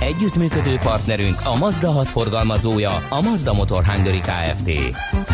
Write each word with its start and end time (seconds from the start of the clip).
Együttműködő 0.00 0.76
partnerünk 0.76 1.40
a 1.44 1.56
Mazda 1.56 1.90
6 1.90 2.08
forgalmazója, 2.08 2.90
a 3.08 3.20
Mazda 3.20 3.52
Motor 3.52 3.84
Hungary 3.84 4.20
Kft. 4.20 4.70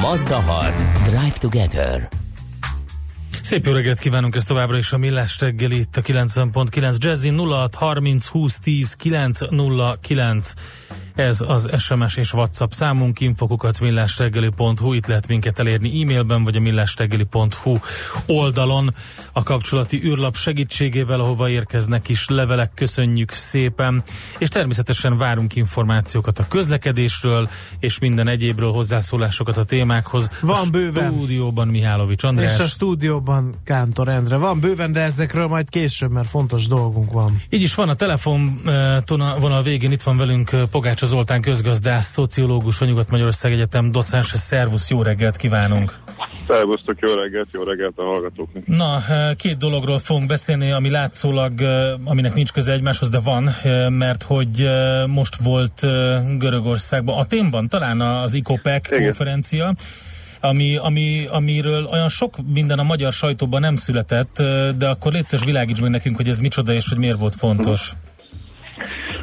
Mazda 0.01 0.41
6. 0.41 0.73
Drive 1.05 1.35
Together. 1.39 2.09
Szép 3.43 3.67
jó 3.67 3.73
reggelt 3.73 3.99
kívánunk 3.99 4.35
ezt 4.35 4.47
továbbra 4.47 4.77
is 4.77 4.93
a 4.93 4.99
Millás 4.99 5.41
reggeli 5.41 5.79
itt 5.79 5.97
a 5.97 6.03
90.9 6.03 6.97
Jazzy 6.99 7.31
06 7.31 7.75
30 7.75 8.27
20 8.27 8.59
10 8.59 8.95
909 8.95 10.53
ez 11.21 11.41
az 11.47 11.71
SMS 11.79 12.17
és 12.17 12.33
WhatsApp 12.33 12.71
számunk, 12.71 13.21
infokukat 13.21 13.81
millásreggeli.hu, 13.81 14.93
itt 14.93 15.07
lehet 15.07 15.27
minket 15.27 15.59
elérni 15.59 16.03
e-mailben, 16.03 16.45
vagy 16.45 16.57
a 16.57 16.61
millásreggeli.hu 16.61 17.79
oldalon 18.27 18.95
a 19.33 19.43
kapcsolati 19.43 20.03
űrlap 20.05 20.37
segítségével, 20.37 21.21
ahova 21.21 21.49
érkeznek 21.49 22.09
is 22.09 22.29
levelek, 22.29 22.71
köszönjük 22.75 23.33
szépen, 23.33 24.03
és 24.39 24.49
természetesen 24.49 25.19
várunk 25.19 25.57
információkat 25.57 26.39
a 26.39 26.49
közlekedésről, 26.49 27.49
és 27.79 27.99
minden 27.99 28.29
egyébről 28.29 28.73
hozzászólásokat 28.73 29.57
a 29.57 29.65
témákhoz. 29.65 30.31
Van 30.41 30.67
a 30.67 30.71
bőven. 30.71 31.13
stúdióban 31.13 31.69
Mihálovics 31.69 32.25
András. 32.25 32.53
És 32.53 32.59
a 32.59 32.69
stúdióban 32.69 33.55
Kántor 33.65 34.09
Endre. 34.09 34.37
Van 34.37 34.61
bőven, 34.61 34.93
de 34.93 35.01
ezekről 35.01 35.47
majd 35.47 35.69
később, 35.69 36.11
mert 36.11 36.29
fontos 36.29 36.67
dolgunk 36.67 37.13
van. 37.13 37.43
Így 37.49 37.63
is 37.63 37.75
van 37.75 37.89
a 37.89 37.95
telefon 37.95 38.61
vonal 39.41 39.63
végén, 39.63 39.93
itt 39.93 40.03
van 40.03 40.17
velünk 40.17 40.51
Pogács 40.71 41.03
Zoltán 41.11 41.41
közgazdász, 41.41 42.07
szociológus, 42.07 42.81
a 42.81 42.85
Nyugat-Magyarország 42.85 43.53
Egyetem 43.53 43.91
docens. 43.91 44.27
Szervusz, 44.27 44.91
jó 44.91 45.03
reggelt 45.03 45.37
kívánunk! 45.37 45.99
Szervusztok, 46.49 46.97
jó 47.01 47.15
reggelt, 47.15 47.49
jó 47.53 47.63
reggelt 47.63 47.93
a 47.97 48.03
hallgatóknak. 48.03 48.67
Na, 48.67 49.03
két 49.37 49.57
dologról 49.57 49.99
fogunk 49.99 50.27
beszélni, 50.27 50.73
ami 50.73 50.91
látszólag, 50.91 51.53
aminek 52.05 52.35
nincs 52.35 52.53
köze 52.53 52.73
egymáshoz, 52.73 53.09
de 53.09 53.19
van, 53.19 53.55
mert 53.93 54.23
hogy 54.23 54.69
most 55.07 55.37
volt 55.37 55.81
Görögországban, 56.39 57.19
Aténban 57.19 57.69
talán 57.69 58.01
az 58.01 58.35
ICOPEC 58.35 58.87
Igen. 58.87 59.03
konferencia, 59.03 59.75
ami, 60.41 60.77
ami, 60.77 61.27
amiről 61.31 61.85
olyan 61.85 62.09
sok 62.09 62.37
minden 62.53 62.79
a 62.79 62.83
magyar 62.83 63.13
sajtóban 63.13 63.61
nem 63.61 63.77
született, 63.77 64.37
de 64.79 64.89
akkor 64.89 65.13
létszes 65.13 65.45
világíts 65.45 65.81
meg 65.81 65.91
nekünk, 65.91 66.17
hogy 66.17 66.29
ez 66.29 66.41
micsoda 66.41 66.73
és 66.73 66.89
hogy 66.89 66.99
miért 66.99 67.19
volt 67.19 67.35
fontos. 67.35 67.93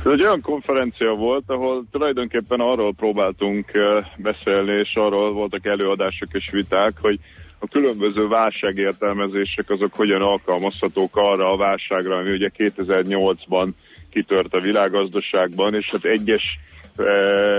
Ez 0.05 0.11
egy 0.11 0.23
olyan 0.23 0.41
konferencia 0.41 1.13
volt, 1.13 1.43
ahol 1.47 1.85
tulajdonképpen 1.91 2.59
arról 2.59 2.93
próbáltunk 2.93 3.71
beszélni, 4.17 4.71
és 4.71 4.93
arról 4.95 5.33
voltak 5.33 5.65
előadások 5.65 6.29
és 6.31 6.49
viták, 6.51 6.93
hogy 7.01 7.19
a 7.59 7.67
különböző 7.67 8.27
válságértelmezések 8.27 9.69
azok 9.69 9.93
hogyan 9.93 10.21
alkalmazhatók 10.21 11.15
arra 11.15 11.51
a 11.51 11.57
válságra, 11.57 12.15
ami 12.15 12.31
ugye 12.31 12.51
2008-ban 12.57 13.69
kitört 14.09 14.53
a 14.53 14.59
világgazdaságban, 14.59 15.75
és 15.75 15.89
hát 15.91 16.05
egyes 16.05 16.59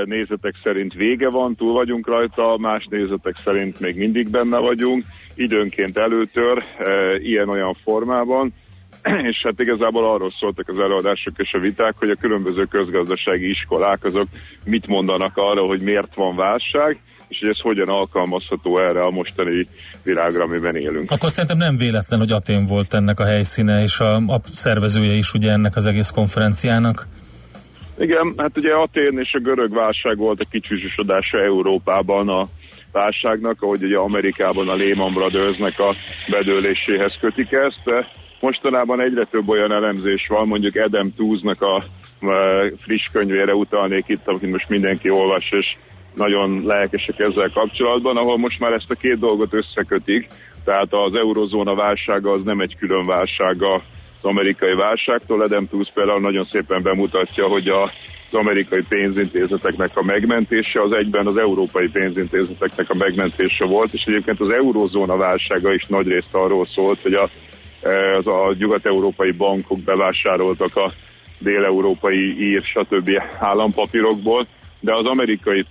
nézetek 0.05 0.55
szerint 0.62 0.95
vége 0.95 1.29
van, 1.29 1.55
túl 1.55 1.73
vagyunk 1.73 2.07
rajta, 2.07 2.57
más 2.59 2.87
nézetek 2.91 3.35
szerint 3.45 3.81
még 3.81 3.97
mindig 3.97 4.31
benne 4.31 4.59
vagyunk, 4.59 5.05
időnként 5.35 5.99
előtör, 5.99 6.62
ilyen-olyan 7.19 7.75
formában, 7.85 8.53
és 9.31 9.41
hát 9.42 9.61
igazából 9.61 10.11
arról 10.11 10.33
szóltak 10.41 10.69
az 10.69 10.78
előadások 10.78 11.34
és 11.37 11.53
a 11.53 11.59
viták, 11.59 11.95
hogy 11.98 12.11
a 12.11 12.14
különböző 12.14 12.64
közgazdasági 12.64 13.49
iskolák 13.49 14.05
azok 14.05 14.27
mit 14.65 14.87
mondanak 14.87 15.37
arra, 15.37 15.62
hogy 15.62 15.81
miért 15.81 16.15
van 16.15 16.37
válság, 16.37 17.00
és 17.28 17.38
hogy 17.41 17.49
ez 17.49 17.60
hogyan 17.60 17.88
alkalmazható 17.88 18.78
erre 18.78 19.05
a 19.05 19.10
mostani 19.10 19.69
világra, 20.05 20.43
amiben 20.43 20.77
élünk. 20.77 21.10
Akkor 21.10 21.31
szerintem 21.31 21.59
nem 21.59 21.77
véletlen, 21.77 22.19
hogy 22.19 22.33
Atén 22.33 22.65
volt 22.65 22.94
ennek 22.94 23.21
a 23.21 23.25
helyszíne, 23.25 23.83
és 23.83 24.00
a, 24.00 24.15
a 24.15 24.41
szervezője 24.53 25.12
is 25.12 25.33
ugye 25.33 25.50
ennek 25.50 25.77
az 25.77 25.87
egész 25.87 26.10
konferenciának. 26.10 27.06
Igen, 27.99 28.34
hát 28.37 28.59
ugye 28.59 28.75
Atén 28.75 29.19
és 29.19 29.33
a 29.33 29.38
görög 29.38 29.75
válság 29.75 30.16
volt 30.16 30.41
a 30.41 30.47
kicsúcsosodása 30.50 31.38
Európában 31.38 32.28
a 32.28 32.49
válságnak, 32.93 33.62
ahogy 33.62 33.83
ugye 33.83 33.97
Amerikában 33.97 34.69
a 34.69 34.77
Lehman 34.77 35.15
Brothersnek 35.15 35.78
a 35.78 35.94
bedőléséhez 36.31 37.16
kötik 37.21 37.53
ezt. 37.53 38.06
Mostanában 38.41 39.00
egyre 39.00 39.25
több 39.25 39.49
olyan 39.49 39.72
elemzés 39.72 40.26
van, 40.28 40.47
mondjuk 40.47 40.76
Adam 40.76 41.15
Tooze-nak 41.16 41.62
a 41.62 41.84
friss 42.84 43.06
könyvére 43.12 43.54
utalnék 43.54 44.04
itt, 44.09 44.26
amit 44.26 44.50
most 44.50 44.69
mindenki 44.69 45.10
olvas, 45.10 45.50
és 45.50 45.76
nagyon 46.15 46.62
lelkesek 46.66 47.19
ezzel 47.19 47.50
kapcsolatban, 47.54 48.16
ahol 48.16 48.38
most 48.38 48.59
már 48.59 48.72
ezt 48.72 48.91
a 48.91 48.94
két 48.94 49.19
dolgot 49.19 49.54
összekötik, 49.54 50.28
tehát 50.65 50.93
az 50.93 51.15
eurozóna 51.15 51.75
válsága 51.75 52.32
az 52.32 52.43
nem 52.43 52.60
egy 52.60 52.77
külön 52.77 53.06
válsága 53.06 53.75
az 53.75 53.82
amerikai 54.22 54.75
válságtól. 54.75 55.41
Adam 55.41 55.69
Tooze 55.69 55.91
például 55.94 56.21
nagyon 56.21 56.48
szépen 56.50 56.82
bemutatja, 56.82 57.47
hogy 57.47 57.69
a 57.69 57.91
az 58.31 58.38
amerikai 58.38 58.82
pénzintézeteknek 58.88 59.91
a 59.94 60.03
megmentése, 60.03 60.82
az 60.82 60.93
egyben 60.93 61.27
az 61.27 61.37
európai 61.37 61.88
pénzintézeteknek 61.88 62.91
a 62.91 62.94
megmentése 62.94 63.65
volt, 63.65 63.93
és 63.93 64.04
egyébként 64.06 64.41
az 64.41 64.50
eurozóna 64.50 65.16
válsága 65.16 65.72
is 65.72 65.87
nagyrészt 65.87 66.28
arról 66.32 66.66
szólt, 66.75 67.03
hogy 67.03 67.15
a 67.15 67.31
az 68.19 68.27
a 68.27 68.55
nyugat-európai 68.59 69.31
bankok 69.31 69.78
bevásároltak 69.78 70.77
a 70.77 70.93
dél-európai 71.39 72.41
ír, 72.41 72.62
stb. 72.62 73.11
állampapírokból, 73.39 74.47
de 74.81 74.94
az 74.94 75.06
amerikai 75.06 75.65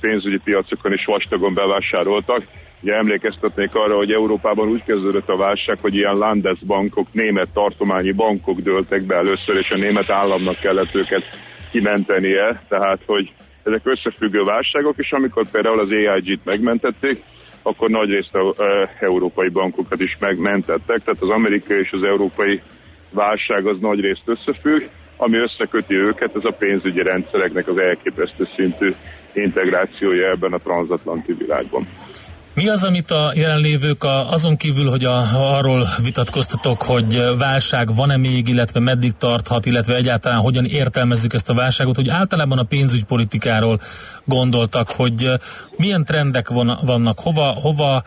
pénzügyi 0.00 0.40
piacokon 0.44 0.92
is 0.92 1.04
vastagon 1.04 1.54
bevásároltak. 1.54 2.42
Ugye 2.82 2.94
emlékeztetnék 2.94 3.74
arra, 3.74 3.96
hogy 3.96 4.12
Európában 4.12 4.68
úgy 4.68 4.82
kezdődött 4.84 5.28
a 5.28 5.36
válság, 5.36 5.78
hogy 5.80 5.94
ilyen 5.94 6.14
Landesbankok, 6.14 7.06
német 7.12 7.52
tartományi 7.52 8.12
bankok 8.12 8.60
dőltek 8.60 9.02
be 9.02 9.14
először, 9.14 9.56
és 9.56 9.70
a 9.70 9.76
német 9.76 10.10
államnak 10.10 10.58
kellett 10.58 10.94
őket 10.94 11.24
kimentenie, 11.70 12.62
tehát 12.68 12.98
hogy 13.06 13.32
ezek 13.62 13.80
összefüggő 13.84 14.42
válságok, 14.42 14.94
és 14.96 15.12
amikor 15.12 15.50
például 15.50 15.80
az 15.80 15.90
AIG-t 15.90 16.44
megmentették, 16.44 17.22
akkor 17.66 17.90
nagy 17.90 18.08
részt 18.08 18.34
a 18.34 18.62
e, 18.62 18.90
európai 19.00 19.48
bankokat 19.48 20.00
is 20.00 20.16
megmentettek, 20.20 21.04
tehát 21.04 21.22
az 21.22 21.28
amerikai 21.28 21.78
és 21.78 21.90
az 21.92 22.02
európai 22.02 22.60
válság 23.10 23.66
az 23.66 23.78
nagy 23.78 24.00
részt 24.00 24.22
összefügg, 24.24 24.82
ami 25.16 25.36
összeköti 25.36 25.94
őket, 25.94 26.36
ez 26.36 26.44
a 26.44 26.56
pénzügyi 26.58 27.02
rendszereknek 27.02 27.68
az 27.68 27.78
elképesztő 27.78 28.48
szintű 28.56 28.92
integrációja 29.32 30.30
ebben 30.30 30.52
a 30.52 30.58
transatlanti 30.58 31.32
világban. 31.32 31.88
Mi 32.56 32.68
az, 32.68 32.84
amit 32.84 33.10
a 33.10 33.32
jelenlévők 33.34 34.04
a, 34.04 34.32
azon 34.32 34.56
kívül, 34.56 34.90
hogy 34.90 35.04
a, 35.04 35.56
arról 35.56 35.88
vitatkoztatok, 36.02 36.82
hogy 36.82 37.24
válság 37.38 37.94
van-e 37.94 38.16
még, 38.16 38.48
illetve 38.48 38.80
meddig 38.80 39.12
tarthat, 39.18 39.66
illetve 39.66 39.94
egyáltalán 39.94 40.38
hogyan 40.38 40.64
értelmezzük 40.64 41.34
ezt 41.34 41.48
a 41.48 41.54
válságot, 41.54 41.96
hogy 41.96 42.08
általában 42.08 42.58
a 42.58 42.62
pénzügypolitikáról 42.62 43.80
gondoltak, 44.24 44.90
hogy 44.90 45.30
milyen 45.76 46.04
trendek 46.04 46.48
van, 46.48 46.78
vannak, 46.82 47.18
hova, 47.18 47.44
hova 47.44 48.02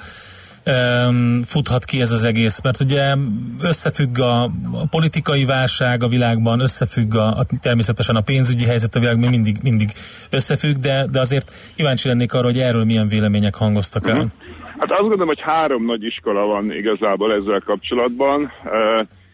futhat 1.44 1.86
ki 1.86 2.02
ez 2.02 2.12
az 2.12 2.24
egész, 2.24 2.62
mert 2.62 2.80
ugye 2.80 3.16
összefügg 3.62 4.20
a, 4.20 4.44
a 4.72 4.88
politikai 4.90 5.46
válság 5.46 6.04
a 6.04 6.08
világban, 6.08 6.60
összefügg 6.60 7.16
a, 7.16 7.28
a, 7.28 7.46
természetesen 7.62 8.16
a 8.16 8.22
pénzügyi 8.22 8.66
helyzet 8.66 8.96
a 8.96 9.00
világban 9.00 9.30
mindig, 9.30 9.58
mindig 9.64 9.90
összefügg, 10.30 10.76
de, 10.76 11.06
de 11.12 11.20
azért 11.20 11.54
kíváncsi 11.76 12.08
lennék 12.08 12.34
arra, 12.34 12.46
hogy 12.46 12.60
erről 12.60 12.84
milyen 12.84 13.08
vélemények 13.08 13.56
hangoztak 13.56 14.08
el. 14.08 14.16
Uh-huh. 14.16 14.32
Hát 14.80 14.92
azt 14.92 15.00
gondolom, 15.00 15.28
hogy 15.28 15.42
három 15.42 15.86
nagy 15.86 16.04
iskola 16.04 16.46
van 16.46 16.72
igazából 16.72 17.34
ezzel 17.34 17.62
kapcsolatban. 17.66 18.52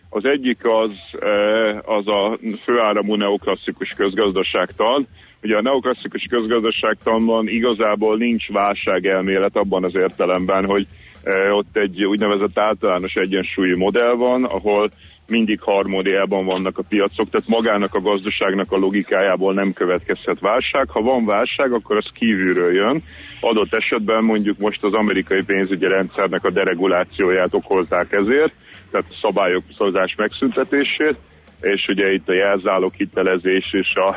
Az 0.09 0.25
egyik 0.25 0.59
az, 0.63 1.19
az 1.85 2.07
a 2.07 2.37
főáramú 2.63 3.15
neoklasszikus 3.15 3.89
közgazdaságtan. 3.97 5.07
Ugye 5.43 5.57
a 5.57 5.61
neoklasszikus 5.61 6.25
közgazdaságtanban 6.29 7.47
igazából 7.47 8.17
nincs 8.17 8.47
válságelmélet 8.51 9.55
abban 9.55 9.83
az 9.83 9.95
értelemben, 9.95 10.65
hogy 10.65 10.87
ott 11.51 11.77
egy 11.77 12.03
úgynevezett 12.03 12.59
általános 12.59 13.13
egyensúlyi 13.13 13.75
modell 13.75 14.13
van, 14.13 14.43
ahol 14.43 14.89
mindig 15.27 15.61
harmóniában 15.61 16.45
vannak 16.45 16.77
a 16.77 16.83
piacok, 16.89 17.29
tehát 17.29 17.47
magának 17.47 17.93
a 17.93 18.01
gazdaságnak 18.01 18.71
a 18.71 18.77
logikájából 18.77 19.53
nem 19.53 19.73
következhet 19.73 20.39
válság. 20.39 20.89
Ha 20.89 21.01
van 21.01 21.25
válság, 21.25 21.71
akkor 21.71 21.97
az 21.97 22.09
kívülről 22.13 22.73
jön. 22.73 23.03
Adott 23.39 23.73
esetben 23.73 24.23
mondjuk 24.23 24.57
most 24.57 24.83
az 24.83 24.93
amerikai 24.93 25.43
pénzügyi 25.43 25.87
rendszernek 25.87 26.43
a 26.43 26.51
deregulációját 26.51 27.53
okolták 27.53 28.11
ezért, 28.11 28.53
tehát 28.91 29.07
a 29.09 29.19
szabályok 29.21 29.63
szavazás 29.77 30.15
megszüntetését, 30.17 31.15
és 31.61 31.87
ugye 31.87 32.11
itt 32.11 32.29
a 32.29 32.33
jelzálók 32.33 32.93
hitelezés 32.93 33.73
és 33.73 33.93
a 33.95 34.15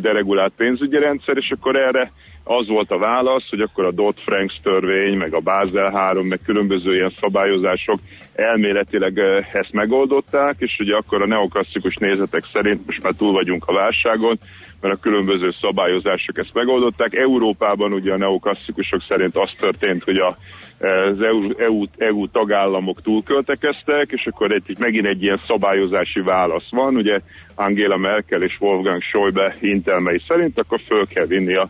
deregulált 0.00 0.52
pénzügyi 0.56 0.98
rendszer, 0.98 1.36
és 1.36 1.50
akkor 1.50 1.76
erre 1.76 2.12
az 2.44 2.68
volt 2.68 2.90
a 2.90 2.98
válasz, 2.98 3.48
hogy 3.50 3.60
akkor 3.60 3.84
a 3.84 3.92
Dodd-Frank 3.92 4.52
törvény, 4.62 5.16
meg 5.16 5.34
a 5.34 5.40
Basel 5.40 5.90
3, 5.90 6.26
meg 6.26 6.40
különböző 6.44 6.94
ilyen 6.94 7.14
szabályozások 7.20 7.98
elméletileg 8.34 9.18
ezt 9.52 9.72
megoldották, 9.72 10.54
és 10.58 10.76
ugye 10.78 10.96
akkor 10.96 11.22
a 11.22 11.26
neoklasszikus 11.26 11.96
nézetek 11.96 12.44
szerint 12.52 12.86
most 12.86 13.02
már 13.02 13.12
túl 13.12 13.32
vagyunk 13.32 13.64
a 13.66 13.72
válságon, 13.72 14.38
mert 14.80 14.94
a 14.94 15.00
különböző 15.00 15.50
szabályozások 15.60 16.38
ezt 16.38 16.54
megoldották. 16.54 17.14
Európában 17.14 17.92
ugye 17.92 18.12
a 18.12 18.16
neoklasszikusok 18.16 19.02
szerint 19.08 19.36
az 19.36 19.50
történt, 19.58 20.02
hogy 20.02 20.16
a, 20.16 20.36
az 20.78 21.20
EU, 21.22 21.58
EU, 21.58 21.84
EU 21.96 22.28
tagállamok 22.28 23.02
túlköltekeztek, 23.02 24.10
és 24.10 24.26
akkor 24.26 24.52
egy, 24.52 24.76
megint 24.78 25.06
egy 25.06 25.22
ilyen 25.22 25.40
szabályozási 25.46 26.20
válasz 26.20 26.70
van, 26.70 26.96
ugye 26.96 27.20
Angela 27.54 27.96
Merkel 27.96 28.42
és 28.42 28.56
Wolfgang 28.60 29.02
Schäuble 29.02 29.56
intelmei 29.60 30.20
szerint, 30.28 30.58
akkor 30.58 30.80
föl 30.86 31.06
kell 31.06 31.26
vinni 31.26 31.54
a 31.54 31.68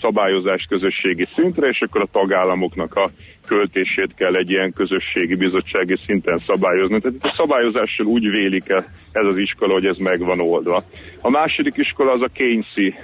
szabályozás 0.00 0.66
közösségi 0.68 1.28
szintre, 1.36 1.68
és 1.68 1.80
akkor 1.80 2.00
a 2.00 2.08
tagállamoknak 2.12 2.94
a 2.94 3.10
költését 3.46 4.14
kell 4.14 4.34
egy 4.34 4.50
ilyen 4.50 4.72
közösségi 4.72 5.34
bizottsági 5.34 5.96
szinten 6.06 6.42
szabályozni. 6.46 7.00
Tehát 7.00 7.16
itt 7.16 7.24
a 7.24 7.34
szabályozással 7.36 8.06
úgy 8.06 8.30
vélik 8.30 8.68
el 8.68 8.84
ez 9.12 9.24
az 9.26 9.36
iskola, 9.36 9.72
hogy 9.72 9.86
ez 9.86 9.96
meg 9.96 10.20
oldva. 10.20 10.84
A 11.20 11.30
második 11.30 11.76
iskola 11.76 12.12
az 12.12 12.22
a 12.22 12.30
Keynesi, 12.32 12.94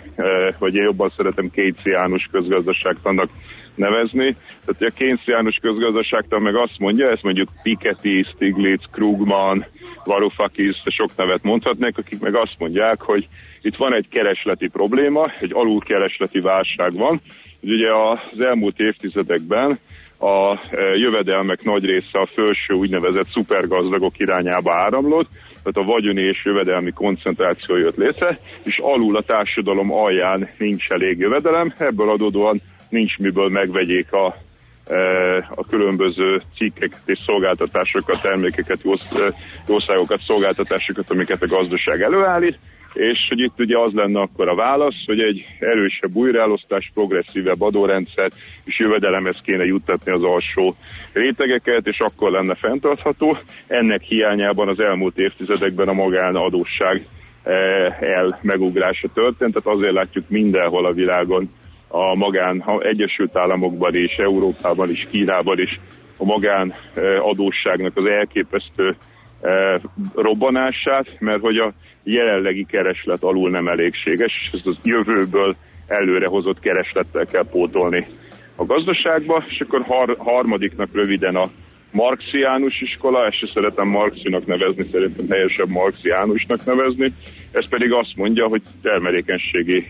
vagy 0.58 0.74
én 0.74 0.82
jobban 0.82 1.12
szeretem 1.16 1.50
Keynesiánus 1.50 2.28
közgazdaságtannak 2.32 3.30
nevezni. 3.80 4.36
Tehát 4.64 4.92
a 4.92 4.98
Keynesiánus 4.98 5.58
közgazdaságtan 5.62 6.42
meg 6.42 6.54
azt 6.54 6.78
mondja, 6.78 7.10
ezt 7.10 7.22
mondjuk 7.22 7.48
Piketty, 7.62 8.22
Stiglitz, 8.22 8.84
Krugman, 8.92 9.66
Varoufakis, 10.04 10.82
sok 10.84 11.10
nevet 11.16 11.42
mondhatnék, 11.42 11.98
akik 11.98 12.20
meg 12.20 12.34
azt 12.34 12.54
mondják, 12.58 13.00
hogy 13.00 13.28
itt 13.62 13.76
van 13.76 13.94
egy 13.94 14.08
keresleti 14.08 14.68
probléma, 14.68 15.32
egy 15.40 15.52
alulkeresleti 15.54 16.40
válság 16.40 16.92
van. 16.94 17.20
Ugye 17.62 17.92
az 17.92 18.40
elmúlt 18.40 18.78
évtizedekben 18.78 19.78
a 20.18 20.52
e, 20.52 20.58
jövedelmek 20.96 21.62
nagy 21.62 21.84
része 21.84 22.18
a 22.18 22.28
felső 22.34 22.74
úgynevezett 22.74 23.28
szupergazdagok 23.32 24.18
irányába 24.18 24.72
áramlott, 24.72 25.28
tehát 25.62 25.88
a 25.88 25.92
vagyoni 25.92 26.22
és 26.22 26.44
jövedelmi 26.44 26.90
koncentráció 26.90 27.76
jött 27.76 27.96
létre, 27.96 28.38
és 28.62 28.78
alul 28.78 29.16
a 29.16 29.22
társadalom 29.22 29.92
alján 29.92 30.48
nincs 30.58 30.88
elég 30.88 31.18
jövedelem, 31.18 31.74
ebből 31.78 32.10
adódóan 32.10 32.62
nincs 32.90 33.18
miből 33.18 33.48
megvegyék 33.48 34.12
a, 34.12 34.36
e, 34.86 34.98
a 35.54 35.66
különböző 35.68 36.42
cikkeket 36.56 37.02
és 37.04 37.18
szolgáltatásokat, 37.26 38.20
termékeket, 38.20 38.80
jószágokat, 39.68 40.20
szolgáltatásokat, 40.26 41.10
amiket 41.10 41.42
a 41.42 41.46
gazdaság 41.46 42.02
előállít, 42.02 42.58
és 42.92 43.18
hogy 43.28 43.38
itt 43.38 43.58
ugye 43.58 43.78
az 43.78 43.92
lenne 43.92 44.20
akkor 44.20 44.48
a 44.48 44.54
válasz, 44.54 45.04
hogy 45.06 45.20
egy 45.20 45.44
erősebb 45.58 46.14
újraelosztás, 46.14 46.90
progresszívebb 46.94 47.60
adórendszer 47.60 48.30
és 48.64 48.78
jövedelemhez 48.78 49.40
kéne 49.44 49.64
juttatni 49.64 50.12
az 50.12 50.22
alsó 50.22 50.76
rétegeket, 51.12 51.86
és 51.86 51.98
akkor 51.98 52.30
lenne 52.30 52.54
fenntartható. 52.54 53.38
Ennek 53.66 54.02
hiányában 54.02 54.68
az 54.68 54.80
elmúlt 54.80 55.18
évtizedekben 55.18 55.88
a 55.88 55.92
magánadósság 55.92 57.06
eh, 57.42 58.00
el 58.00 58.38
megugrása 58.42 59.08
történt, 59.14 59.52
tehát 59.54 59.78
azért 59.78 59.94
látjuk 59.94 60.28
mindenhol 60.28 60.86
a 60.86 60.92
világon 60.92 61.50
a 61.92 62.14
magán 62.14 62.58
a 62.58 62.80
Egyesült 62.80 63.36
Államokban 63.36 63.94
is, 63.94 64.16
Európában 64.16 64.90
is, 64.90 65.08
Kínában 65.10 65.58
is 65.58 65.80
a 66.16 66.24
magán 66.24 66.74
eh, 66.94 67.26
adósságnak 67.26 67.96
az 67.96 68.04
elképesztő 68.04 68.96
eh, 69.40 69.80
robbanását, 70.14 71.16
mert 71.18 71.40
hogy 71.40 71.56
a 71.56 71.72
jelenlegi 72.02 72.66
kereslet 72.66 73.22
alul 73.22 73.50
nem 73.50 73.68
elégséges, 73.68 74.32
és 74.42 74.50
ezt 74.52 74.66
az 74.66 74.76
jövőből 74.82 75.56
előrehozott 75.86 76.60
kereslettel 76.60 77.26
kell 77.26 77.44
pótolni 77.50 78.06
a 78.56 78.64
gazdaságba, 78.64 79.44
és 79.48 79.60
akkor 79.60 79.82
har- 79.86 80.18
harmadiknak 80.18 80.88
röviden 80.92 81.36
a 81.36 81.50
marxiánus 81.90 82.80
iskola, 82.80 83.26
ezt 83.26 83.36
se 83.36 83.46
szeretem 83.46 83.88
marxinak 83.88 84.46
nevezni, 84.46 84.88
szerintem 84.92 85.26
helyesebb 85.28 85.68
marxiánusnak 85.68 86.64
nevezni, 86.64 87.12
ez 87.52 87.68
pedig 87.68 87.92
azt 87.92 88.16
mondja, 88.16 88.46
hogy 88.46 88.62
termelékenységi 88.82 89.86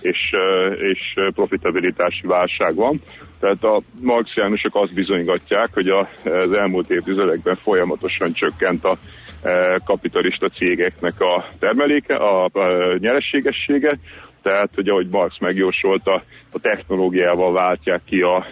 és, 0.00 0.30
és 0.78 1.14
profitabilitási 1.34 2.26
válság 2.26 2.74
van. 2.74 3.00
Tehát 3.40 3.64
a 3.64 3.80
marxiánusok 4.00 4.76
azt 4.76 4.94
bizonygatják, 4.94 5.68
hogy 5.72 5.88
az 5.88 6.52
elmúlt 6.52 6.90
évtizedekben 6.90 7.58
folyamatosan 7.62 8.32
csökkent 8.32 8.84
a 8.84 8.96
kapitalista 9.84 10.48
cégeknek 10.48 11.20
a 11.20 11.48
termeléke, 11.58 12.14
a, 12.14 12.50
nyerességessége, 12.98 13.98
tehát, 14.42 14.70
hogy 14.74 14.88
ahogy 14.88 15.08
Marx 15.08 15.38
megjósolta, 15.38 16.22
a 16.52 16.58
technológiával 16.60 17.52
váltják 17.52 18.00
ki 18.04 18.20
a 18.20 18.46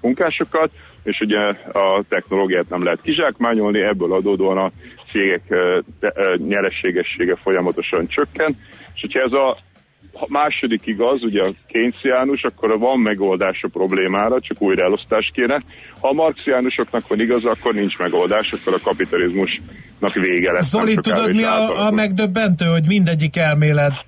munkásokat, 0.00 0.70
és 1.06 1.20
ugye 1.20 1.38
a 1.72 2.02
technológiát 2.08 2.68
nem 2.68 2.84
lehet 2.84 3.00
kizsákmányolni, 3.02 3.82
ebből 3.82 4.12
adódóan 4.12 4.58
a 4.58 4.70
cégek 5.12 5.42
nyerességessége 6.36 7.36
folyamatosan 7.42 8.06
csökken, 8.08 8.56
és 8.94 9.00
hogyha 9.00 9.20
ez 9.20 9.32
a 9.32 9.58
második 10.28 10.86
igaz, 10.86 11.22
ugye 11.22 11.42
a 11.42 11.54
kénciánus, 11.66 12.42
akkor 12.42 12.78
van 12.78 12.98
megoldás 12.98 13.62
a 13.62 13.68
problémára, 13.68 14.40
csak 14.40 14.62
újra 14.62 14.82
elosztás 14.82 15.30
kéne. 15.34 15.62
Ha 16.00 16.08
a 16.08 16.12
marxiánusoknak 16.12 17.08
van 17.08 17.20
igaz, 17.20 17.44
akkor 17.44 17.74
nincs 17.74 17.96
megoldás, 17.98 18.52
akkor 18.52 18.74
a 18.74 18.80
kapitalizmusnak 18.82 20.14
vége 20.14 20.52
lesz. 20.52 20.68
Zoli, 20.68 20.94
tudod 20.94 21.34
mi 21.34 21.42
a, 21.42 21.86
a 21.86 21.90
megdöbbentő, 21.90 22.66
hogy 22.66 22.86
mindegyik 22.86 23.36
elmélet 23.36 24.04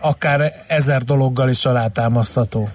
akár 0.00 0.52
ezer 0.68 1.02
dologgal 1.02 1.48
is 1.48 1.64
alátámasztható? 1.64 2.68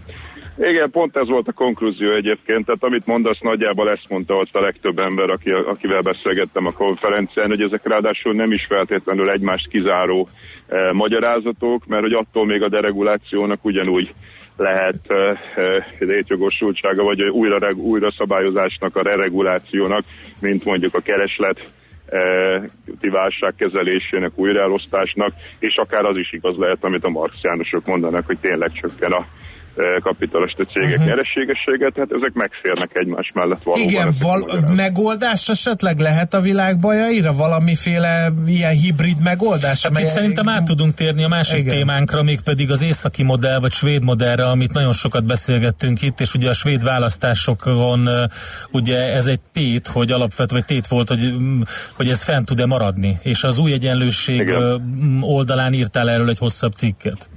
Igen, 0.57 0.91
pont 0.91 1.17
ez 1.17 1.27
volt 1.27 1.47
a 1.47 1.51
konklúzió 1.51 2.11
egyébként, 2.11 2.65
tehát 2.65 2.83
amit 2.83 3.05
mondasz, 3.05 3.39
nagyjából 3.39 3.89
ezt 3.89 4.09
mondta 4.09 4.35
ott 4.35 4.55
a 4.55 4.61
legtöbb 4.61 4.99
ember, 4.99 5.29
aki, 5.29 5.51
akivel 5.51 6.01
beszélgettem 6.01 6.65
a 6.65 6.71
konferencián, 6.71 7.47
hogy 7.47 7.61
ezek 7.61 7.87
ráadásul 7.87 8.33
nem 8.33 8.51
is 8.51 8.65
feltétlenül 8.65 9.29
egymást 9.29 9.67
kizáró 9.67 10.27
eh, 10.67 10.91
magyarázatok, 10.91 11.85
mert 11.85 12.01
hogy 12.01 12.13
attól 12.13 12.45
még 12.45 12.61
a 12.61 12.69
deregulációnak 12.69 13.65
ugyanúgy 13.65 14.13
lehet 14.57 14.99
eh, 15.07 15.39
eh 15.55 15.85
létjogosultsága, 15.99 17.03
vagy 17.03 17.21
újra, 17.21 17.71
újra 17.71 18.11
szabályozásnak, 18.11 18.95
a 18.95 19.01
reregulációnak, 19.01 20.03
mint 20.41 20.65
mondjuk 20.65 20.95
a 20.95 21.01
kereslet 21.01 21.59
eh, 22.05 22.63
válság 23.11 23.53
kezelésének, 23.57 24.31
újraelosztásnak, 24.35 25.33
és 25.59 25.75
akár 25.75 26.05
az 26.05 26.17
is 26.17 26.33
igaz 26.33 26.57
lehet, 26.57 26.83
amit 26.83 27.03
a 27.03 27.09
marxiánusok 27.09 27.85
mondanak, 27.85 28.25
hogy 28.25 28.37
tényleg 28.39 28.71
csökken 28.71 29.11
a 29.11 29.25
kapitalista 30.03 30.63
cégek 30.63 30.89
uh-huh. 30.89 31.05
nyerességességet, 31.05 31.97
hát 31.97 32.11
ezek 32.11 32.33
megférnek 32.33 32.89
egymás 32.93 33.31
mellett 33.33 33.63
valóban. 33.63 33.89
Igen, 33.89 34.13
val- 34.21 34.69
megoldás 34.69 35.49
esetleg 35.49 35.99
lehet 35.99 36.33
a 36.33 36.41
világ 36.41 36.79
bajaira? 36.79 37.33
Valamiféle 37.33 38.33
ilyen 38.45 38.73
hibrid 38.73 39.21
megoldás? 39.23 39.83
Hát 39.83 39.99
itt 39.99 40.07
szerintem 40.07 40.49
át 40.49 40.63
tudunk 40.63 40.93
térni 40.93 41.23
a 41.23 41.27
másik 41.27 41.59
Igen. 41.59 41.77
témánkra, 41.77 42.23
mégpedig 42.23 42.71
az 42.71 42.81
északi 42.81 43.23
modell, 43.23 43.59
vagy 43.59 43.71
svéd 43.71 44.03
modellre, 44.03 44.45
amit 44.49 44.73
nagyon 44.73 44.93
sokat 44.93 45.25
beszélgettünk 45.25 46.01
itt, 46.01 46.19
és 46.19 46.33
ugye 46.33 46.49
a 46.49 46.53
svéd 46.53 46.83
választásokon 46.83 48.09
ugye 48.71 49.13
ez 49.13 49.25
egy 49.25 49.39
tét, 49.51 49.87
hogy 49.87 50.11
alapvető, 50.11 50.55
vagy 50.55 50.65
tét 50.65 50.87
volt, 50.87 51.07
hogy, 51.07 51.33
hogy 51.95 52.09
ez 52.09 52.23
fent 52.23 52.45
tud-e 52.45 52.65
maradni, 52.65 53.19
és 53.21 53.43
az 53.43 53.57
új 53.57 53.73
egyenlőség 53.73 54.39
Igen. 54.39 54.81
oldalán 55.21 55.73
írtál 55.73 56.09
erről 56.09 56.29
egy 56.29 56.37
hosszabb 56.37 56.73
cikket. 56.73 57.29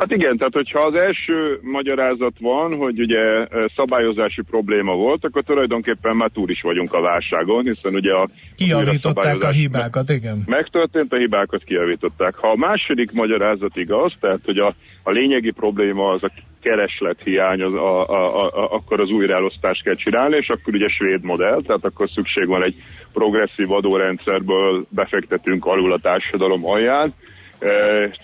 Hát 0.00 0.12
igen, 0.12 0.36
tehát 0.36 0.52
hogyha 0.52 0.80
az 0.80 0.94
első 0.94 1.58
magyarázat 1.62 2.32
van, 2.40 2.76
hogy 2.76 3.00
ugye 3.00 3.46
szabályozási 3.76 4.42
probléma 4.42 4.94
volt, 4.94 5.24
akkor 5.24 5.42
tulajdonképpen 5.42 6.16
már 6.16 6.30
túl 6.30 6.50
is 6.50 6.60
vagyunk 6.60 6.92
a 6.92 7.00
válságon, 7.00 7.64
hiszen 7.64 7.94
ugye 7.94 8.12
a 8.12 8.28
Kijavították 8.56 9.42
a 9.42 9.48
hibákat, 9.48 10.10
igen. 10.10 10.42
Megtörtént, 10.46 11.12
a 11.12 11.16
hibákat 11.16 11.64
kijavították. 11.64 12.34
Ha 12.34 12.48
a 12.48 12.56
második 12.56 13.12
magyarázat 13.12 13.76
igaz, 13.76 14.12
tehát 14.20 14.40
hogy 14.44 14.58
a, 14.58 14.74
a 15.02 15.10
lényegi 15.10 15.50
probléma 15.50 16.10
az 16.10 16.22
a 16.22 16.30
kereslet 16.62 17.22
hiány, 17.24 17.62
az 17.62 17.72
a, 17.72 18.08
a, 18.08 18.46
a, 18.46 18.74
akkor 18.74 19.00
az 19.00 19.10
újraelosztást 19.10 19.82
kell 19.82 19.94
csinálni, 19.94 20.36
és 20.36 20.48
akkor 20.48 20.74
ugye 20.74 20.88
svéd 20.88 21.22
modell, 21.22 21.60
tehát 21.66 21.84
akkor 21.84 22.10
szükség 22.10 22.46
van 22.46 22.62
egy 22.62 22.74
progresszív 23.12 23.70
adórendszerből 23.72 24.86
befektetünk 24.88 25.66
alul 25.66 25.92
a 25.92 25.98
társadalom 25.98 26.66
alján, 26.66 27.14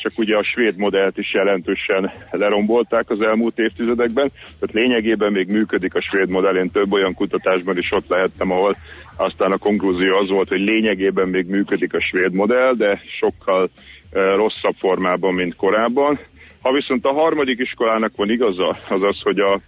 csak 0.03 0.13
ugye 0.17 0.37
a 0.37 0.45
svéd 0.45 0.77
modellt 0.77 1.19
is 1.19 1.33
jelentősen 1.35 2.13
lerombolták 2.31 3.11
az 3.11 3.21
elmúlt 3.21 3.59
évtizedekben, 3.59 4.31
tehát 4.33 4.75
lényegében 4.75 5.33
még 5.33 5.49
működik 5.49 5.95
a 5.95 6.01
svéd 6.01 6.31
modell, 6.31 6.55
én 6.55 6.71
több 6.71 6.93
olyan 6.93 7.15
kutatásban 7.15 7.79
is 7.79 7.93
ott 7.93 8.09
lehettem, 8.09 8.51
ahol 8.51 8.77
aztán 9.17 9.53
a 9.53 9.57
konklúzió 9.57 10.17
az 10.17 10.29
volt, 10.29 10.49
hogy 10.49 10.61
lényegében 10.61 11.29
még 11.29 11.47
működik 11.47 11.95
a 11.95 12.01
svéd 12.01 12.33
modell, 12.33 12.73
de 12.73 13.01
sokkal 13.19 13.71
rosszabb 14.13 14.75
formában, 14.79 15.35
mint 15.35 15.57
korábban. 15.57 16.19
Ha 16.63 16.73
viszont 16.73 17.05
a 17.05 17.13
harmadik 17.13 17.59
iskolának 17.59 18.13
van 18.17 18.31
igaza, 18.31 18.79
az 18.89 19.03
az, 19.03 19.21
hogy 19.23 19.39
a 19.39 19.61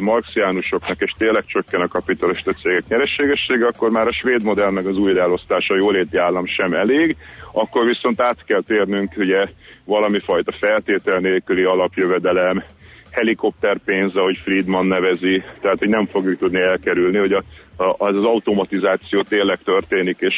marxiánusoknak, 0.00 1.00
és 1.00 1.14
tényleg 1.18 1.44
csökken 1.46 1.80
a 1.80 1.88
kapitalista 1.88 2.52
cégek 2.52 2.88
nyerességessége, 2.88 3.66
akkor 3.66 3.90
már 3.90 4.06
a 4.06 4.12
svéd 4.12 4.42
modell 4.42 4.70
meg 4.70 4.86
az 4.86 4.96
újraelosztása 4.96 5.76
jóléti 5.76 6.16
állam 6.16 6.46
sem 6.46 6.72
elég, 6.72 7.16
akkor 7.52 7.86
viszont 7.86 8.20
át 8.20 8.44
kell 8.44 8.60
térnünk 8.60 9.12
ugye 9.16 9.46
valami 9.84 10.20
fajta 10.20 10.52
feltétel 10.60 11.18
nélküli 11.18 11.62
alapjövedelem, 11.62 12.62
helikopterpénz, 13.10 14.16
ahogy 14.16 14.38
Friedman 14.44 14.86
nevezi, 14.86 15.42
tehát 15.60 15.78
hogy 15.78 15.88
nem 15.88 16.06
fogjuk 16.06 16.38
tudni 16.38 16.60
elkerülni, 16.60 17.18
hogy 17.18 17.32
a, 17.32 17.42
a, 17.76 17.94
az 17.98 18.24
automatizáció 18.24 19.22
tényleg 19.22 19.58
történik, 19.64 20.16
és 20.20 20.34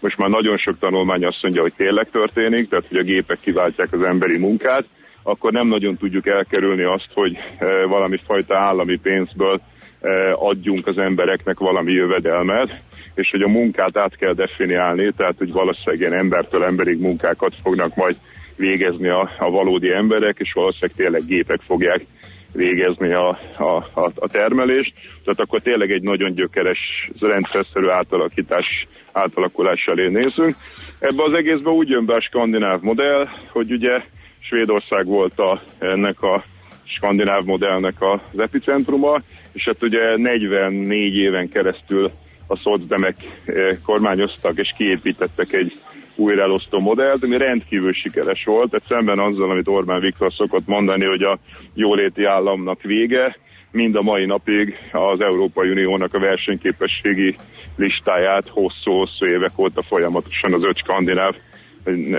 most 0.00 0.18
már 0.18 0.28
nagyon 0.28 0.56
sok 0.56 0.78
tanulmány 0.78 1.24
azt 1.24 1.42
mondja, 1.42 1.62
hogy 1.62 1.74
tényleg 1.76 2.10
történik, 2.10 2.68
tehát 2.68 2.86
hogy 2.88 2.98
a 2.98 3.02
gépek 3.02 3.40
kiváltják 3.40 3.92
az 3.92 4.02
emberi 4.02 4.38
munkát, 4.38 4.84
akkor 5.26 5.52
nem 5.52 5.66
nagyon 5.66 5.96
tudjuk 5.96 6.26
elkerülni 6.26 6.82
azt, 6.82 7.08
hogy 7.14 7.36
e, 7.58 7.86
valami 7.86 8.20
fajta 8.26 8.56
állami 8.56 8.96
pénzből 8.96 9.60
e, 10.00 10.32
adjunk 10.32 10.86
az 10.86 10.98
embereknek 10.98 11.58
valami 11.58 11.92
jövedelmet, 11.92 12.80
és 13.14 13.28
hogy 13.30 13.42
a 13.42 13.48
munkát 13.48 13.96
át 13.96 14.16
kell 14.16 14.32
definiálni, 14.32 15.12
tehát 15.16 15.34
hogy 15.38 15.52
valószínűleg 15.52 16.00
ilyen 16.00 16.12
embertől 16.12 16.64
emberig 16.64 17.00
munkákat 17.00 17.52
fognak 17.62 17.94
majd 17.94 18.16
végezni 18.56 19.08
a, 19.08 19.30
a 19.38 19.50
valódi 19.50 19.92
emberek, 19.92 20.36
és 20.38 20.52
valószínűleg 20.52 20.96
tényleg 20.96 21.24
gépek 21.26 21.60
fogják 21.66 22.06
végezni 22.52 23.12
a, 23.12 23.28
a, 23.56 23.76
a, 23.94 24.10
a 24.14 24.28
termelést. 24.28 24.92
Tehát 25.24 25.40
akkor 25.40 25.60
tényleg 25.60 25.90
egy 25.90 26.02
nagyon 26.02 26.34
gyökeres, 26.34 27.10
rendszerszerű 27.20 27.88
átalakítás, 27.88 28.86
átalakulás 29.12 29.84
elé 29.86 30.08
nézünk. 30.08 30.54
Ebbe 30.98 31.22
az 31.22 31.32
egészben 31.32 31.72
úgy 31.72 31.88
jön 31.88 32.06
be 32.06 32.14
a 32.14 32.20
skandináv 32.20 32.80
modell, 32.80 33.28
hogy 33.52 33.72
ugye 33.72 34.02
Svédország 34.48 35.06
volt 35.06 35.38
a, 35.38 35.62
ennek 35.78 36.22
a 36.22 36.44
skandináv 36.84 37.44
modellnek 37.44 37.94
az 37.98 38.38
epicentruma, 38.38 39.20
és 39.52 39.64
hát 39.64 39.82
ugye 39.82 40.16
44 40.16 41.14
éven 41.14 41.48
keresztül 41.48 42.10
a 42.46 42.56
szocdemek 42.56 43.16
eh, 43.44 43.76
kormányoztak 43.84 44.58
és 44.58 44.72
kiépítettek 44.76 45.52
egy 45.52 45.78
újraelosztó 46.16 46.78
modellt, 46.78 47.22
ami 47.22 47.38
rendkívül 47.38 47.92
sikeres 47.92 48.44
volt, 48.44 48.70
tehát 48.70 48.86
szemben 48.88 49.18
azzal, 49.18 49.50
amit 49.50 49.68
Orbán 49.68 50.00
Viktor 50.00 50.32
szokott 50.32 50.66
mondani, 50.66 51.04
hogy 51.04 51.22
a 51.22 51.38
jóléti 51.74 52.24
államnak 52.24 52.82
vége, 52.82 53.36
mind 53.70 53.96
a 53.96 54.02
mai 54.02 54.24
napig 54.24 54.74
az 54.92 55.20
Európai 55.20 55.70
Uniónak 55.70 56.14
a 56.14 56.18
versenyképességi 56.18 57.36
listáját 57.76 58.48
hosszú-hosszú 58.48 59.26
évek 59.26 59.58
óta 59.58 59.82
folyamatosan 59.82 60.52
az 60.52 60.64
öt 60.64 60.76
skandináv 60.76 61.34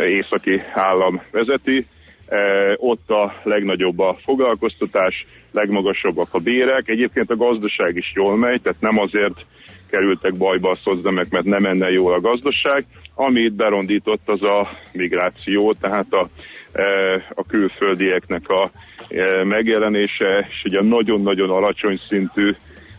északi 0.07 0.61
állam 0.73 1.21
vezeti. 1.31 1.87
E, 2.27 2.37
ott 2.77 3.09
a 3.09 3.33
legnagyobb 3.43 3.99
a 3.99 4.17
foglalkoztatás, 4.23 5.25
legmagasabbak 5.51 6.33
a 6.33 6.39
bérek. 6.39 6.89
Egyébként 6.89 7.29
a 7.29 7.35
gazdaság 7.35 7.95
is 7.95 8.11
jól 8.15 8.37
megy, 8.37 8.61
tehát 8.61 8.81
nem 8.81 8.97
azért 8.97 9.45
kerültek 9.89 10.37
bajba 10.37 10.69
a 10.69 10.79
szozdemek, 10.83 11.29
mert 11.29 11.45
nem 11.45 11.61
menne 11.61 11.89
jól 11.89 12.13
a 12.13 12.19
gazdaság. 12.19 12.85
Amit 13.15 13.53
berondított 13.53 14.29
az 14.29 14.43
a 14.43 14.69
migráció, 14.91 15.73
tehát 15.73 16.13
a, 16.13 16.29
e, 16.71 16.83
a 17.35 17.43
külföldieknek 17.45 18.49
a 18.49 18.71
e, 19.09 19.43
megjelenése, 19.43 20.47
és 20.49 20.63
ugye 20.65 20.81
nagyon-nagyon 20.81 21.49
alacsony 21.49 21.99
szintű 22.09 22.51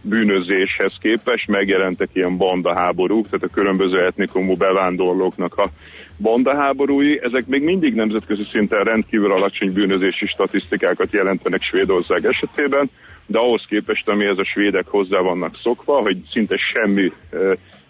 bűnözéshez 0.08 0.92
képest 1.00 1.48
megjelentek 1.48 2.08
ilyen 2.12 2.36
bandaháborúk, 2.36 3.24
tehát 3.24 3.42
a 3.42 3.54
különböző 3.54 4.04
etnikumú 4.04 4.56
bevándorlóknak 4.56 5.54
a 5.54 5.70
bandaháborúi, 6.18 7.20
ezek 7.22 7.46
még 7.46 7.62
mindig 7.62 7.94
nemzetközi 7.94 8.42
szinten 8.50 8.84
rendkívül 8.84 9.32
alacsony 9.32 9.72
bűnözési 9.72 10.26
statisztikákat 10.26 11.12
jelentenek 11.12 11.62
Svédország 11.62 12.24
esetében, 12.24 12.90
de 13.26 13.38
ahhoz 13.38 13.64
képest, 13.68 14.08
ez 14.08 14.38
a 14.38 14.44
svédek 14.44 14.86
hozzá 14.88 15.20
vannak 15.20 15.58
szokva, 15.62 16.00
hogy 16.00 16.16
szinte 16.30 16.56
semmi 16.56 17.12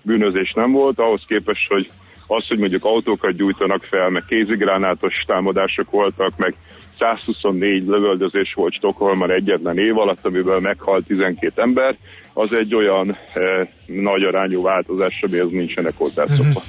bűnözés 0.02 0.52
nem 0.52 0.72
volt, 0.72 0.98
ahhoz 0.98 1.22
képest, 1.26 1.68
hogy 1.68 1.90
az, 2.26 2.46
hogy 2.46 2.58
mondjuk 2.58 2.84
autókat 2.84 3.36
gyújtanak 3.36 3.82
fel, 3.82 4.10
meg 4.10 4.24
kézigránátos 4.28 5.14
támadások 5.26 5.90
voltak, 5.90 6.36
meg 6.36 6.54
124 6.98 7.86
lövöldözés 7.86 8.52
volt 8.54 8.74
Stockholmban 8.74 9.30
egyetlen 9.30 9.78
év 9.78 9.98
alatt, 9.98 10.24
amiből 10.24 10.60
meghalt 10.60 11.06
12 11.06 11.62
ember, 11.62 11.96
az 12.32 12.52
egy 12.52 12.74
olyan 12.74 13.10
e, 13.34 13.68
nagy 13.86 14.22
arányú 14.22 14.62
változás, 14.62 15.22
amihez 15.26 15.50
nincsenek 15.50 15.92
hozzászokva. 15.96 16.62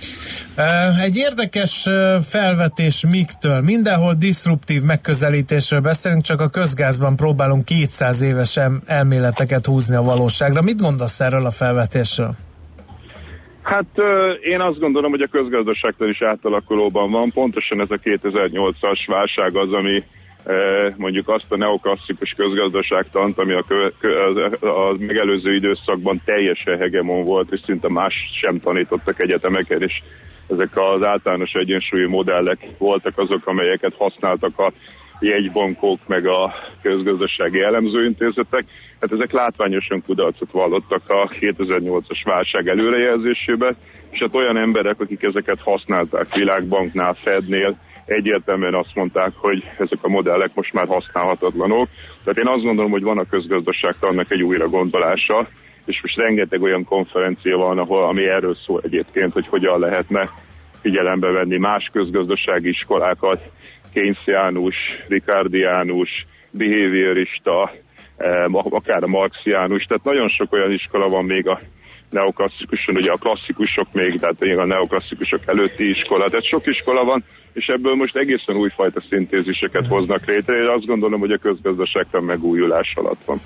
Uh-huh. 0.57 1.03
Egy 1.03 1.17
érdekes 1.17 1.87
felvetés 2.21 3.05
miktől. 3.09 3.61
Mindenhol 3.61 4.13
diszruptív 4.13 4.81
megközelítésről 4.81 5.79
beszélünk, 5.79 6.23
csak 6.23 6.39
a 6.39 6.49
közgázban 6.49 7.15
próbálunk 7.15 7.65
200 7.65 8.21
éves 8.21 8.59
elméleteket 8.85 9.65
húzni 9.65 9.95
a 9.95 10.01
valóságra. 10.01 10.61
Mit 10.61 10.81
gondolsz 10.81 11.19
erről 11.19 11.45
a 11.45 11.51
felvetésről? 11.51 12.48
Hát 13.61 14.01
én 14.41 14.61
azt 14.61 14.79
gondolom, 14.79 15.11
hogy 15.11 15.21
a 15.21 15.27
közgazdaságtan 15.27 16.09
is 16.09 16.21
átalakulóban 16.21 17.11
van. 17.11 17.31
Pontosan 17.31 17.81
ez 17.81 17.91
a 17.91 17.97
2008-as 17.97 19.03
válság 19.07 19.55
az, 19.55 19.71
ami 19.71 20.03
mondjuk 20.97 21.27
azt 21.27 21.51
a 21.51 21.57
neoklasszikus 21.57 22.33
közgazdaságtant, 22.37 23.37
ami 23.37 23.53
a, 23.53 23.63
kö, 23.67 23.89
a, 24.61 24.89
a 24.89 24.95
megelőző 24.99 25.53
időszakban 25.53 26.21
teljesen 26.25 26.77
hegemon 26.77 27.23
volt, 27.23 27.51
és 27.51 27.59
szinte 27.65 27.89
más 27.89 28.13
sem 28.41 28.59
tanítottak 28.59 29.19
egyetemeken, 29.21 29.81
és 29.81 30.01
ezek 30.47 30.77
az 30.77 31.03
általános 31.03 31.51
egyensúlyi 31.51 32.07
modellek 32.07 32.67
voltak 32.77 33.17
azok, 33.17 33.47
amelyeket 33.47 33.93
használtak 33.97 34.59
a 34.59 34.71
jegybankok, 35.19 35.99
meg 36.07 36.25
a 36.25 36.53
közgazdasági 36.81 37.61
elemzőintézetek. 37.61 38.65
Hát 39.01 39.11
ezek 39.11 39.31
látványosan 39.31 40.03
kudarcot 40.05 40.51
vallottak 40.51 41.01
a 41.07 41.27
2008-as 41.27 42.21
válság 42.23 42.67
előrejelzésébe, 42.67 43.75
és 44.09 44.19
hát 44.19 44.35
olyan 44.35 44.57
emberek, 44.57 44.99
akik 44.99 45.23
ezeket 45.23 45.59
használták 45.61 46.33
Világbanknál, 46.33 47.13
Fednél, 47.23 47.77
egyértelműen 48.05 48.73
azt 48.73 48.95
mondták, 48.95 49.31
hogy 49.35 49.63
ezek 49.77 49.99
a 50.01 50.09
modellek 50.09 50.51
most 50.53 50.73
már 50.73 50.87
használhatatlanok. 50.87 51.87
Tehát 52.23 52.39
én 52.39 52.47
azt 52.47 52.63
gondolom, 52.63 52.91
hogy 52.91 53.03
van 53.03 53.17
a 53.17 53.29
közgazdaságtannak 53.29 54.31
egy 54.31 54.43
újra 54.43 54.67
gondolása, 54.67 55.47
és 55.85 56.01
most 56.01 56.17
rengeteg 56.17 56.61
olyan 56.61 56.83
konferencia 56.83 57.57
van, 57.57 57.77
ahol, 57.77 58.03
ami 58.03 58.27
erről 58.27 58.55
szól 58.65 58.81
egyébként, 58.83 59.33
hogy 59.33 59.47
hogyan 59.47 59.79
lehetne 59.79 60.29
figyelembe 60.81 61.31
venni 61.31 61.57
más 61.57 61.89
közgazdasági 61.93 62.69
iskolákat, 62.69 63.41
Keynesiánus, 63.93 64.75
Ricardiánus, 65.07 66.09
behaviorista, 66.51 67.71
eh, 68.17 68.45
akár 68.53 69.03
a 69.03 69.07
marxiánus, 69.07 69.83
tehát 69.83 70.03
nagyon 70.03 70.29
sok 70.29 70.53
olyan 70.53 70.71
iskola 70.71 71.09
van 71.09 71.25
még 71.25 71.47
a 71.47 71.59
neoklasszikuson, 72.09 72.95
ugye 72.95 73.11
a 73.11 73.15
klasszikusok 73.15 73.87
még, 73.91 74.19
tehát 74.19 74.41
a 74.57 74.65
neoklasszikusok 74.65 75.41
előtti 75.45 75.89
iskola, 75.89 76.29
tehát 76.29 76.45
sok 76.45 76.67
iskola 76.67 77.03
van, 77.03 77.23
és 77.53 77.65
ebből 77.65 77.95
most 77.95 78.15
egészen 78.15 78.55
újfajta 78.55 79.01
szintéziseket 79.09 79.87
hoznak 79.87 80.25
létre. 80.25 80.53
Én 80.53 80.67
azt 80.67 80.85
gondolom, 80.85 81.19
hogy 81.19 81.31
a 81.31 81.37
közgazdaságtan 81.37 82.23
megújulás 82.23 82.93
alatt 82.95 83.21
van. 83.25 83.41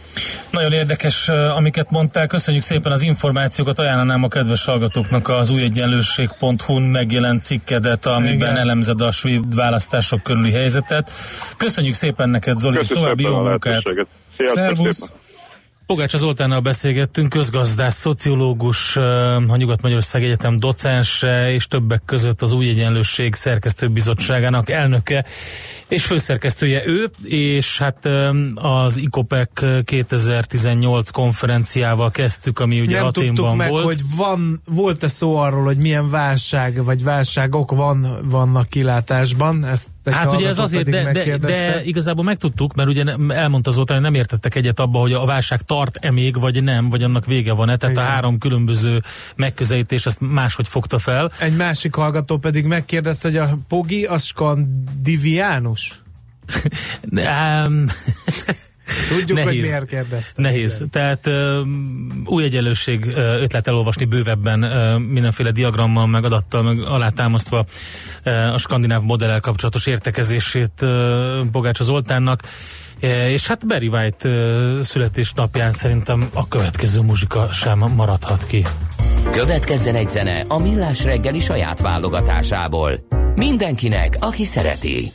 Nagyon 0.52 0.72
érdekes, 0.72 1.30
amiket 1.30 1.92
mondtál. 1.92 2.28
Köszönjük 2.28 2.64
szépen 2.64 2.92
az 2.92 3.02
információkat. 3.04 3.80
Ajánlanám 3.80 4.24
a 4.24 4.28
kedves 4.28 4.66
hallgatóknak 4.66 5.30
az 5.30 5.50
újegyenlőség.hu-n 5.50 6.82
megjelent 6.82 7.44
cikkedet, 7.44 8.06
amiben 8.06 8.36
Igen. 8.36 8.58
elemzed 8.58 9.02
a 9.02 9.12
svéd 9.12 9.56
választások 9.56 10.24
körüli 10.24 10.52
helyzetet. 10.52 11.12
Köszönjük 11.58 11.94
szépen 11.94 12.30
neked, 12.30 12.58
Zoli. 12.58 12.78
Köszönjük 12.78 12.98
További 12.98 13.24
jó 13.24 13.40
munkát. 13.40 13.82
Szervusz! 14.38 15.12
Pogács 15.86 16.16
Zoltánnal 16.16 16.60
beszélgettünk, 16.60 17.30
közgazdász, 17.30 17.96
szociológus, 17.96 18.96
a 19.48 19.56
Nyugat-Magyarország 19.56 20.24
Egyetem 20.24 20.60
docense, 20.60 21.52
és 21.52 21.68
többek 21.68 22.02
között 22.06 22.42
az 22.42 22.52
Új 22.52 22.70
Egyenlőség 22.70 23.34
Szerkesztőbizottságának 23.34 24.70
elnöke 24.70 25.26
és 25.88 26.06
főszerkesztője 26.06 26.82
ő, 26.86 27.10
és 27.24 27.78
hát 27.78 28.06
az 28.56 28.98
ICOPEC 28.98 29.50
2018 29.84 31.10
konferenciával 31.10 32.12
kezdtük, 32.12 32.60
ami 32.60 32.82
ugye 32.82 32.96
Nem 32.96 33.06
Aténban 33.06 33.56
meg, 33.56 33.70
volt. 33.70 33.84
hogy 33.84 34.02
van, 34.18 34.62
volt-e 34.66 35.08
szó 35.08 35.36
arról, 35.36 35.64
hogy 35.64 35.78
milyen 35.78 36.10
válság 36.10 36.84
vagy 36.84 37.04
válságok 37.04 37.72
van, 37.72 38.20
vannak 38.30 38.68
kilátásban, 38.68 39.66
ezt 39.66 39.90
Hát 40.12 40.32
ugye 40.32 40.48
ez 40.48 40.60
azért, 40.60 40.90
de, 40.90 41.12
de, 41.12 41.38
de 41.38 41.84
igazából 41.84 42.24
megtudtuk, 42.24 42.74
mert 42.74 42.90
ugye 42.90 43.04
elmondta 43.28 43.72
Zoltán, 43.72 43.98
hogy 43.98 44.06
nem 44.06 44.14
értettek 44.14 44.56
egyet 44.56 44.80
abba, 44.80 45.00
hogy 45.00 45.14
a 45.14 45.26
válság 45.26 45.62
tart-e 45.62 46.12
még, 46.12 46.40
vagy 46.40 46.64
nem, 46.64 46.90
vagy 46.90 47.04
annak 47.04 47.26
vége 47.26 47.54
van-e. 47.54 47.78
Tehát 47.78 47.96
Igen. 47.96 48.08
a 48.08 48.10
három 48.10 48.38
különböző 48.38 49.02
megközelítés 49.36 50.06
azt 50.06 50.20
máshogy 50.20 50.68
fogta 50.68 51.00
fel. 51.00 51.32
Egy 51.40 51.56
másik 51.56 51.96
hallgató 51.96 52.38
pedig 52.38 52.66
megkérdezte, 52.66 53.28
hogy 53.28 53.38
a 53.38 53.58
Pogi 53.68 54.06
az 54.06 54.24
skandiviánus? 54.24 56.02
um, 57.12 57.86
Tudjuk, 59.08 59.38
nehéz, 59.38 59.48
hogy 59.48 59.62
miért 59.62 59.86
kérdezte. 59.86 60.42
Nehéz. 60.42 60.76
Igen. 60.76 60.90
Tehát 60.90 61.28
uh, 61.28 61.68
új 62.26 62.44
egyenlőség 62.44 63.06
uh, 63.06 63.18
ötlet 63.18 63.68
elolvasni 63.68 64.06
bővebben 64.06 64.64
uh, 64.64 65.00
mindenféle 65.00 65.52
diagrammal, 65.52 66.08
meg 66.08 66.24
adattal, 66.24 66.62
meg 66.62 66.80
alátámasztva 66.80 67.66
uh, 68.26 68.54
a 68.54 68.58
skandináv 68.58 69.02
modellel 69.02 69.40
kapcsolatos 69.40 69.86
értekezését 69.86 70.72
uh, 70.82 71.46
Bogács 71.52 71.82
Zoltánnak 71.82 72.42
És 73.28 73.48
hát 73.48 73.68
Barry 73.68 73.88
White 73.88 74.30
születésnapján 74.82 75.72
szerintem 75.72 76.30
a 76.34 76.48
következő 76.48 77.02
muzsika 77.02 77.52
sem 77.52 77.80
maradhat 77.96 78.48
ki. 78.48 78.66
Következzen 79.32 79.96
egy 79.96 80.10
zene 80.10 80.46
a 80.48 80.60
Millás 80.60 81.04
reggeli 81.04 81.40
saját 81.40 81.82
válogatásából. 81.82 83.08
Mindenkinek, 83.36 84.18
aki 84.20 84.46
szereti. 84.46 85.12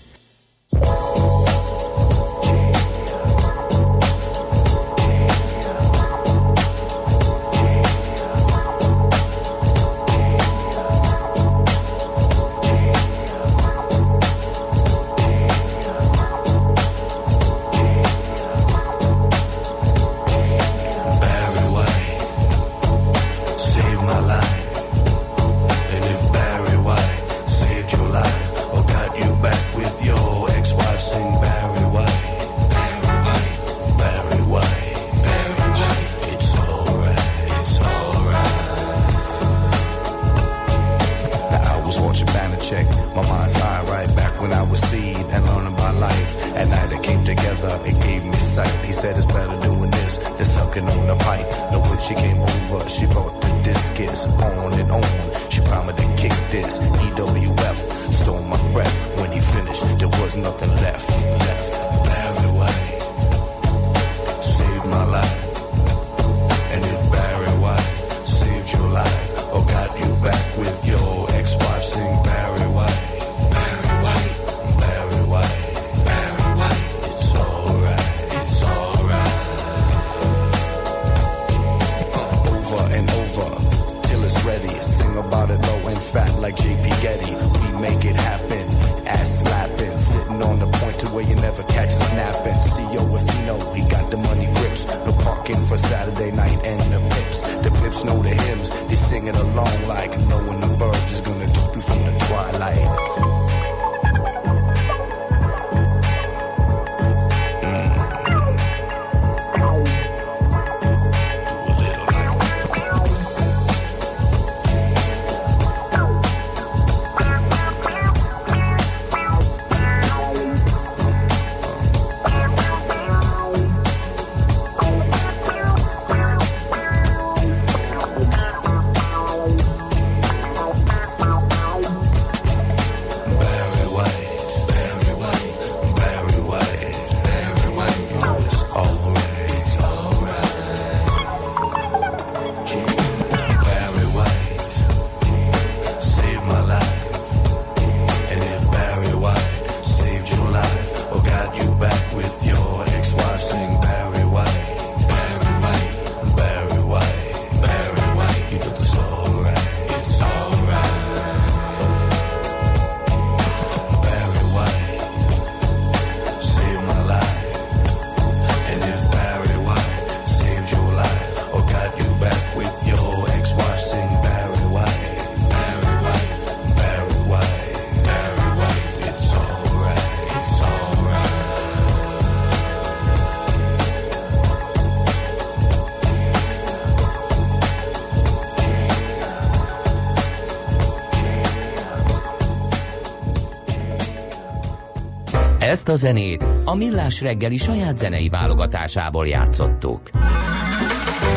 Ezt 195.88 196.02
a 196.02 196.06
zenét 196.06 196.44
a 196.64 196.74
Millás 196.74 197.20
reggeli 197.20 197.56
saját 197.56 197.96
zenei 197.96 198.28
válogatásából 198.28 199.26
játszottuk. 199.26 200.10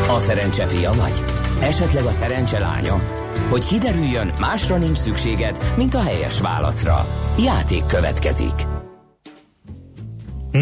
A 0.08 0.18
szerencse 0.18 0.66
fia 0.66 0.92
vagy? 0.92 1.22
Esetleg 1.60 2.04
a 2.04 2.10
szerencse 2.10 2.58
lánya? 2.58 3.00
Hogy 3.50 3.64
kiderüljön, 3.64 4.32
másra 4.40 4.76
nincs 4.76 4.98
szükséged, 4.98 5.72
mint 5.76 5.94
a 5.94 6.02
helyes 6.02 6.40
válaszra. 6.40 7.06
Játék 7.38 7.86
következik. 7.86 8.71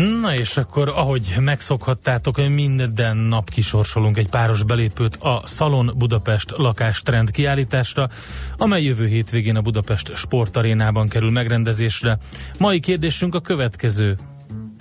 Na 0.09 0.35
és 0.35 0.57
akkor, 0.57 0.89
ahogy 0.89 1.35
megszokhattátok, 1.39 2.49
minden 2.49 3.17
nap 3.17 3.51
kisorsolunk 3.51 4.17
egy 4.17 4.29
páros 4.29 4.63
belépőt 4.63 5.17
a 5.17 5.43
Szalon 5.45 5.93
Budapest 5.97 6.51
lakástrend 6.51 7.31
kiállításra, 7.31 8.09
amely 8.57 8.83
jövő 8.83 9.07
hétvégén 9.07 9.57
a 9.57 9.61
Budapest 9.61 10.17
sportarénában 10.17 11.09
kerül 11.09 11.31
megrendezésre. 11.31 12.19
Mai 12.59 12.81
kérdésünk 12.81 13.35
a 13.35 13.41
következő. 13.41 14.17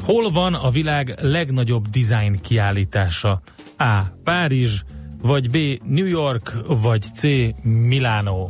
Hol 0.03 0.31
van 0.31 0.53
a 0.53 0.69
világ 0.69 1.17
legnagyobb 1.21 1.87
design 1.87 2.41
kiállítása? 2.41 3.41
A. 3.77 4.01
Párizs, 4.23 4.81
vagy 5.21 5.49
B. 5.49 5.57
New 5.83 6.07
York, 6.07 6.53
vagy 6.67 7.01
C. 7.01 7.23
Milánó? 7.63 8.49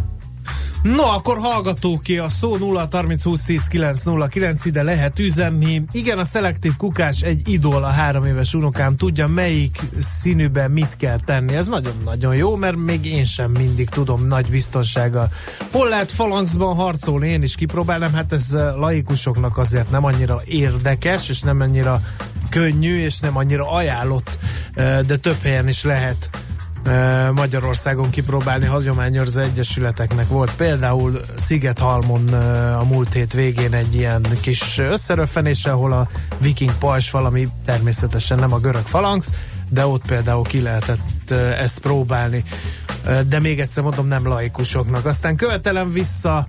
No, 0.81 1.03
akkor 1.03 1.37
hallgatóké 1.37 2.17
a 2.17 2.29
szó 2.29 2.57
0 2.57 2.87
30 2.91 3.23
20 3.23 3.43
10 3.43 3.67
9 3.67 4.03
0 4.03 4.27
9 4.27 4.65
ide 4.65 4.83
lehet 4.83 5.19
üzenni. 5.19 5.81
Igen, 5.91 6.19
a 6.19 6.23
szelektív 6.23 6.77
kukás 6.77 7.21
egy 7.21 7.49
idol, 7.49 7.83
a 7.83 7.89
három 7.89 8.25
éves 8.25 8.53
unokám 8.53 8.95
tudja, 8.95 9.27
melyik 9.27 9.79
színűben 9.99 10.71
mit 10.71 10.97
kell 10.97 11.19
tenni. 11.19 11.55
Ez 11.55 11.67
nagyon-nagyon 11.67 12.35
jó, 12.35 12.55
mert 12.55 12.75
még 12.75 13.05
én 13.05 13.23
sem 13.23 13.51
mindig 13.51 13.89
tudom 13.89 14.27
nagy 14.27 14.49
biztonsággal. 14.49 15.29
Hol 15.71 15.89
lehet 15.89 16.11
falangszban 16.11 16.75
harcolni, 16.75 17.29
én 17.29 17.43
is 17.43 17.55
kipróbálnám, 17.55 18.13
hát 18.13 18.31
ez 18.31 18.53
eh, 18.53 18.75
laikusoknak 18.75 19.57
azért 19.57 19.91
nem 19.91 20.05
annyira 20.05 20.41
érdekes, 20.45 21.29
és 21.29 21.41
nem 21.41 21.59
annyira 21.59 22.01
könnyű, 22.49 22.97
és 22.97 23.19
nem 23.19 23.37
annyira 23.37 23.71
ajánlott, 23.71 24.37
eh, 24.73 24.99
de 24.99 25.17
több 25.17 25.37
helyen 25.41 25.67
is 25.67 25.83
lehet 25.83 26.29
Magyarországon 27.33 28.09
kipróbálni 28.09 28.65
hagyományőrző 28.65 29.41
egyesületeknek 29.41 30.27
volt 30.27 30.55
például 30.55 31.21
Szigethalmon 31.35 32.27
a 32.79 32.83
múlt 32.83 33.13
hét 33.13 33.33
végén 33.33 33.73
egy 33.73 33.95
ilyen 33.95 34.25
kis 34.39 34.77
összeröffenés, 34.77 35.65
ahol 35.65 35.91
a 35.91 36.09
viking 36.41 36.71
pajzs 36.79 37.11
valami 37.11 37.47
természetesen 37.65 38.39
nem 38.39 38.53
a 38.53 38.59
görög 38.59 38.85
falangsz, 38.85 39.31
de 39.69 39.85
ott 39.85 40.05
például 40.07 40.43
ki 40.43 40.61
lehetett 40.61 41.31
ezt 41.59 41.79
próbálni. 41.79 42.43
De 43.27 43.39
még 43.39 43.59
egyszer 43.59 43.83
mondom, 43.83 44.07
nem 44.07 44.27
laikusoknak. 44.27 45.05
Aztán 45.05 45.35
követelem 45.35 45.91
vissza 45.91 46.47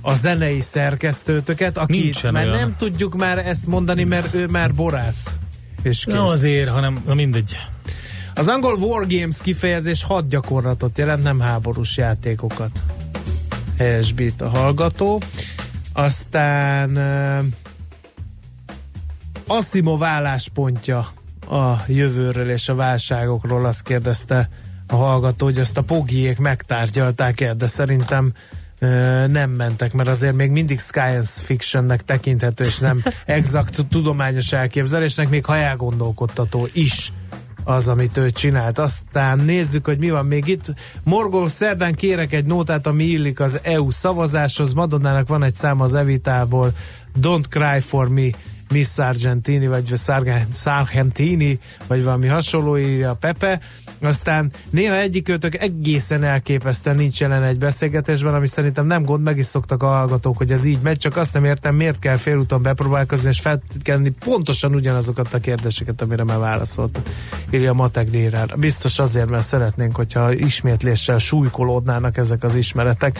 a 0.00 0.14
zenei 0.14 0.60
szerkesztőtöket, 0.60 1.78
aki 1.78 2.12
már 2.22 2.46
olyan. 2.46 2.58
nem 2.58 2.74
tudjuk 2.78 3.14
már 3.14 3.38
ezt 3.38 3.66
mondani, 3.66 4.04
mert 4.04 4.34
ő 4.34 4.46
már 4.46 4.74
borász. 4.74 5.30
És 5.82 6.04
kész. 6.04 6.14
Na 6.14 6.22
azért, 6.22 6.70
hanem 6.70 7.02
na 7.06 7.14
mindegy. 7.14 7.56
Az 8.34 8.48
angol 8.48 8.74
Wargames 8.74 9.38
kifejezés 9.42 10.02
hadgyakorlatot 10.02 10.98
jelent, 10.98 11.22
nem 11.22 11.40
háborús 11.40 11.96
játékokat. 11.96 12.82
Helyesbít 13.78 14.40
a 14.40 14.48
hallgató. 14.48 15.20
Aztán 15.92 16.96
uh, 16.96 17.44
Asimov 19.46 20.02
álláspontja 20.02 20.98
a 21.50 21.74
jövőről 21.86 22.50
és 22.50 22.68
a 22.68 22.74
válságokról 22.74 23.66
azt 23.66 23.82
kérdezte 23.82 24.48
a 24.86 24.94
hallgató, 24.96 25.44
hogy 25.44 25.58
ezt 25.58 25.76
a 25.76 25.82
pogiék 25.82 26.38
megtárgyalták 26.38 27.40
el, 27.40 27.54
de 27.54 27.66
szerintem 27.66 28.32
nem 29.26 29.50
mentek, 29.50 29.92
mert 29.92 30.08
azért 30.08 30.34
még 30.34 30.50
mindig 30.50 30.80
science 30.80 31.42
fictionnek 31.42 32.04
tekinthető, 32.04 32.64
és 32.64 32.78
nem 32.78 33.02
exakt 33.26 33.86
tudományos 33.88 34.52
elképzelésnek, 34.52 35.28
még 35.28 35.44
ha 35.44 35.56
elgondolkodtató 35.56 36.68
is 36.72 37.12
az, 37.64 37.88
amit 37.88 38.16
ő 38.16 38.30
csinált. 38.30 38.78
Aztán 38.78 39.38
nézzük, 39.38 39.84
hogy 39.84 39.98
mi 39.98 40.10
van 40.10 40.26
még 40.26 40.46
itt. 40.46 40.74
Morgó 41.02 41.48
szerdán 41.48 41.94
kérek 41.94 42.32
egy 42.32 42.46
nótát, 42.46 42.86
ami 42.86 43.04
illik 43.04 43.40
az 43.40 43.60
EU 43.62 43.90
szavazáshoz. 43.90 44.72
Madonnának 44.72 45.28
van 45.28 45.42
egy 45.42 45.54
szám 45.54 45.80
az 45.80 45.94
Evitából, 45.94 46.72
Don't 47.20 47.44
Cry 47.48 47.80
For 47.80 48.08
Me 48.08 48.30
Miss 48.72 48.92
Sargentini, 48.92 49.66
vagy 49.66 49.92
Sargentini, 50.52 51.58
vagy 51.86 52.04
valami 52.04 52.26
hasonló 52.26 52.78
írja 52.78 53.14
Pepe. 53.14 53.60
Aztán 54.02 54.50
néha 54.70 54.96
egyikőtök 54.96 55.54
egészen 55.54 56.24
elképesztően 56.24 56.96
nincs 56.96 57.20
jelen 57.20 57.42
egy 57.42 57.58
beszélgetésben, 57.58 58.34
ami 58.34 58.46
szerintem 58.46 58.86
nem 58.86 59.02
gond, 59.02 59.22
meg 59.22 59.38
is 59.38 59.46
szoktak 59.46 59.82
a 59.82 59.86
hallgatók, 59.86 60.36
hogy 60.36 60.52
ez 60.52 60.64
így 60.64 60.80
megy, 60.82 60.96
csak 60.96 61.16
azt 61.16 61.34
nem 61.34 61.44
értem, 61.44 61.74
miért 61.74 61.98
kell 61.98 62.16
félúton 62.16 62.62
bepróbálkozni 62.62 63.28
és 63.28 63.40
feltenni 63.40 64.10
pontosan 64.10 64.74
ugyanazokat 64.74 65.34
a 65.34 65.38
kérdéseket, 65.38 66.00
amire 66.00 66.24
már 66.24 66.38
válaszoltak. 66.38 67.08
Írja 67.50 67.72
Matek 67.72 68.10
Dérár. 68.10 68.54
Biztos 68.56 68.98
azért, 68.98 69.28
mert 69.28 69.46
szeretnénk, 69.46 69.96
hogyha 69.96 70.32
ismétléssel 70.32 71.18
súlykolódnának 71.18 72.16
ezek 72.16 72.44
az 72.44 72.54
ismeretek 72.54 73.18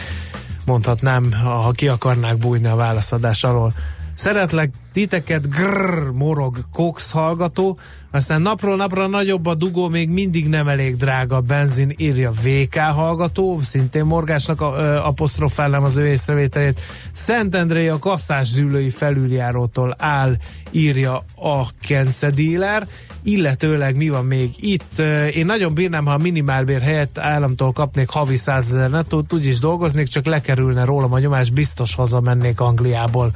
mondhatnám, 0.65 1.31
ha 1.31 1.71
ki 1.71 1.87
akarnák 1.87 2.37
bújni 2.37 2.67
a 2.67 2.75
válaszadás 2.75 3.43
alól. 3.43 3.73
Szeretlek 4.15 4.69
titeket, 4.93 5.49
grrr, 5.49 6.11
morog 6.11 6.57
Cox 6.71 7.11
hallgató, 7.11 7.79
aztán 8.11 8.41
napról 8.41 8.75
napra 8.75 9.07
nagyobb 9.07 9.45
a 9.45 9.55
dugó, 9.55 9.89
még 9.89 10.09
mindig 10.09 10.49
nem 10.49 10.67
elég 10.67 10.95
drága 10.95 11.35
a 11.35 11.41
benzin, 11.41 11.93
írja 11.97 12.31
VK 12.31 12.75
hallgató, 12.75 13.59
szintén 13.61 14.05
morgásnak 14.05 14.61
a, 14.61 15.05
apostrofálnám 15.05 15.83
az 15.83 15.97
ő 15.97 16.07
észrevételét. 16.07 16.79
Szentendrei 17.11 17.87
a 17.87 17.99
kasszás 17.99 18.47
zülői 18.47 18.89
felüljárótól 18.89 19.95
áll, 19.97 20.35
írja 20.71 21.15
a 21.35 21.67
Kence 21.81 22.29
dealer, 22.29 22.87
illetőleg 23.23 23.95
mi 23.95 24.09
van 24.09 24.25
még 24.25 24.49
itt? 24.59 24.99
Én 25.33 25.45
nagyon 25.45 25.73
bírnám, 25.73 26.05
ha 26.05 26.13
a 26.13 26.17
minimálbér 26.17 26.81
helyett 26.81 27.17
államtól 27.17 27.71
kapnék 27.71 28.09
havi 28.09 28.35
100 28.35 28.69
ezer 28.69 28.89
nettót, 28.89 29.33
úgyis 29.33 29.59
dolgoznék, 29.59 30.07
csak 30.07 30.25
lekerülne 30.25 30.85
rólam 30.85 31.13
a 31.13 31.19
nyomás, 31.19 31.49
biztos 31.49 31.95
hazamennék 31.95 32.59
Angliából 32.59 33.31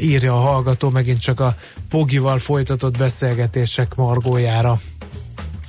írja 0.00 0.32
a 0.32 0.40
hallgató 0.40 0.88
megint 0.88 1.20
csak 1.20 1.40
a 1.40 1.56
Pogival 1.88 2.38
folytatott 2.38 2.98
beszélgetések 2.98 3.94
margójára. 3.94 4.80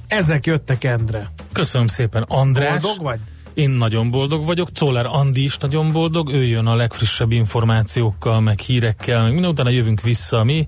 Ezek 0.08 0.46
jöttek, 0.46 0.84
Endre. 0.84 1.28
Köszönöm 1.52 1.88
szépen, 1.88 2.26
András. 2.28 2.82
Boldog 2.82 3.04
vagy? 3.04 3.20
Én 3.54 3.70
nagyon 3.70 4.10
boldog 4.12 4.46
vagyok, 4.46 4.72
Czoller 4.72 5.06
Andi 5.06 5.44
is 5.44 5.58
nagyon 5.58 5.92
boldog, 5.92 6.30
ő 6.30 6.44
jön 6.44 6.66
a 6.66 6.76
legfrissebb 6.76 7.32
információkkal, 7.32 8.40
meg 8.40 8.60
hírekkel, 8.60 9.22
meg 9.22 9.32
minden 9.34 9.50
utána 9.50 9.70
jövünk 9.70 10.02
vissza 10.02 10.44
mi, 10.44 10.68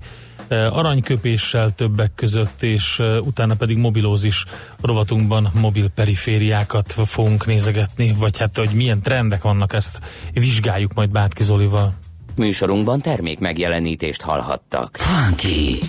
aranyköpéssel 0.50 1.70
többek 1.76 2.12
között, 2.16 2.64
és 2.64 3.00
utána 3.20 3.56
pedig 3.56 3.78
mobilózis 3.78 4.46
rovatunkban 4.82 5.52
mobil 5.62 5.90
perifériákat 5.90 6.92
fogunk 6.92 7.46
nézegetni, 7.46 8.14
vagy 8.18 8.38
hát, 8.38 8.58
hogy 8.58 8.72
milyen 8.74 9.02
trendek 9.02 9.42
vannak, 9.42 9.74
ezt 9.74 10.02
vizsgáljuk 10.34 10.94
majd 10.94 11.10
Bátki 11.10 11.44
Zolival. 11.44 11.94
Műsorunkban 12.42 13.02
termék 13.02 13.40
megjelenítést 13.40 14.22
hallhattak. 14.22 14.98
Funky! 14.98 15.80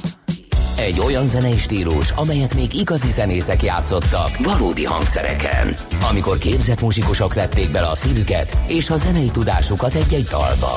Egy 0.78 1.00
olyan 1.00 1.24
zenei 1.24 1.56
stílus, 1.56 2.10
amelyet 2.10 2.54
még 2.54 2.74
igazi 2.74 3.10
zenészek 3.10 3.62
játszottak 3.62 4.36
valódi 4.38 4.84
hangszereken. 4.84 5.74
Amikor 6.10 6.38
képzett 6.38 6.80
muzsikusok 6.80 7.34
lették 7.34 7.70
bele 7.70 7.86
a 7.86 7.94
szívüket 7.94 8.58
és 8.66 8.90
a 8.90 8.96
zenei 8.96 9.30
tudásukat 9.30 9.94
egy-egy 9.94 10.24
dalba. 10.30 10.76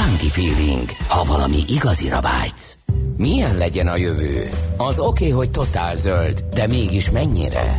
Funky 0.00 0.28
Feeling, 0.28 0.88
ha 1.08 1.24
valami 1.24 1.62
igazira 1.68 2.20
vágysz. 2.20 2.76
Milyen 3.16 3.56
legyen 3.56 3.86
a 3.86 3.96
jövő? 3.96 4.48
Az 4.76 4.98
oké, 4.98 5.06
okay, 5.06 5.30
hogy 5.30 5.50
totál 5.50 5.96
zöld, 5.96 6.44
de 6.54 6.66
mégis 6.66 7.10
mennyire? 7.10 7.76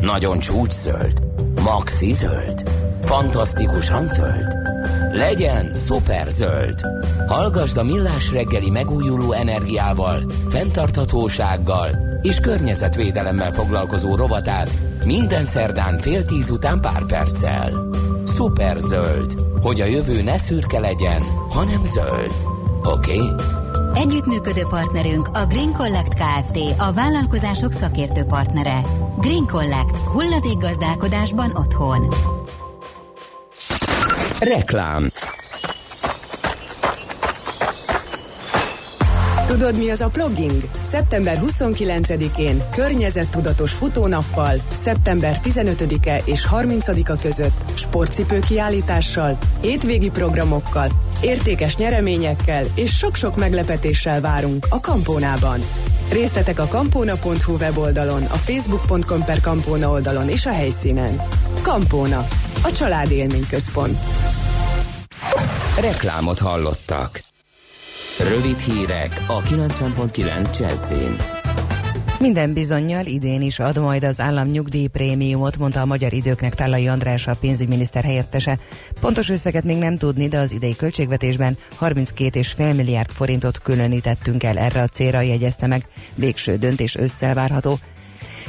Nagyon 0.00 0.38
csúcs 0.38 0.72
zöld? 0.72 1.22
Maxi 1.62 2.12
zöld? 2.12 2.70
Fantasztikusan 3.04 4.04
zöld? 4.04 4.54
Legyen 5.12 5.74
szuper 5.74 6.28
zöld! 6.28 6.80
Hallgasd 7.28 7.76
a 7.76 7.82
Millás 7.82 8.32
reggeli 8.32 8.70
megújuló 8.70 9.32
energiával, 9.32 10.20
fenntarthatósággal 10.48 11.88
és 12.22 12.40
környezetvédelemmel 12.40 13.52
foglalkozó 13.52 14.16
rovatát 14.16 14.70
minden 15.04 15.44
szerdán 15.44 15.98
fél 15.98 16.24
tíz 16.24 16.50
után 16.50 16.80
pár 16.80 17.06
perccel. 17.06 17.72
Szuper 18.24 18.76
zöld, 18.78 19.49
hogy 19.62 19.80
a 19.80 19.84
jövő 19.86 20.22
ne 20.22 20.36
szürke 20.36 20.78
legyen, 20.78 21.22
hanem 21.50 21.84
zöld. 21.84 22.32
Oké? 22.84 23.20
Okay? 23.20 23.34
Együttműködő 23.94 24.62
partnerünk 24.70 25.28
a 25.32 25.46
Green 25.46 25.72
Collect 25.72 26.14
Kft. 26.14 26.58
A 26.78 26.92
vállalkozások 26.92 27.72
szakértő 27.72 28.22
partnere. 28.22 28.80
Green 29.18 29.46
Collect. 29.46 29.96
Hulladék 29.96 30.58
gazdálkodásban 30.58 31.52
otthon. 31.54 32.08
Reklám 34.40 35.10
Tudod, 39.50 39.78
mi 39.78 39.90
az 39.90 40.00
a 40.00 40.08
plugging? 40.08 40.62
Szeptember 40.82 41.40
29-én 41.46 42.62
környezettudatos 42.70 43.72
futónappal, 43.72 44.54
szeptember 44.72 45.36
15-e 45.44 46.22
és 46.24 46.46
30-a 46.50 47.20
között 47.20 47.64
sportcipő 47.74 48.38
kiállítással, 48.38 49.38
étvégi 49.60 50.10
programokkal, 50.10 50.88
értékes 51.20 51.76
nyereményekkel 51.76 52.64
és 52.74 52.96
sok-sok 52.96 53.36
meglepetéssel 53.36 54.20
várunk 54.20 54.66
a 54.68 54.80
Kampónában. 54.80 55.60
Részletek 56.12 56.58
a 56.58 56.66
kampóna.hu 56.66 57.52
weboldalon, 57.52 58.22
a 58.22 58.36
facebook.com 58.36 59.24
per 59.24 59.40
kampóna 59.40 59.90
oldalon 59.90 60.28
és 60.28 60.46
a 60.46 60.52
helyszínen. 60.52 61.22
Kampóna, 61.62 62.26
a 62.62 62.72
családi 62.72 63.14
élményközpont. 63.14 63.98
Reklámot 65.80 66.38
hallottak. 66.38 67.29
Rövid 68.28 68.58
hírek 68.58 69.24
a 69.26 69.42
90.9 69.42 70.58
Jazzin. 70.58 71.16
Minden 72.18 72.52
bizonyal 72.52 73.06
idén 73.06 73.40
is 73.40 73.58
ad 73.58 73.78
majd 73.78 74.04
az 74.04 74.20
állam 74.20 74.46
nyugdíjprémiumot, 74.46 75.56
mondta 75.56 75.80
a 75.80 75.84
magyar 75.84 76.12
időknek 76.12 76.54
Tálai 76.54 76.88
András, 76.88 77.26
a 77.26 77.36
pénzügyminiszter 77.40 78.04
helyettese. 78.04 78.58
Pontos 79.00 79.28
összeget 79.28 79.64
még 79.64 79.76
nem 79.76 79.96
tudni, 79.96 80.28
de 80.28 80.38
az 80.38 80.52
idei 80.52 80.76
költségvetésben 80.76 81.56
32,5 81.80 82.76
milliárd 82.76 83.10
forintot 83.10 83.58
különítettünk 83.58 84.42
el 84.42 84.58
erre 84.58 84.82
a 84.82 84.88
célra, 84.88 85.20
jegyezte 85.20 85.66
meg. 85.66 85.86
Végső 86.14 86.56
döntés 86.56 86.94
összel 86.94 87.34
várható. 87.34 87.78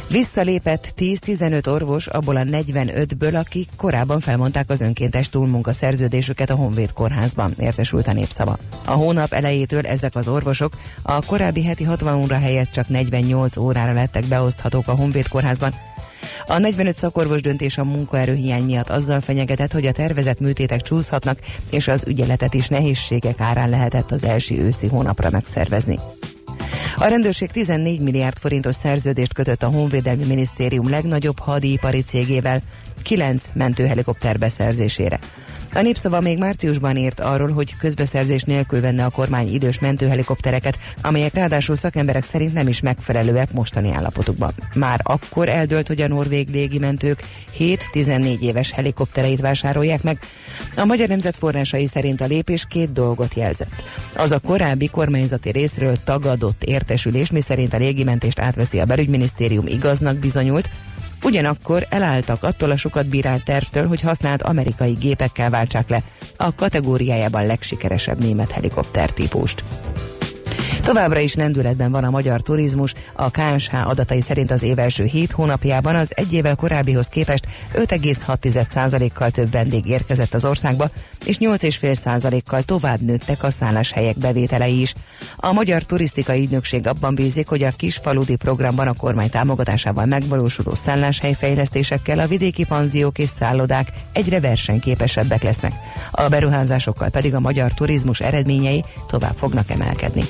Visszalépett 0.10 0.94
10-15 0.98 1.68
orvos 1.68 2.08
abból 2.08 2.36
a 2.36 2.44
45-ből, 2.44 3.40
akik 3.40 3.70
korábban 3.78 4.20
felmondták 4.20 4.70
az 4.70 4.82
önkéntes 4.82 5.30
túlmunka 5.30 5.74
szerződésüket 5.74 6.50
a 6.50 6.56
Honvéd 6.56 6.94
kórházban, 6.94 7.54
értesült 7.60 8.08
a 8.08 8.14
népszava. 8.14 8.58
A 8.86 8.92
hónap 8.92 9.34
elejétől 9.34 9.88
ezek 9.88 10.16
az 10.16 10.28
orvosok 10.28 10.74
a 11.02 11.26
korábbi 11.26 11.64
heti 11.64 11.84
60 11.84 12.16
óra 12.24 12.38
helyett 12.38 12.72
csak 12.72 12.88
48 12.88 13.58
órára 13.58 13.94
lettek 13.94 14.26
beoszthatók 14.26 14.88
a 14.88 14.96
Honvéd 14.96 15.28
kórházban, 15.28 15.74
a 16.46 16.58
45 16.58 16.96
szakorvos 16.96 17.42
döntés 17.42 17.78
a 17.78 17.84
munkaerőhiány 17.84 18.64
miatt 18.64 18.90
azzal 18.90 19.22
fenyegetett, 19.22 19.72
hogy 19.72 19.86
a 19.86 19.92
tervezett 19.92 20.40
műtétek 20.40 20.82
csúszhatnak, 20.82 21.40
és 21.70 21.88
az 21.88 22.04
ügyeletet 22.08 22.54
is 22.54 22.68
nehézségek 22.68 23.40
árán 23.40 23.70
lehetett 23.70 24.12
az 24.12 24.24
első 24.24 24.56
őszi 24.56 24.88
hónapra 24.88 25.30
megszervezni. 25.30 26.00
A 26.96 27.08
rendőrség 27.08 27.52
14 27.52 28.00
milliárd 28.00 28.38
forintos 28.38 28.76
szerződést 28.76 29.34
kötött 29.34 29.64
a 29.64 29.68
Honvédelmi 29.68 30.26
Minisztérium 30.26 30.90
legnagyobb 30.90 31.40
hadipari 31.40 32.02
cégével 32.02 32.62
9 33.04 33.50
mentőhelikopter 33.54 34.38
beszerzésére. 34.38 35.20
A 35.74 35.82
népszava 35.82 36.20
még 36.20 36.38
márciusban 36.38 36.98
írt 36.98 37.20
arról, 37.20 37.52
hogy 37.52 37.76
közbeszerzés 37.78 38.44
nélkül 38.44 38.82
venne 38.82 39.06
a 39.06 39.10
kormány 39.10 39.54
idős 39.54 39.80
mentőhelikoptereket, 39.80 40.80
amelyek 41.02 41.34
ráadásul 41.34 41.76
szakemberek 41.76 42.24
szerint 42.24 42.54
nem 42.54 42.68
is 42.68 42.80
megfelelőek 42.82 43.52
mostani 43.54 43.92
állapotukban. 43.92 44.52
Már 44.76 45.00
akkor 45.04 45.50
eldőlt, 45.50 45.88
hogy 45.88 46.02
a 46.02 46.08
norvég 46.08 46.50
légimentők 46.50 47.24
7-14 47.60 48.40
éves 48.40 48.72
helikoptereit 48.72 49.40
vásárolják 49.40 50.04
meg. 50.04 50.20
A 50.76 50.86
magyar 50.86 51.08
nemzet 51.08 51.36
forrásai 51.36 51.88
szerint 51.88 52.22
a 52.22 52.26
lépés 52.26 52.66
két 52.70 52.92
dolgot 52.92 53.34
jelzett. 53.34 53.84
Az 54.16 54.32
a 54.32 54.40
korábbi 54.40 54.88
kormányzati 54.88 55.52
részről 55.52 55.96
tagadott 56.04 56.64
értesülés, 56.64 57.32
miszerint 57.32 57.74
a 57.74 57.78
légimentést 57.78 58.40
átveszi 58.40 58.80
a 58.80 58.86
belügyminisztérium 58.86 59.68
igaznak 59.68 60.18
bizonyult, 60.18 60.70
Ugyanakkor 61.24 61.86
elálltak 61.90 62.44
attól 62.44 62.72
a 62.72 62.78
sokat 62.78 63.08
bírált 63.08 63.44
tervtől, 63.44 63.88
hogy 63.88 64.02
használt 64.02 64.42
amerikai 64.42 64.94
gépekkel 64.94 65.50
váltsák 65.50 65.90
le 65.90 66.02
a 66.38 66.56
kategóriájában 66.56 67.46
legsikeresebb 67.46 68.20
német 68.20 68.52
helikopter 68.52 69.10
típust. 69.10 69.64
Továbbra 70.84 71.20
is 71.20 71.36
lendületben 71.36 71.92
van 71.92 72.04
a 72.04 72.10
magyar 72.10 72.42
turizmus, 72.42 72.94
a 73.14 73.30
KSH 73.30 73.88
adatai 73.88 74.22
szerint 74.22 74.52
az 74.52 74.64
év 74.64 74.80
első 74.80 75.04
7 75.04 75.32
hónapjában 75.32 75.96
az 75.96 76.12
egy 76.16 76.34
évvel 76.34 76.56
korábbihoz 76.56 77.08
képest 77.08 77.48
5,6%-kal 77.74 79.30
több 79.30 79.52
vendég 79.52 79.86
érkezett 79.86 80.34
az 80.34 80.46
országba, 80.46 80.90
és 81.26 81.38
8,5%-kal 81.40 82.62
tovább 82.62 83.02
nőttek 83.02 83.44
a 83.44 83.52
szálláshelyek 83.52 84.18
bevételei 84.18 84.82
is. 84.82 84.94
A 85.36 85.52
Magyar 85.52 85.84
Turisztikai 85.84 86.42
Ügynökség 86.44 86.88
abban 86.88 87.16
bízik, 87.16 87.48
hogy 87.48 87.64
a 87.64 87.72
kisfaludi 87.72 88.36
programban 88.36 88.88
a 88.88 88.94
kormány 88.94 89.30
támogatásával 89.30 90.06
megvalósuló 90.06 90.74
szálláshelyfejlesztésekkel 90.76 92.20
a 92.20 92.28
vidéki 92.28 92.66
panziók 92.66 93.18
és 93.18 93.30
szállodák 93.30 93.88
egyre 94.14 94.40
versenyképesebbek 94.40 95.44
lesznek. 95.44 95.74
A 96.12 96.28
beruházásokkal 96.28 97.10
pedig 97.10 97.36
a 97.36 97.40
magyar 97.40 97.74
turizmus 97.74 98.20
eredményei 98.20 98.84
tovább 99.08 99.36
fognak 99.36 99.70
emelkedni. 99.70 100.24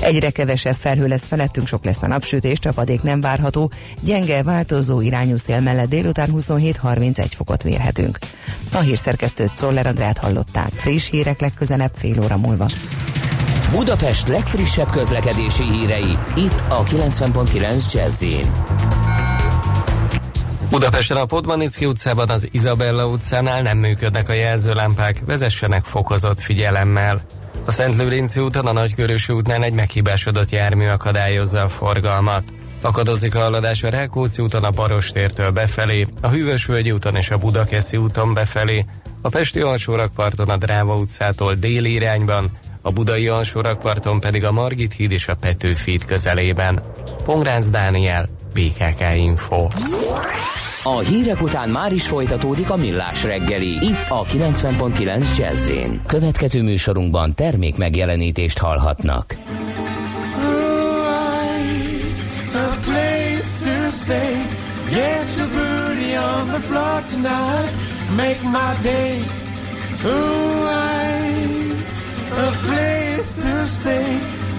Egyre 0.00 0.30
kevesebb 0.30 0.76
felhő 0.78 1.06
lesz 1.06 1.26
felettünk, 1.26 1.66
sok 1.66 1.84
lesz 1.84 2.02
a 2.02 2.06
napsütés, 2.06 2.58
csapadék 2.58 3.02
nem 3.02 3.20
várható, 3.20 3.70
gyenge, 4.00 4.42
változó 4.42 5.00
irányú 5.00 5.36
szél 5.36 5.60
mellett 5.60 5.88
délután 5.88 6.28
27-31 6.32 7.26
fokot 7.36 7.64
mérhetünk. 7.64 8.18
A 8.72 8.78
hírszerkesztőt 8.78 9.56
Czoller 9.56 9.86
Andrát 9.86 10.18
hallották. 10.18 10.70
Friss 10.74 11.10
hírek 11.10 11.40
legközelebb 11.40 11.92
fél 11.96 12.22
óra 12.22 12.36
múlva. 12.36 12.70
Budapest 13.70 14.28
legfrissebb 14.28 14.90
közlekedési 14.90 15.62
hírei, 15.62 16.18
itt 16.36 16.64
a 16.68 16.82
90.9 16.82 17.92
jazz 17.92 18.24
Budapesten 20.70 21.16
a 21.16 21.24
Podmanicki 21.24 21.86
utcában 21.86 22.28
az 22.28 22.48
Izabella 22.50 23.06
utcánál 23.06 23.62
nem 23.62 23.78
működnek 23.78 24.28
a 24.28 24.32
jelzőlámpák, 24.32 25.22
vezessenek 25.26 25.84
fokozott 25.84 26.40
figyelemmel. 26.40 27.20
A 27.64 27.70
Szent 27.70 27.96
Lőrinci 27.96 28.40
úton 28.40 28.66
a 28.66 28.72
Nagykörösi 28.72 29.32
útnál 29.32 29.62
egy 29.62 29.72
meghibásodott 29.72 30.50
jármű 30.50 30.86
akadályozza 30.86 31.62
a 31.62 31.68
forgalmat. 31.68 32.44
Akadozik 32.80 33.34
a 33.34 33.38
haladás 33.38 33.82
a 33.82 33.88
Rákóczi 33.88 34.42
úton 34.42 34.64
a 34.64 34.70
Barostértől 34.70 35.50
befelé, 35.50 36.06
a 36.20 36.28
Hűvösvölgyi 36.28 36.90
úton 36.90 37.16
és 37.16 37.30
a 37.30 37.38
Budakeszi 37.38 37.96
úton 37.96 38.34
befelé, 38.34 38.84
a 39.20 39.28
Pesti 39.28 39.60
alsórakparton 39.60 40.50
a 40.50 40.56
Dráva 40.56 40.96
utcától 40.96 41.54
déli 41.54 41.92
irányban, 41.92 42.50
a 42.80 42.90
Budai 42.90 43.28
alsórakparton 43.28 44.20
pedig 44.20 44.44
a 44.44 44.52
Margit 44.52 44.92
híd 44.92 45.12
és 45.12 45.28
a 45.28 45.34
Petőfi 45.34 45.98
közelében. 46.06 46.82
Pongránc 47.24 47.68
Dániel, 47.68 48.28
PKK 48.52 49.16
Info. 49.16 49.68
A 50.84 50.98
hírek 50.98 51.42
után 51.42 51.68
már 51.68 51.92
is 51.92 52.06
folytatódik 52.06 52.70
a 52.70 52.76
millás 52.76 53.24
reggeli. 53.24 53.68
Itt 53.68 54.08
a 54.08 54.24
90.9 54.24 55.36
jazz 55.38 55.70
Következő 56.06 56.62
műsorunkban 56.62 57.34
termék 57.34 57.76
megjelenítést 57.76 58.58
hallhatnak. 58.58 59.36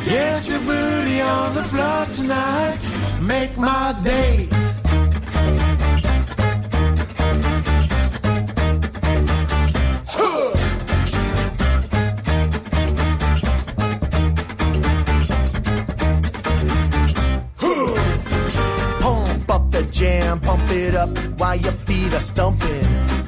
Get 0.05 0.47
your 0.49 0.59
booty 0.59 1.21
on 1.21 1.53
the 1.53 1.61
floor 1.61 2.05
tonight. 2.15 2.81
Make 3.21 3.55
my 3.57 3.95
day. 4.03 4.62
While 21.53 21.61
your 21.61 21.73
feet 21.85 22.13
are 22.13 22.19
stumping. 22.19 22.85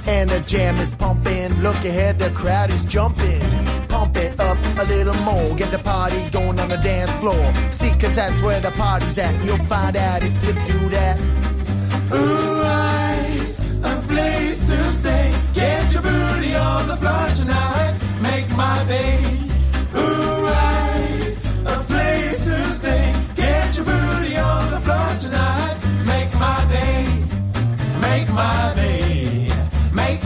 And 0.07 0.29
the 0.29 0.39
jam 0.41 0.75
is 0.77 0.91
pumping, 0.91 1.53
look 1.61 1.77
ahead, 1.77 2.19
the 2.19 2.29
crowd 2.31 2.69
is 2.69 2.83
jumping. 2.85 3.41
Pump 3.87 4.15
it 4.17 4.39
up 4.39 4.57
a 4.79 4.85
little 4.85 5.15
more, 5.23 5.55
get 5.55 5.71
the 5.71 5.79
party 5.79 6.29
going 6.31 6.59
on 6.59 6.69
the 6.69 6.77
dance 6.77 7.15
floor. 7.17 7.45
See, 7.71 7.91
cause 7.99 8.15
that's 8.15 8.39
where 8.41 8.59
the 8.59 8.71
party's 8.71 9.17
at, 9.17 9.33
you'll 9.45 9.65
find 9.65 9.95
out 9.95 10.21
if 10.23 10.33
you 10.45 10.53
do 10.73 10.89
that. 10.89 11.19
Ooh, 12.13 12.61
I, 12.63 13.53
a 13.83 14.01
place 14.07 14.67
to 14.67 14.77
stay. 14.91 15.33
Get 15.53 15.93
your 15.93 16.03
booty 16.03 16.55
on 16.55 16.87
the 16.87 16.97
floor 16.97 17.27
tonight, 17.35 17.93
make 18.21 18.49
my 18.55 18.85
day. 18.87 19.44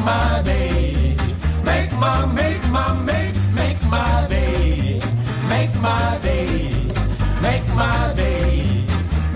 My 0.09 0.41
day, 0.43 1.15
make 1.63 1.91
my, 2.03 2.25
make 2.41 2.63
my, 2.77 2.87
make, 3.09 3.35
make 3.59 3.81
my 3.95 4.25
day, 4.27 4.99
make 5.53 5.73
my 5.87 6.19
day, 6.27 6.51
make 7.47 7.67
my 7.81 8.13
day, 8.15 8.85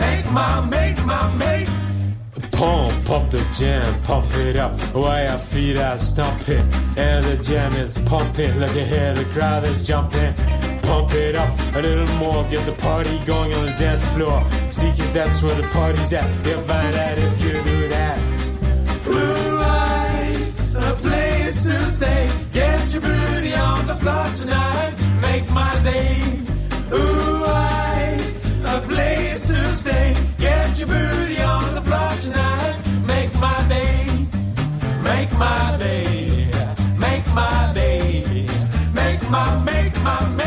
make 0.04 0.26
my, 0.38 0.52
make 0.76 1.00
my, 1.06 1.22
make. 1.44 1.68
Pump, 2.52 2.94
pump 3.06 3.26
the 3.30 3.44
jam, 3.60 3.88
pump 4.04 4.26
it 4.48 4.56
up. 4.56 4.74
While 4.96 5.24
your 5.30 5.42
feet 5.52 5.78
are 5.78 6.00
stomping, 6.00 6.66
and 6.98 7.24
the 7.30 7.38
jam 7.48 7.72
is 7.76 7.98
pumping. 8.12 8.54
Look 8.60 8.76
ahead, 8.86 9.18
the 9.18 9.26
crowd 9.26 9.64
is 9.66 9.86
jumping 9.88 10.34
pump 10.84 11.14
it 11.14 11.34
up 11.34 11.54
a 11.78 11.82
little 11.82 12.14
more, 12.18 12.44
get 12.52 12.64
the 12.66 12.78
party 12.90 13.18
going 13.26 13.54
on 13.54 13.66
the 13.66 13.76
dance 13.84 14.06
floor. 14.14 14.38
See, 14.70 14.92
cause 14.98 15.14
that's 15.14 15.42
where 15.42 15.56
the 15.56 15.68
party's 15.70 16.12
at. 16.12 16.28
You'll 16.46 16.60
find 16.72 16.94
out 17.06 17.18
if 17.18 17.36
you 17.44 17.54
do 17.72 17.88
that. 17.88 18.18
Ooh, 19.08 19.53
place 21.64 21.80
to 21.80 21.90
stay. 21.90 22.30
Get 22.52 22.94
your 22.94 23.02
booty 23.02 23.54
on 23.54 23.88
the 23.88 23.96
floor 23.96 24.26
tonight. 24.36 24.94
Make 25.22 25.50
my 25.52 25.74
day. 25.84 26.40
Ooh, 26.94 27.44
I, 27.46 28.20
a 28.66 28.82
place 28.82 29.48
to 29.48 29.74
stay. 29.74 30.16
Get 30.38 30.80
your 30.80 30.88
booty 30.88 31.42
on 31.42 31.74
the 31.76 31.82
floor 31.82 32.12
tonight. 32.22 32.76
Make 33.06 33.34
my 33.40 33.66
day. 33.70 34.06
Make 35.04 35.32
my 35.38 35.76
day. 35.78 36.52
Make 36.98 37.28
my 37.34 37.72
day. 37.74 38.48
Make 38.94 39.30
my, 39.30 39.60
make 39.64 39.96
my, 40.04 40.28
make 40.30 40.38
my 40.38 40.43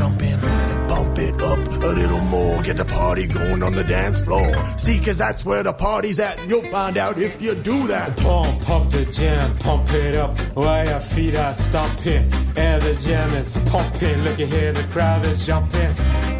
jumping. 0.00 0.40
Bump 0.88 1.18
it 1.18 1.42
up 1.42 1.58
a 1.58 1.92
little 2.00 2.20
more, 2.34 2.62
get 2.62 2.76
the 2.76 2.84
party 2.84 3.26
going 3.26 3.62
on 3.62 3.74
the 3.74 3.84
dance 3.84 4.20
floor. 4.20 4.52
See, 4.78 4.98
cause 4.98 5.18
that's 5.18 5.44
where 5.44 5.62
the 5.62 5.72
party's 5.72 6.18
at, 6.18 6.38
and 6.40 6.50
you'll 6.50 6.70
find 6.70 6.96
out 6.96 7.18
if 7.18 7.40
you 7.42 7.54
do 7.54 7.86
that. 7.86 8.16
Pump 8.16 8.68
up 8.68 8.90
the 8.90 9.04
jam, 9.06 9.56
pump 9.58 9.92
it 9.92 10.14
up 10.14 10.36
while 10.54 10.86
your 10.86 11.00
feet 11.00 11.36
are 11.36 11.54
stomping. 11.54 12.24
And 12.56 12.82
the 12.82 12.94
jam 12.94 13.30
is 13.34 13.56
pumping. 13.66 14.18
Look 14.24 14.40
at 14.40 14.48
here, 14.48 14.72
the 14.72 14.84
crowd 14.84 15.24
is 15.26 15.46
jumping. 15.46 15.92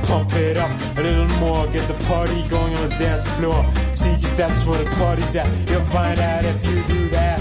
Pump 0.05 0.33
it 0.35 0.57
up 0.57 0.71
a 0.99 1.03
little 1.03 1.29
more, 1.39 1.67
get 1.69 1.87
the 1.87 2.05
party 2.05 2.41
going 2.49 2.77
on 2.77 2.89
the 2.89 2.97
dance 2.97 3.29
floor. 3.37 3.63
See, 3.95 4.15
cause 4.23 4.37
that's 4.37 4.65
where 4.67 4.83
the 4.83 4.91
party's 4.97 5.37
at. 5.37 5.49
You'll 5.71 5.91
find 5.99 6.19
out 6.19 6.45
if 6.45 6.67
you 6.67 6.83
do 6.95 7.09
that. 7.11 7.41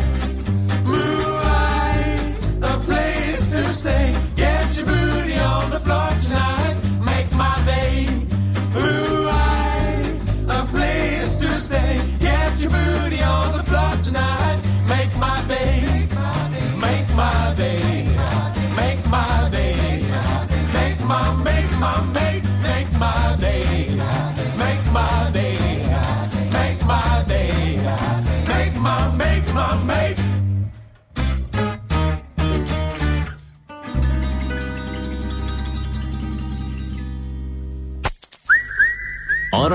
Moonlight, 0.84 2.36
a 2.62 2.80
place 2.86 3.50
to 3.52 3.74
stay. 3.74 4.29
Get 5.86 5.96
your 5.96 5.98
booty 6.00 6.34
on 6.34 6.39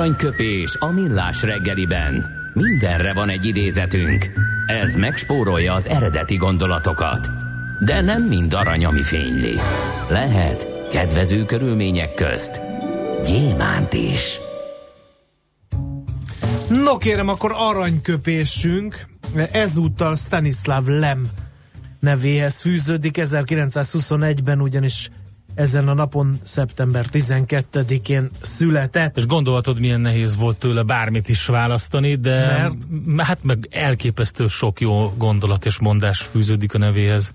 Aranyköpés 0.04 0.76
a 0.78 0.90
millás 0.90 1.42
reggeliben. 1.42 2.26
Mindenre 2.52 3.12
van 3.12 3.28
egy 3.28 3.44
idézetünk. 3.44 4.30
Ez 4.66 4.94
megspórolja 4.94 5.72
az 5.72 5.88
eredeti 5.88 6.36
gondolatokat. 6.36 7.30
De 7.84 8.00
nem 8.00 8.22
mind 8.22 8.54
arany, 8.54 8.84
ami 8.84 9.02
fényli. 9.02 9.54
Lehet 10.10 10.88
kedvező 10.90 11.44
körülmények 11.44 12.14
közt 12.14 12.60
gyémánt 13.22 13.92
is. 13.92 14.40
No 16.68 16.96
kérem, 16.96 17.28
akkor 17.28 17.52
aranyköpésünk 17.54 19.06
ezúttal 19.52 20.16
Stanislav 20.16 20.86
Lem 20.86 21.28
nevéhez 22.00 22.60
fűződik. 22.60 23.16
1921-ben 23.20 24.60
ugyanis 24.60 25.10
ezen 25.54 25.88
a 25.88 25.94
napon, 25.94 26.38
szeptember 26.42 27.06
12-én 27.12 28.28
született. 28.40 29.16
És 29.16 29.26
gondolhatod, 29.26 29.80
milyen 29.80 30.00
nehéz 30.00 30.36
volt 30.36 30.56
tőle 30.56 30.82
bármit 30.82 31.28
is 31.28 31.46
választani, 31.46 32.14
de 32.14 32.68
Mert? 33.06 33.26
hát 33.26 33.38
meg 33.42 33.68
elképesztő 33.70 34.48
sok 34.48 34.80
jó 34.80 35.12
gondolat 35.16 35.64
és 35.64 35.78
mondás 35.78 36.20
fűződik 36.20 36.74
a 36.74 36.78
nevéhez. 36.78 37.32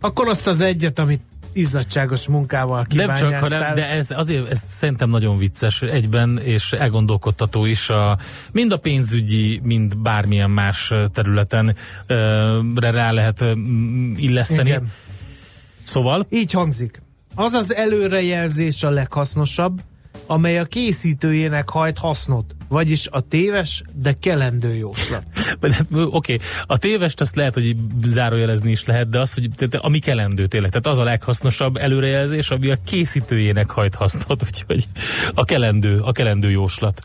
Akkor 0.00 0.28
azt 0.28 0.46
az 0.46 0.60
egyet, 0.60 0.98
amit 0.98 1.20
izzadságos 1.52 2.28
munkával 2.28 2.86
Nem 2.94 3.14
csak, 3.14 3.34
hanem, 3.34 3.74
de 3.74 3.88
ez, 3.88 4.10
azért 4.10 4.50
ez 4.50 4.64
szerintem 4.68 5.10
nagyon 5.10 5.38
vicces 5.38 5.82
egyben, 5.82 6.38
és 6.44 6.72
elgondolkodtató 6.72 7.64
is 7.64 7.88
a, 7.88 8.18
mind 8.52 8.72
a 8.72 8.76
pénzügyi, 8.76 9.60
mind 9.62 9.96
bármilyen 9.96 10.50
más 10.50 10.92
területen 11.12 11.74
ö, 12.06 12.60
rá 12.74 13.10
lehet 13.10 13.40
ö, 13.40 13.54
m- 13.54 14.18
illeszteni. 14.18 14.68
Igen. 14.68 14.90
Szóval, 15.90 16.26
Így 16.28 16.52
hangzik. 16.52 17.02
Az 17.34 17.52
az 17.52 17.74
előrejelzés 17.74 18.82
a 18.82 18.90
leghasznosabb, 18.90 19.82
amely 20.26 20.58
a 20.58 20.64
készítőjének 20.64 21.68
hajt 21.68 21.98
hasznot, 21.98 22.54
vagyis 22.70 23.06
a 23.10 23.20
téves, 23.20 23.82
de 23.94 24.16
kelendő 24.20 24.74
jóslat. 24.74 25.22
Oké, 25.90 25.90
okay. 25.92 26.38
a 26.66 26.78
tévest 26.78 27.20
azt 27.20 27.36
lehet, 27.36 27.54
hogy 27.54 27.76
zárójelezni 28.06 28.70
is 28.70 28.84
lehet, 28.84 29.08
de 29.08 29.20
az, 29.20 29.34
hogy 29.34 29.48
te, 29.56 29.66
te, 29.66 29.78
ami 29.78 29.98
kelendő 29.98 30.46
tényleg, 30.46 30.70
tehát 30.70 30.86
az 30.86 30.98
a 30.98 31.02
leghasznosabb 31.02 31.76
előrejelzés, 31.76 32.50
ami 32.50 32.70
a 32.70 32.76
készítőjének 32.86 33.70
hajt 33.70 33.94
hasznot, 33.94 34.42
úgyhogy 34.46 34.84
a 35.34 35.44
kelendő, 35.44 35.98
a 35.98 36.12
kelendő 36.12 36.50
jóslat. 36.50 37.02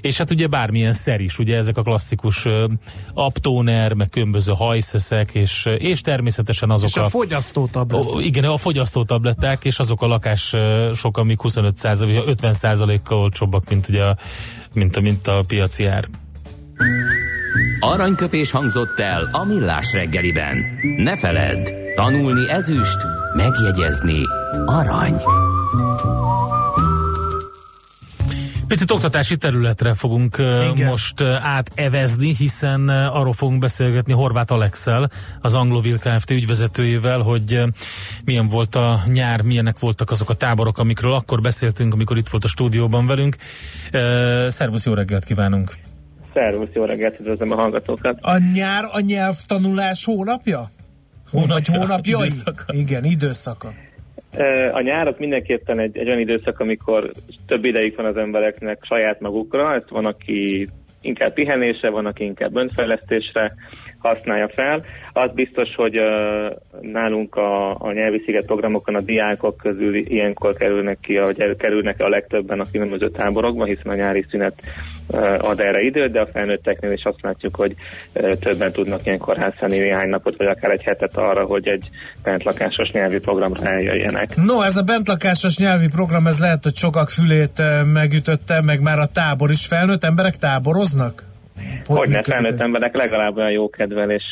És 0.00 0.16
hát 0.16 0.30
ugye 0.30 0.46
bármilyen 0.46 0.92
szer 0.92 1.20
is, 1.20 1.38
ugye 1.38 1.56
ezek 1.56 1.76
a 1.76 1.82
klasszikus 1.82 2.44
uh, 2.44 2.70
aptóner, 3.14 3.92
meg 3.92 4.08
különböző 4.08 4.52
hajszeszek, 4.52 5.30
és, 5.32 5.66
és 5.78 6.00
természetesen 6.00 6.70
azok 6.70 6.88
És 6.88 6.96
a 6.96 7.08
fogyasztótablet. 7.08 8.04
Ó, 8.04 8.20
igen, 8.20 8.44
a 8.44 8.56
fogyasztótabletták 8.56 9.64
és 9.64 9.78
azok 9.78 10.02
a 10.02 10.06
lakások, 10.06 11.16
amik 11.16 11.40
25 11.40 11.80
vagy 11.80 12.22
50% 12.26 12.98
kal 13.04 13.18
olcsóbbak, 13.18 13.68
mint 13.68 13.88
ugye 13.88 14.04
a, 14.04 14.16
mint 14.74 14.96
a, 14.96 15.00
mint 15.00 15.26
a 15.26 15.42
piaci 15.46 15.84
ár. 15.84 16.08
Aranyköpés 17.80 18.50
hangzott 18.50 18.98
el 18.98 19.28
a 19.32 19.44
millás 19.44 19.92
reggeliben. 19.92 20.56
Ne 20.96 21.16
feledd, 21.16 21.68
tanulni 21.94 22.50
ezüst, 22.50 22.98
megjegyezni 23.36 24.22
arany. 24.66 25.20
Picit 28.68 28.90
oktatási 28.90 29.36
területre 29.36 29.94
fogunk 29.94 30.36
Igen. 30.38 30.86
most 30.88 31.22
átevezni, 31.42 32.34
hiszen 32.34 32.88
arról 32.88 33.32
fogunk 33.32 33.60
beszélgetni 33.60 34.12
Horváth 34.12 34.52
Alexel, 34.52 35.10
az 35.40 35.54
Anglovil 35.54 35.98
Kft. 35.98 36.30
ügyvezetőjével, 36.30 37.20
hogy 37.20 37.60
milyen 38.24 38.48
volt 38.48 38.74
a 38.74 39.00
nyár, 39.12 39.42
milyenek 39.42 39.78
voltak 39.78 40.10
azok 40.10 40.30
a 40.30 40.34
táborok, 40.34 40.78
amikről 40.78 41.12
akkor 41.12 41.40
beszéltünk, 41.40 41.92
amikor 41.92 42.16
itt 42.16 42.28
volt 42.28 42.44
a 42.44 42.48
stúdióban 42.48 43.06
velünk. 43.06 43.36
Szervusz, 44.48 44.84
jó 44.84 44.94
reggelt 44.94 45.24
kívánunk! 45.24 45.72
Szervusz, 46.34 46.68
jó 46.72 46.84
reggelt, 46.84 47.20
üdvözlöm 47.20 47.52
a 47.52 47.54
hallgatókat. 47.54 48.18
A 48.20 48.38
nyár 48.54 48.84
a 48.92 49.00
nyelvtanulás 49.00 50.04
hónapja? 50.04 50.70
Hónapja, 51.30 51.54
Vagy 51.54 51.66
hónapjai? 51.66 52.26
időszaka. 52.26 52.64
Igen, 52.72 53.04
időszaka. 53.04 53.72
A 54.72 54.80
nyár 54.80 55.06
az 55.06 55.14
mindenképpen 55.18 55.78
egy, 55.78 55.98
egy 55.98 56.06
olyan 56.06 56.18
időszak, 56.18 56.60
amikor 56.60 57.10
több 57.46 57.64
ideig 57.64 57.96
van 57.96 58.06
az 58.06 58.16
embereknek 58.16 58.78
saját 58.82 59.20
magukra, 59.20 59.74
ezt 59.74 59.88
van, 59.88 60.06
aki 60.06 60.68
inkább 61.00 61.32
pihenésre, 61.32 61.90
van, 61.90 62.06
aki 62.06 62.24
inkább 62.24 62.56
önfejlesztésre 62.56 63.52
használja 63.98 64.48
fel. 64.48 64.84
Az 65.12 65.30
biztos, 65.34 65.74
hogy 65.74 65.98
uh, 65.98 66.52
nálunk 66.80 67.34
a, 67.34 67.80
a 67.80 67.92
nyelvi 67.92 68.22
sziget 68.24 68.46
programokon 68.46 68.94
a 68.94 69.00
diákok 69.00 69.56
közül 69.56 69.94
ilyenkor 69.94 70.56
kerülnek 70.56 70.98
ki, 71.00 71.18
vagy 71.18 71.56
kerülnek 71.56 72.00
a 72.00 72.08
legtöbben 72.08 72.60
a 72.60 72.70
különböző 72.72 73.10
táborokba, 73.10 73.64
hiszen 73.64 73.92
a 73.92 73.94
nyári 73.94 74.24
szünet 74.30 74.54
ad 75.38 75.60
erre 75.60 75.80
időt, 75.80 76.12
de 76.12 76.20
a 76.20 76.28
felnőtteknél 76.32 76.92
is 76.92 77.02
azt 77.02 77.22
látjuk, 77.22 77.56
hogy 77.56 77.74
uh, 78.12 78.32
többen 78.32 78.72
tudnak 78.72 79.06
ilyenkor 79.06 79.36
használni 79.36 79.78
néhány 79.78 80.08
napot, 80.08 80.36
vagy 80.36 80.46
akár 80.46 80.70
egy 80.70 80.82
hetet 80.82 81.16
arra, 81.16 81.44
hogy 81.44 81.68
egy 81.68 81.90
bentlakásos 82.22 82.90
nyelvi 82.90 83.18
programra 83.18 83.70
eljöjjenek. 83.70 84.36
No, 84.36 84.62
ez 84.62 84.76
a 84.76 84.82
bentlakásos 84.82 85.58
nyelvi 85.58 85.88
program, 85.88 86.26
ez 86.26 86.38
lehet, 86.38 86.62
hogy 86.62 86.76
sokak 86.76 87.10
fülét 87.10 87.58
eh, 87.58 87.84
megütötte, 87.84 88.60
meg 88.60 88.80
már 88.80 88.98
a 88.98 89.06
tábor 89.06 89.50
is 89.50 89.66
felnőtt 89.66 90.04
emberek 90.04 90.36
táboroznak? 90.36 91.27
Hogy 91.86 92.08
ne 92.08 92.22
felnőtt 92.22 92.60
emberek 92.60 92.96
legalább 92.96 93.36
olyan 93.36 93.50
jókedvel 93.50 94.10
és, 94.10 94.24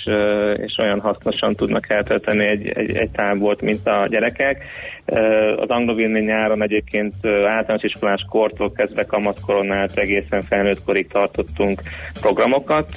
és 0.57 0.77
olyan 0.79 1.01
hasznosan 1.01 1.55
tudnak 1.55 1.91
eltölteni 1.91 2.45
egy, 2.45 2.69
egy, 2.69 2.97
egy 2.97 3.11
tábort, 3.11 3.61
mint 3.61 3.87
a 3.87 4.07
gyerekek. 4.11 4.65
Az 5.57 5.69
anglovilni 5.69 6.21
nyáron 6.21 6.63
egyébként 6.63 7.15
általános 7.25 7.83
iskolás 7.83 8.27
kortól 8.29 8.73
kezdve 8.73 9.05
kamaszkoron 9.05 9.73
át 9.73 9.97
egészen 9.97 10.43
felnőtt 10.43 10.85
korig 10.85 11.09
tartottunk 11.09 11.81
programokat, 12.21 12.89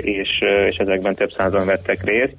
és, 0.00 0.40
és 0.68 0.76
ezekben 0.76 1.14
több 1.14 1.30
százan 1.36 1.66
vettek 1.66 2.04
részt. 2.04 2.36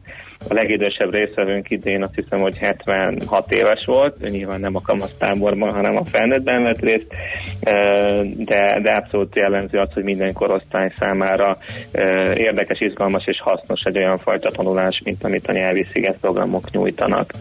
A 0.48 0.54
legidősebb 0.54 1.14
részvevőnk 1.14 1.70
idén 1.70 2.04
azt 2.04 2.16
hiszem, 2.16 2.40
hogy 2.40 2.58
76 2.58 3.52
éves 3.52 3.86
volt, 3.86 4.16
ő 4.20 4.28
nyilván 4.28 4.60
nem 4.60 4.76
a 4.76 4.82
kamasztáborban, 4.82 5.74
hanem 5.74 5.98
a 5.98 6.06
felnőttben 6.06 6.64
vett 6.64 6.80
részt, 6.80 7.08
de, 8.38 8.80
de 8.82 8.92
abszolút 8.92 9.36
jellemző 9.36 9.78
az, 9.78 9.90
hogy 9.94 10.04
minden 10.04 10.34
korosztály 10.34 10.92
számára 11.00 11.58
érdekes, 12.36 12.80
izgalmas 12.80 13.26
és 13.26 13.42
hasznos 13.42 13.82
egy 13.84 13.98
olyan 13.98 14.18
fajta 14.18 14.52
tanulás, 14.52 15.02
mint 15.04 15.24
amit 15.24 15.48
a 15.48 15.52
nyelvi 15.52 15.88
sziget 15.92 16.18
programok 16.22 16.72
nyújtanak. 16.72 17.34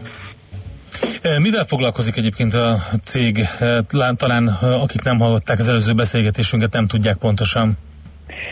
Mivel 1.37 1.65
foglalkozik 1.65 2.17
egyébként 2.17 2.53
a 2.53 2.77
cég? 3.03 3.39
Talán, 4.15 4.47
akik 4.61 5.03
nem 5.03 5.19
hallották 5.19 5.59
az 5.59 5.69
előző 5.69 5.93
beszélgetésünket, 5.93 6.73
nem 6.73 6.87
tudják 6.87 7.17
pontosan. 7.17 7.77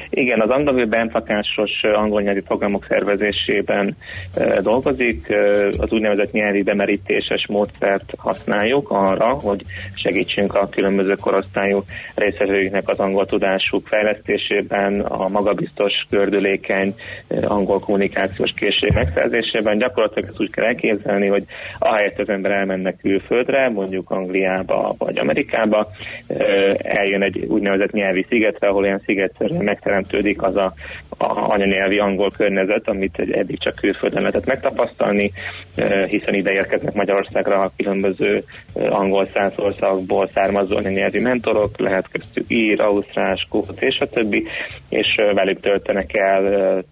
Igen, 0.10 0.40
az 0.40 0.50
angol 0.50 0.86
benfakásos 0.86 1.72
angol 1.82 2.22
nyelvi 2.22 2.42
programok 2.42 2.86
szervezésében 2.90 3.96
dolgozik. 4.62 5.28
Az 5.78 5.92
úgynevezett 5.92 6.32
nyelvi 6.32 6.64
bemerítéses 6.64 7.46
módszert 7.48 8.14
használjuk 8.18 8.90
arra, 8.90 9.26
hogy 9.26 9.62
segítsünk 9.96 10.56
a 10.56 10.70
különböző 10.70 11.16
korosztályú 11.16 11.84
részvevőiknek 12.16 12.90
az 12.90 13.00
angol 13.00 13.26
tudásuk 13.26 13.88
fejlesztésében, 13.88 15.00
a 15.00 15.28
magabiztos, 15.28 15.94
gördülékeny 16.10 16.96
angol 17.44 17.80
kommunikációs 17.80 18.52
készség 18.56 18.92
megszerzésében. 18.94 19.78
Gyakorlatilag 19.78 20.30
ezt 20.30 20.42
úgy 20.42 20.52
kell 20.52 20.66
elképzelni, 20.66 21.28
hogy 21.28 21.44
ahelyett 21.80 22.20
az 22.20 22.30
ember 22.30 22.52
elmennek 22.52 22.98
külföldre, 22.98 23.70
mondjuk 23.70 24.10
Angliába 24.10 24.96
vagy 24.98 25.18
Amerikába, 25.18 25.88
eljön 26.78 27.24
egy 27.24 27.46
úgynevezett 27.46 27.92
nyelvi 27.92 28.26
szigetre, 28.30 28.68
ahol 28.68 28.86
ilyen 28.86 29.02
szigetszerűen 29.06 29.64
megteremtődik 29.74 30.42
az 30.42 30.56
a, 30.56 30.74
a 31.18 31.52
anyanyelvi 31.52 32.00
angol 32.00 32.32
környezet, 32.38 32.88
amit 32.88 33.20
eddig 33.32 33.60
csak 33.60 33.76
külföldön 33.76 34.22
lehetett 34.22 34.46
megtapasztalni, 34.46 35.32
hiszen 36.08 36.34
ide 36.34 36.52
érkeznek 36.52 36.94
Magyarországra 36.94 37.62
a 37.62 37.72
különböző 37.78 38.44
angol 38.74 39.30
száz 39.34 39.52
országból 39.56 40.30
származó 40.34 40.76
anyanyelvi 40.76 41.20
mentorok, 41.20 41.80
lehet 41.80 42.08
köztük 42.12 42.46
ír, 42.48 42.82
ausztrál, 42.82 43.36
skót 43.36 43.82
és 43.82 44.00
a 44.00 44.10
többi, 44.10 44.48
és 44.90 45.08
velük 45.34 45.60
töltenek 45.60 46.18
el 46.18 46.44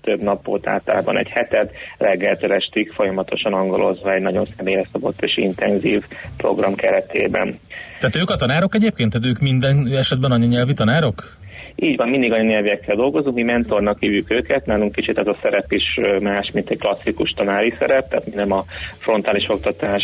több 0.02 0.22
napot, 0.22 0.68
általában 0.68 1.18
egy 1.18 1.30
hetet, 1.30 1.72
reggeltől 1.98 2.54
estig 2.54 2.92
folyamatosan 2.92 3.54
angolozva 3.54 4.14
egy 4.14 4.22
nagyon 4.22 4.48
személyre 4.58 4.86
szabott 4.92 5.22
és 5.22 5.38
intenzív 5.38 6.04
program 6.38 6.76
keretében. 6.76 7.60
Tehát 8.00 8.16
ők 8.16 8.30
a 8.30 8.36
tanárok 8.36 8.76
egyébként? 8.76 9.12
Tehát 9.12 9.28
ők 9.28 9.40
minden 9.40 9.88
esetben 9.98 10.32
anyanyelvi 10.32 10.74
tanárok? 10.74 11.40
Így 11.76 11.98
van, 11.98 12.10
mindig 12.10 12.32
a 12.32 12.42
nyelvekkel 12.42 12.96
dolgozunk, 12.96 13.36
mi 13.36 13.44
mentornak 13.44 14.00
hívjuk 14.00 14.32
őket, 14.32 14.66
nálunk 14.66 14.92
kicsit 14.92 15.18
ez 15.18 15.28
a 15.28 15.38
szerep 15.42 15.72
is 15.72 16.00
más, 16.20 16.52
mint 16.52 16.70
egy 16.70 16.78
klasszikus 16.78 17.30
tanári 17.30 17.74
szerep, 17.80 18.10
tehát 18.10 18.26
mi 18.26 18.36
nem 18.36 18.52
a 18.52 18.64
frontális 19.00 19.50
oktatás 19.50 20.04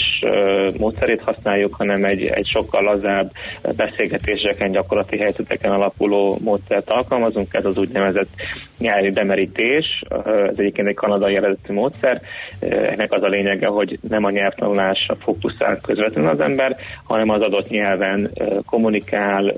módszerét 0.78 1.22
használjuk, 1.22 1.74
hanem 1.74 2.04
egy, 2.04 2.26
egy 2.26 2.48
sokkal 2.48 2.84
lazább 2.84 3.32
beszélgetéseken, 3.76 4.72
gyakorlati 4.72 5.18
helyzeteken 5.18 5.72
alapuló 5.72 6.38
módszert 6.44 6.90
alkalmazunk, 6.90 7.54
ez 7.54 7.66
az 7.66 7.78
úgynevezett 7.78 8.30
nyelvi 8.78 9.10
bemerítés, 9.10 10.04
ez 10.26 10.58
egyébként 10.58 10.88
egy 10.88 10.96
kanadai 10.96 11.36
eredetű 11.36 11.74
módszer, 11.74 12.22
ennek 12.60 13.12
az 13.12 13.24
a 13.24 13.28
lényege, 13.28 13.68
hogy 13.68 14.00
nem 14.10 14.24
a 14.24 14.30
nyelvtanulásra 14.30 15.16
fókuszál 15.16 15.80
közvetlenül 15.82 16.30
az 16.30 16.40
ember, 16.40 16.76
hanem 17.04 17.30
az 17.30 17.42
adott 17.42 17.70
nyelven 17.70 18.32
kommunikál, 18.66 19.54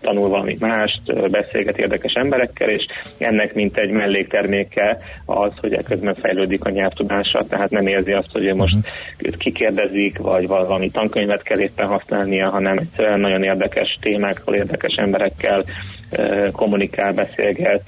tanul 0.00 0.28
valami 0.28 0.56
mást, 0.60 1.00
beszélget 1.40 1.78
érdekes 1.78 2.12
emberekkel, 2.12 2.68
és 2.68 2.86
ennek 3.18 3.54
mint 3.54 3.76
egy 3.76 3.90
mellékterméke 3.90 4.98
az, 5.24 5.52
hogy 5.60 5.72
ekközben 5.72 6.14
fejlődik 6.14 6.64
a 6.64 6.70
nyelvtudása, 6.70 7.46
tehát 7.46 7.70
nem 7.70 7.86
érzi 7.86 8.12
azt, 8.12 8.32
hogy 8.32 8.44
ő 8.44 8.54
most 8.54 8.76
őt 9.18 9.36
kikérdezik, 9.36 10.18
vagy 10.18 10.46
valami 10.46 10.90
tankönyvet 10.90 11.42
kell 11.42 11.58
éppen 11.58 11.86
használnia, 11.86 12.48
hanem 12.50 12.78
egyszerűen 12.78 13.20
nagyon 13.20 13.42
érdekes 13.42 13.98
témákról, 14.00 14.54
érdekes 14.54 14.94
emberekkel 14.94 15.64
kommunikál, 16.52 17.12
beszélget, 17.12 17.82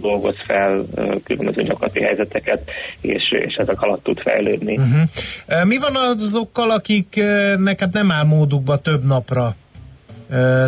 dolgoz 0.00 0.36
fel 0.46 0.84
különböző 1.24 1.62
gyakorlati 1.62 2.02
helyzeteket, 2.02 2.70
és, 3.00 3.22
és 3.30 3.54
ezek 3.54 3.82
alatt 3.82 4.02
tud 4.02 4.20
fejlődni. 4.20 4.78
Uh-huh. 4.78 5.64
Mi 5.64 5.78
van 5.78 5.96
azokkal, 5.96 6.70
akiknek 6.70 7.80
hát 7.80 7.92
nem 7.92 8.10
áll 8.10 8.24
módukba 8.24 8.78
több 8.78 9.04
napra 9.04 9.54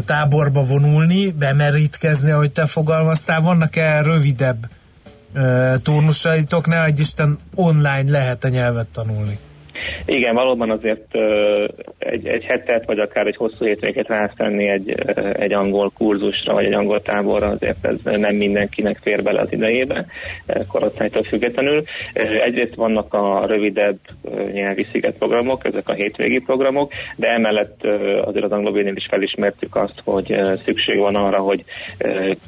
táborba 0.05 0.63
vonulni, 0.63 1.31
bemerítkezni, 1.31 2.31
ahogy 2.31 2.51
te 2.51 2.67
fogalmaztál, 2.67 3.41
vannak-e 3.41 4.03
rövidebb 4.03 4.69
turnusaitok, 5.83 6.67
ne 6.67 6.85
egy 6.85 7.01
Isten 7.01 7.39
online 7.55 8.11
lehet 8.11 8.45
a 8.45 8.49
nyelvet 8.49 8.87
tanulni? 8.87 9.39
Igen, 10.07 10.35
valóban 10.35 10.71
azért 10.71 11.17
egy, 11.99 12.27
egy 12.27 12.45
hetet, 12.45 12.87
vagy 12.87 12.99
akár 12.99 13.27
egy 13.27 13.37
hosszú 13.37 13.65
hétvégét 13.65 14.09
rásztenni 14.09 14.69
egy, 14.69 14.95
egy 15.33 15.53
angol 15.53 15.91
kurzusra, 15.97 16.53
vagy 16.53 16.65
egy 16.65 16.73
angol 16.73 17.03
táborra, 17.03 17.47
azért 17.47 17.87
ez 17.87 18.19
nem 18.19 18.35
mindenkinek 18.35 18.99
fér 19.03 19.23
bele 19.23 19.41
az 19.41 19.53
idejébe, 19.53 20.07
korosztálytól 20.69 21.23
függetlenül. 21.23 21.83
Egyrészt 22.45 22.75
vannak 22.75 23.15
a 23.15 23.47
rövidebb 23.47 23.99
nyelvi 24.53 24.83
szigetprogramok, 24.83 25.65
ezek 25.65 25.89
a 25.89 25.93
hétvégi 25.93 26.39
programok, 26.39 26.93
de 27.17 27.29
emellett 27.29 27.85
azért 28.25 28.45
az 28.45 28.53
angolvénél 28.53 28.97
is 28.97 29.07
felismertük 29.11 29.77
azt, 29.77 30.01
hogy 30.05 30.41
szükség 30.65 30.99
van 30.99 31.15
arra, 31.15 31.39
hogy 31.39 31.65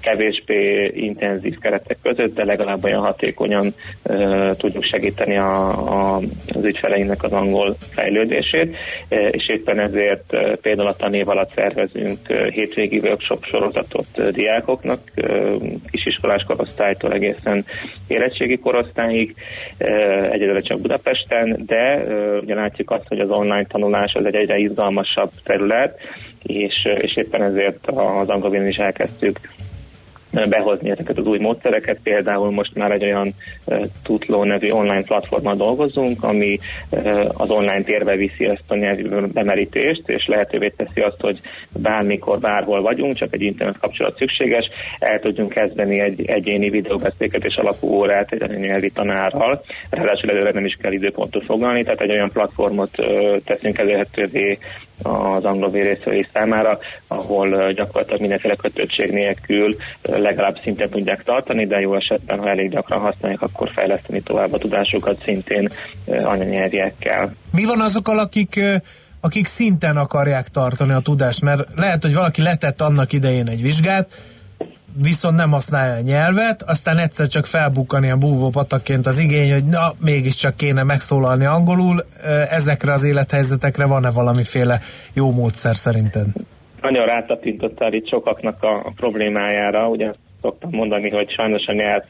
kevésbé 0.01 0.93
intenzív 0.95 1.59
keretek 1.59 1.99
között, 2.03 2.35
de 2.35 2.45
legalább 2.45 2.85
olyan 2.85 3.03
hatékonyan 3.03 3.75
tudjuk 4.57 4.85
segíteni 4.85 5.37
a, 5.37 5.69
a, 5.69 6.21
az 6.55 6.65
ügyfeleinknek 6.65 7.16
az 7.23 7.33
angol 7.33 7.77
fejlődését, 7.95 8.77
e, 9.09 9.29
és 9.29 9.49
éppen 9.49 9.79
ezért 9.79 10.33
e, 10.33 10.57
például 10.57 10.89
a 10.89 10.97
tanév 10.97 11.29
alatt 11.29 11.53
szervezünk 11.55 12.19
e, 12.29 12.51
hétvégi 12.51 12.99
workshop 12.99 13.45
sorozatot 13.45 14.33
diákoknak, 14.33 15.01
kisiskolás 15.91 16.43
korosztálytól 16.47 17.13
egészen 17.13 17.65
érettségi 18.07 18.59
korosztályig, 18.59 19.35
egyedül 20.31 20.63
csak 20.63 20.81
Budapesten, 20.81 21.63
de 21.67 22.05
ugye 22.43 22.55
látjuk 22.55 22.91
azt, 22.91 23.09
hogy 23.09 23.19
az 23.19 23.31
online 23.31 23.67
tanulás 23.67 24.13
az 24.13 24.25
egy 24.25 24.35
egyre 24.35 24.57
izgalmasabb 24.57 25.31
terület, 25.45 25.99
és, 26.43 26.75
és 27.01 27.17
éppen 27.17 27.43
ezért 27.43 27.87
az 27.87 28.29
angolvén 28.29 28.67
is 28.67 28.77
elkezdtük 28.77 29.41
behozni 30.49 30.91
ezeket 30.91 31.19
az 31.19 31.27
új 31.27 31.39
módszereket. 31.39 31.99
Például 32.03 32.51
most 32.51 32.75
már 32.75 32.91
egy 32.91 33.05
olyan 33.05 33.35
Tutló 34.03 34.45
nevű 34.45 34.71
online 34.71 35.03
platformmal 35.03 35.55
dolgozunk, 35.55 36.23
ami 36.23 36.59
az 37.33 37.51
online 37.51 37.83
térbe 37.83 38.17
viszi 38.17 38.45
ezt 38.45 38.63
a 38.67 38.77
nyelvi 38.77 39.09
bemerítést, 39.33 40.03
és 40.07 40.27
lehetővé 40.27 40.73
teszi 40.77 41.01
azt, 41.01 41.21
hogy 41.21 41.41
bármikor, 41.83 42.39
bárhol 42.39 42.83
vagyunk, 42.83 43.15
csak 43.15 43.35
egy 43.35 43.43
internet 43.43 43.79
kapcsolat 43.79 44.17
szükséges, 44.17 44.69
el 44.99 45.21
tudjunk 45.21 45.53
kezdeni 45.53 46.01
egy 46.01 46.25
egyéni 46.27 46.71
videóbeszélgetés 46.71 47.55
alapú 47.55 47.89
órát 47.89 48.33
egy 48.33 48.59
nyelvi 48.59 48.91
tanárral. 48.91 49.65
Ráadásul 49.91 50.31
előre 50.31 50.51
nem 50.53 50.65
is 50.65 50.77
kell 50.83 50.93
időpontot 50.93 51.45
foglalni, 51.45 51.83
tehát 51.83 52.01
egy 52.01 52.11
olyan 52.11 52.31
platformot 52.31 52.91
teszünk 53.45 53.79
elérhetővé 53.79 54.59
az 55.03 55.45
angol 55.45 55.71
részvevői 55.71 56.27
számára, 56.33 56.79
ahol 57.07 57.73
gyakorlatilag 57.73 58.21
mindenféle 58.21 58.55
kötöttség 58.57 59.11
nélkül 59.11 59.77
legalább 60.03 60.61
szinten 60.63 60.91
tudják 60.91 61.23
tartani, 61.25 61.67
de 61.67 61.81
jó 61.81 61.95
esetben, 61.95 62.39
ha 62.39 62.49
elég 62.49 62.71
gyakran 62.71 63.01
használják, 63.01 63.43
akkor 63.43 63.71
fejleszteni 63.75 64.21
tovább 64.21 64.53
a 64.53 64.59
tudásukat 64.59 65.23
szintén 65.25 65.69
anyanyelviekkel. 66.07 67.33
Mi 67.53 67.65
van 67.65 67.81
azokkal, 67.81 68.19
akik 68.19 68.61
akik 69.21 69.47
szinten 69.47 69.97
akarják 69.97 70.49
tartani 70.49 70.93
a 70.93 71.01
tudást, 71.01 71.43
mert 71.43 71.69
lehet, 71.75 72.03
hogy 72.03 72.15
valaki 72.15 72.43
letett 72.43 72.81
annak 72.81 73.13
idején 73.13 73.49
egy 73.49 73.63
vizsgát, 73.63 74.09
viszont 75.03 75.37
nem 75.37 75.51
használja 75.51 75.95
a 75.95 76.01
nyelvet, 76.01 76.63
aztán 76.63 76.99
egyszer 76.99 77.27
csak 77.27 77.47
felbukkan 77.47 78.05
ilyen 78.05 78.19
búvó 78.19 78.51
az 79.03 79.19
igény, 79.19 79.53
hogy 79.53 79.65
na, 79.65 79.93
mégiscsak 79.99 80.57
kéne 80.57 80.83
megszólalni 80.83 81.45
angolul. 81.45 82.05
Ezekre 82.51 82.93
az 82.93 83.05
élethelyzetekre 83.05 83.87
van-e 83.87 84.11
valamiféle 84.11 84.81
jó 85.13 85.31
módszer 85.31 85.77
szerinted? 85.77 86.27
Nagyon 86.81 87.07
rátapintottál 87.07 87.93
itt 87.93 88.09
sokaknak 88.09 88.63
a, 88.63 88.75
a 88.75 88.93
problémájára, 88.97 89.89
ugye 89.89 90.13
szoktam 90.43 90.71
mondani, 90.73 91.11
hogy 91.11 91.31
sajnos 91.31 91.67
a 91.67 91.73
nyelv 91.73 92.03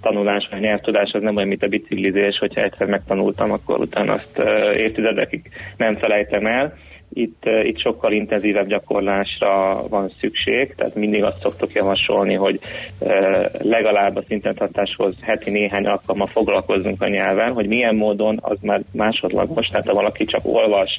tanulás, 0.00 0.48
a 0.50 0.56
nyelvtudás 0.56 1.10
az 1.12 1.22
nem 1.22 1.36
olyan, 1.36 1.48
mint 1.48 1.62
a 1.62 1.66
biciklizés, 1.66 2.38
hogyha 2.38 2.62
egyszer 2.62 2.86
megtanultam, 2.86 3.52
akkor 3.52 3.80
utána 3.80 4.12
azt 4.12 4.40
évtizedekig 4.76 5.50
nem 5.76 5.96
felejtem 5.96 6.46
el. 6.46 6.76
Itt, 7.12 7.42
uh, 7.46 7.66
itt 7.66 7.80
sokkal 7.80 8.12
intenzívebb 8.12 8.66
gyakorlásra 8.66 9.82
van 9.88 10.12
szükség, 10.20 10.74
tehát 10.74 10.94
mindig 10.94 11.22
azt 11.22 11.42
szoktuk 11.42 11.72
javasolni, 11.72 12.34
hogy 12.34 12.60
uh, 12.98 13.46
legalább 13.62 14.16
a 14.16 14.24
szintentartáshoz 14.26 15.14
heti 15.20 15.50
néhány 15.50 15.86
alkalommal 15.86 16.26
foglalkozzunk 16.26 17.02
a 17.02 17.08
nyelven, 17.08 17.52
hogy 17.52 17.66
milyen 17.66 17.94
módon 17.94 18.38
az 18.42 18.56
már 18.60 18.82
másodlagos, 18.92 19.66
tehát 19.66 19.86
ha 19.86 19.94
valaki 19.94 20.24
csak 20.24 20.40
olvas, 20.44 20.98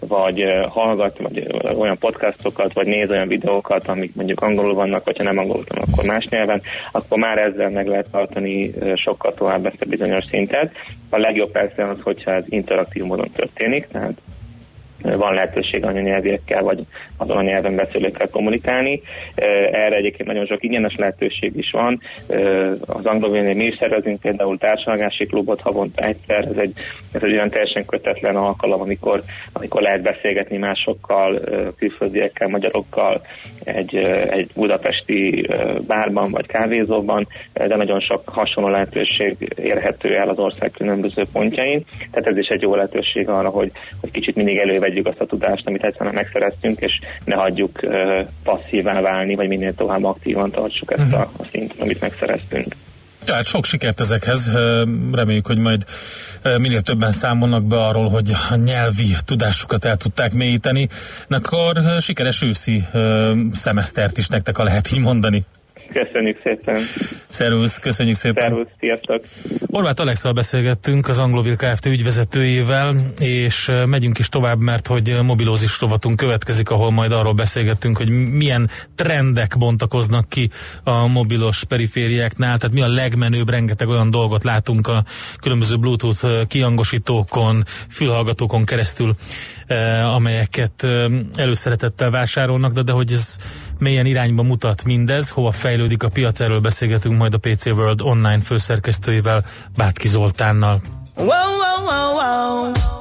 vagy 0.00 0.42
uh, 0.42 0.64
hallgat, 0.64 1.18
vagy 1.18 1.46
olyan 1.78 1.98
podcastokat, 1.98 2.72
vagy 2.72 2.86
néz 2.86 3.10
olyan 3.10 3.28
videókat, 3.28 3.88
amik 3.88 4.14
mondjuk 4.14 4.42
angolul 4.42 4.74
vannak, 4.74 5.04
vagy 5.04 5.16
ha 5.16 5.24
nem 5.24 5.38
angolul 5.38 5.64
akkor 5.68 6.04
más 6.04 6.26
nyelven, 6.28 6.62
akkor 6.92 7.18
már 7.18 7.38
ezzel 7.38 7.70
meg 7.70 7.86
lehet 7.86 8.10
tartani 8.10 8.72
sokkal 8.94 9.34
tovább 9.34 9.66
ezt 9.66 9.80
a 9.80 9.88
bizonyos 9.88 10.24
szintet. 10.24 10.72
A 11.10 11.18
legjobb 11.18 11.50
persze 11.50 11.88
az, 11.88 11.98
hogyha 12.02 12.30
ez 12.30 12.44
interaktív 12.48 13.04
módon 13.04 13.30
történik, 13.30 13.86
tehát 13.86 14.20
van 15.16 15.34
lehetőség 15.34 15.84
anyanyelviekkel 15.84 16.62
vagy 16.62 16.86
azon 17.16 17.36
a 17.36 17.42
nyelven 17.42 17.74
beszélőkkel 17.74 18.28
kommunikálni. 18.28 19.00
Erre 19.72 19.96
egyébként 19.96 20.28
nagyon 20.28 20.46
sok 20.46 20.62
ingyenes 20.62 20.94
lehetőség 20.96 21.56
is 21.56 21.70
van. 21.70 22.00
Az 22.86 23.06
angolvénél 23.06 23.54
mi 23.54 23.64
is 23.64 23.76
szervezünk 23.78 24.20
például 24.20 24.58
társadalmási 24.58 25.26
klubot 25.26 25.60
havonta 25.60 26.02
egyszer. 26.02 26.44
Ez 26.44 26.56
egy, 26.56 26.72
ez 27.12 27.22
egy 27.22 27.32
olyan 27.32 27.50
teljesen 27.50 27.86
kötetlen 27.86 28.36
alkalom, 28.36 28.80
amikor, 28.80 29.22
amikor 29.52 29.82
lehet 29.82 30.02
beszélgetni 30.02 30.56
másokkal, 30.56 31.40
külföldiekkel, 31.76 32.48
magyarokkal, 32.48 33.20
egy, 33.64 33.96
egy 34.30 34.50
budapesti 34.54 35.46
bárban 35.86 36.30
vagy 36.30 36.46
kávézóban, 36.46 37.28
de 37.52 37.76
nagyon 37.76 38.00
sok 38.00 38.28
hasonló 38.28 38.70
lehetőség 38.70 39.54
érhető 39.62 40.16
el 40.16 40.28
az 40.28 40.38
ország 40.38 40.70
különböző 40.70 41.22
pontjain. 41.32 41.84
Tehát 42.10 42.28
ez 42.28 42.36
is 42.36 42.46
egy 42.46 42.62
jó 42.62 42.74
lehetőség 42.74 43.28
arra, 43.28 43.48
hogy, 43.48 43.72
hogy 44.00 44.10
kicsit 44.10 44.36
mindig 44.36 44.58
elővegyük 44.96 45.06
azt 45.06 45.20
a 45.20 45.26
tudást, 45.26 45.66
amit 45.66 45.84
egyszerűen 45.84 46.14
megszereztünk, 46.14 46.80
és 46.80 46.92
ne 47.24 47.34
hagyjuk 47.34 47.80
passzívá 48.44 49.00
válni, 49.00 49.34
vagy 49.34 49.48
minél 49.48 49.74
tovább 49.74 50.04
aktívan 50.04 50.50
tartsuk 50.50 50.92
ezt 50.92 51.12
a, 51.12 51.30
a 51.36 51.44
szintet, 51.50 51.80
amit 51.80 52.00
megszereztünk. 52.00 52.74
Ja, 53.26 53.34
hát 53.34 53.46
sok 53.46 53.64
sikert 53.64 54.00
ezekhez. 54.00 54.52
Reméljük, 55.12 55.46
hogy 55.46 55.58
majd 55.58 55.84
minél 56.58 56.80
többen 56.80 57.12
számolnak 57.12 57.64
be 57.66 57.76
arról, 57.76 58.08
hogy 58.08 58.32
a 58.50 58.54
nyelvi 58.54 59.14
tudásukat 59.24 59.84
el 59.84 59.96
tudták 59.96 60.32
mélyíteni. 60.32 60.88
Akkor 61.28 61.80
sikeres 62.00 62.42
őszi 62.42 62.84
szemesztert 63.52 64.18
is 64.18 64.28
nektek, 64.28 64.58
a 64.58 64.64
lehet 64.64 64.92
így 64.92 65.00
mondani. 65.00 65.44
Köszönjük 65.92 66.40
szépen. 66.44 66.80
Szervusz, 67.28 67.78
köszönjük 67.78 68.16
szépen. 68.16 68.42
Szervusz, 68.42 68.66
sziasztok. 68.80 69.24
Horváth 69.66 70.00
Alexa 70.00 70.32
beszélgettünk 70.32 71.08
az 71.08 71.18
Anglovil 71.18 71.56
Kft. 71.56 71.86
ügyvezetőjével, 71.86 72.96
és 73.18 73.70
megyünk 73.86 74.18
is 74.18 74.28
tovább, 74.28 74.60
mert 74.60 74.86
hogy 74.86 75.16
mobilózis 75.22 75.80
rovatunk 75.80 76.16
következik, 76.16 76.70
ahol 76.70 76.90
majd 76.90 77.12
arról 77.12 77.32
beszélgettünk, 77.32 77.96
hogy 77.96 78.08
milyen 78.10 78.70
trendek 78.94 79.58
bontakoznak 79.58 80.28
ki 80.28 80.50
a 80.82 81.06
mobilos 81.06 81.64
perifériáknál, 81.64 82.58
tehát 82.58 82.74
mi 82.74 82.82
a 82.82 82.88
legmenőbb, 82.88 83.50
rengeteg 83.50 83.88
olyan 83.88 84.10
dolgot 84.10 84.44
látunk 84.44 84.88
a 84.88 85.04
különböző 85.40 85.76
Bluetooth 85.76 86.46
kiangosítókon, 86.46 87.62
fülhallgatókon 87.90 88.64
keresztül, 88.64 89.14
amelyeket 90.14 90.86
előszeretettel 91.34 92.10
vásárolnak, 92.10 92.72
de, 92.72 92.82
de 92.82 92.92
hogy 92.92 93.12
ez 93.12 93.36
milyen 93.78 94.06
irányba 94.06 94.42
mutat 94.42 94.84
mindez, 94.84 95.30
hova 95.30 95.50
fejlődik 95.50 96.02
a 96.02 96.08
piac, 96.08 96.40
erről 96.40 96.60
beszélgetünk 96.60 97.18
majd 97.18 97.34
a 97.34 97.38
PC 97.38 97.66
World 97.66 98.00
online 98.00 98.40
főszerkesztőivel, 98.40 99.44
Bátki 99.76 100.08
Zoltánnal. 100.08 100.80
Wow, 101.16 101.26
wow, 101.28 101.84
wow, 101.84 102.14
wow. 102.14 102.95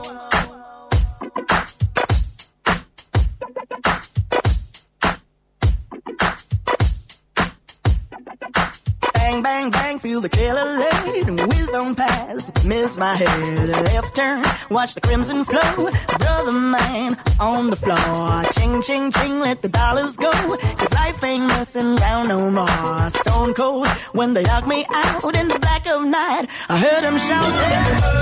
Bang, 9.25 9.41
bang, 9.41 9.71
bang, 9.71 9.97
feel 9.97 10.21
the 10.21 10.29
killer 10.29 10.77
laid. 10.77 11.27
Whiz 11.47 11.73
on 11.73 11.95
past, 11.95 12.63
miss 12.63 12.95
my 12.95 13.15
head. 13.15 13.69
Left 13.69 14.15
turn, 14.15 14.43
watch 14.69 14.93
the 14.93 15.01
crimson 15.01 15.43
flow. 15.43 15.89
Brother 16.19 16.51
man 16.51 17.17
on 17.39 17.71
the 17.71 17.75
floor. 17.75 18.43
Ching, 18.53 18.83
ching, 18.83 19.11
ching, 19.11 19.39
let 19.39 19.63
the 19.63 19.67
dollars 19.67 20.15
go. 20.15 20.31
Cause 20.31 20.93
life 20.93 21.23
ain't 21.23 21.47
messing 21.47 21.95
down 21.95 22.27
no 22.27 22.51
more. 22.51 23.09
Stone 23.09 23.55
cold, 23.55 23.87
when 24.13 24.35
they 24.35 24.43
knock 24.43 24.67
me 24.67 24.85
out 24.91 25.33
in 25.33 25.47
the 25.47 25.57
black 25.57 25.87
of 25.87 26.05
night. 26.05 26.45
I 26.69 26.77
heard 26.77 27.03
them 27.03 27.17
shouting, 27.17 28.14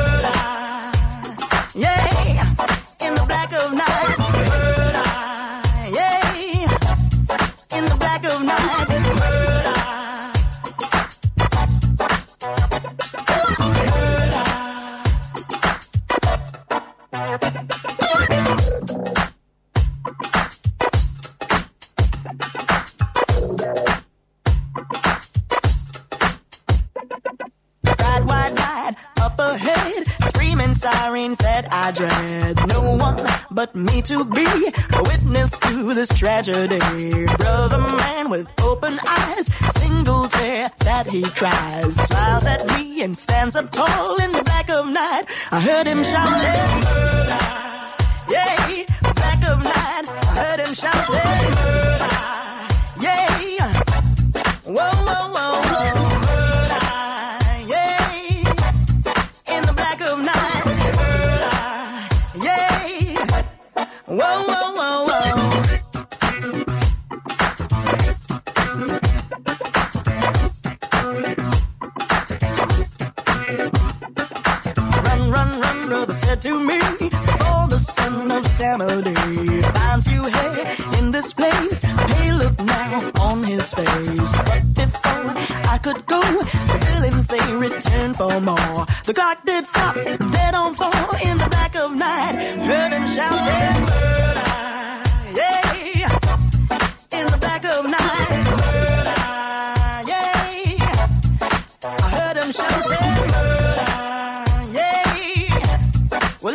tragedy. 36.44 37.03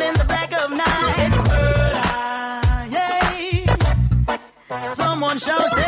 In 0.01 0.13
the 0.13 0.25
black 0.25 0.51
of 0.53 0.71
night, 0.71 1.29
murder, 1.49 2.95
yeah. 2.95 4.79
Someone 4.79 5.37
shouting. 5.37 5.83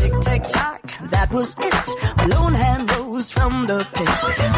Tick, 0.00 0.14
tick, 0.20 0.42
tock, 0.48 0.82
that 1.10 1.28
was 1.32 1.56
it. 1.58 1.74
A 2.22 2.28
lone 2.28 2.54
hand 2.54 2.90
rose 2.96 3.30
from 3.30 3.66
the 3.66 3.86
pit. 3.92 4.08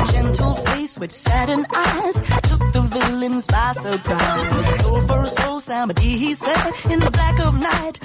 A 0.03 0.13
gentle 0.13 0.55
face 0.67 0.99
with 0.99 1.13
saddened 1.13 1.67
eyes 1.75 2.17
took 2.49 2.73
the 2.73 2.83
villains 2.83 3.47
by 3.47 3.73
surprise. 3.73 4.81
Soul 4.83 5.01
for 5.03 5.23
a 5.23 5.29
soul, 5.29 5.61
somebody 5.61 6.17
he 6.19 6.35
said 6.35 6.73
in 6.91 6.99
the 7.01 7.11
black 7.11 7.39
of 7.41 7.55
night. 7.59 7.99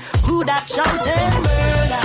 That 0.44 0.68
shouting? 0.68 1.42
Murder. 1.44 2.05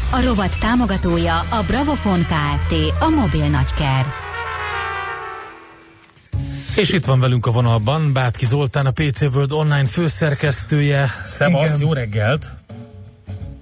A 0.13 0.21
rovat 0.21 0.59
támogatója 0.59 1.39
a 1.39 1.63
Bravofon 1.67 2.19
Kft. 2.19 2.73
A 2.99 3.09
mobil 3.09 3.49
nagyker. 3.49 4.05
És 6.75 6.93
itt 6.93 7.05
van 7.05 7.19
velünk 7.19 7.45
a 7.45 7.51
vonalban 7.51 8.13
Bátki 8.13 8.45
Zoltán, 8.45 8.85
a 8.85 8.91
PC 8.91 9.21
World 9.21 9.51
online 9.51 9.85
főszerkesztője. 9.85 11.07
Szevasz, 11.25 11.79
jó 11.79 11.93
reggelt! 11.93 12.45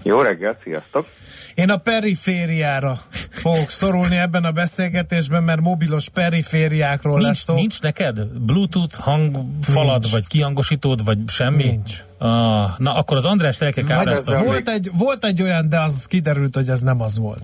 Jó 0.04 0.22
reggelt, 0.22 0.58
sziasztok! 0.64 1.08
Én 1.56 1.70
a 1.70 1.78
perifériára 1.78 3.00
fogok 3.40 3.70
szorulni 3.70 4.18
ebben 4.18 4.44
a 4.44 4.52
beszélgetésben, 4.52 5.44
mert 5.44 5.62
mobilos 5.62 6.10
perifériákról 6.10 7.14
lesz 7.14 7.24
Nincs, 7.24 7.38
szó. 7.38 7.54
nincs 7.54 7.82
neked 7.82 8.26
Bluetooth 8.26 8.96
hangfalad, 8.96 10.00
Nincs. 10.02 10.12
vagy 10.12 10.28
kiangosítód, 10.28 11.04
vagy 11.06 11.18
semmi? 11.28 11.64
Nincs. 11.64 12.04
Ah, 12.18 12.70
na 12.78 12.94
akkor 12.96 13.18
az 13.18 13.26
András 13.26 13.62
el 13.62 13.72
kell 13.72 13.84
Vagy 13.84 13.94
kápráztatni. 13.96 14.46
volt, 14.46 14.70
egy, 14.70 14.90
volt 14.94 15.26
egy 15.26 15.42
olyan, 15.42 15.70
de 15.70 15.80
az 15.80 16.06
kiderült, 16.06 16.56
hogy 16.56 16.70
ez 16.70 16.82
nem 16.82 17.02
az 17.02 17.18
volt. 17.18 17.44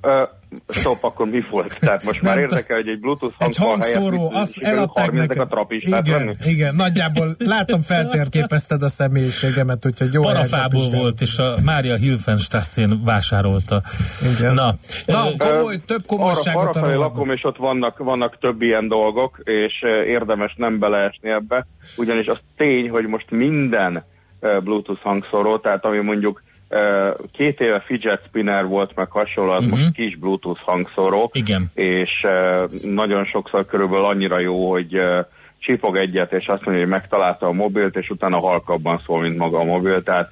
Ö, 0.00 0.22
stop, 0.68 0.96
akkor 1.00 1.28
mi 1.30 1.44
volt? 1.50 1.80
Tehát 1.80 2.04
most 2.04 2.22
már 2.22 2.38
érdekel, 2.38 2.76
hogy 2.76 2.88
egy 2.88 3.00
Bluetooth 3.00 3.34
Egy 3.38 3.56
hangfal 3.56 3.78
helyett 3.86 4.00
hangszóró, 4.00 4.22
mit- 4.28 4.38
azt 4.40 4.58
eladták 4.58 5.04
30 5.04 5.26
nekem. 5.28 5.42
a 5.42 5.46
trapistát 5.46 6.06
Igen, 6.06 6.18
venni? 6.18 6.34
igen, 6.44 6.74
nagyjából 6.74 7.34
látom 7.38 7.80
feltérképezted 7.82 8.82
a 8.82 8.88
személyiségemet, 8.88 9.86
úgyhogy 9.86 10.12
jó 10.12 10.20
Parafából 10.20 10.90
volt, 10.90 11.20
és 11.20 11.38
a 11.38 11.54
Mária 11.64 11.96
Hilfenstrasszén 11.96 13.00
vásárolta. 13.04 13.82
Igen. 14.38 14.54
Na, 14.54 14.74
Na, 15.06 15.28
komoly, 15.38 15.76
több 15.86 16.02
komolyságot 16.06 16.76
arra, 16.76 16.86
arra 16.86 16.98
lakom, 16.98 17.30
és 17.30 17.44
ott 17.44 17.56
vannak, 17.56 17.98
vannak 17.98 18.38
több 18.38 18.62
ilyen 18.62 18.88
dolgok, 18.88 19.40
és 19.44 19.82
érdemes 20.06 20.54
nem 20.56 20.78
beleesni 20.78 21.30
ebbe, 21.30 21.66
ugyanis 21.96 22.26
az 22.26 22.38
tény, 22.56 22.90
hogy 22.90 23.06
most 23.06 23.30
minden 23.30 24.04
Bluetooth 24.64 25.02
hangszóró, 25.02 25.58
tehát 25.58 25.84
ami 25.84 25.98
mondjuk 25.98 26.42
két 27.32 27.60
éve 27.60 27.82
fidget 27.86 28.22
spinner 28.28 28.66
volt, 28.66 28.94
meg 28.94 29.10
hasonló, 29.10 29.50
az 29.52 29.64
Mhm. 29.64 29.70
most 29.78 29.92
kis 29.92 30.16
Bluetooth 30.16 30.60
hangszóró, 30.64 31.30
Igen. 31.32 31.70
és 31.74 32.10
nagyon 32.82 33.24
sokszor 33.24 33.66
körülbelül 33.66 34.04
annyira 34.04 34.38
jó, 34.38 34.70
hogy 34.70 35.00
csipog 35.58 35.96
egyet, 35.96 36.32
és 36.32 36.46
azt 36.46 36.64
mondja, 36.64 36.82
hogy 36.84 36.92
megtalálta 36.92 37.46
a 37.46 37.52
mobilt, 37.52 37.96
és 37.96 38.10
utána 38.10 38.38
halkabban 38.38 39.02
szól, 39.06 39.20
mint 39.20 39.36
maga 39.36 39.58
a 39.58 39.64
mobil, 39.64 40.02
tehát 40.02 40.30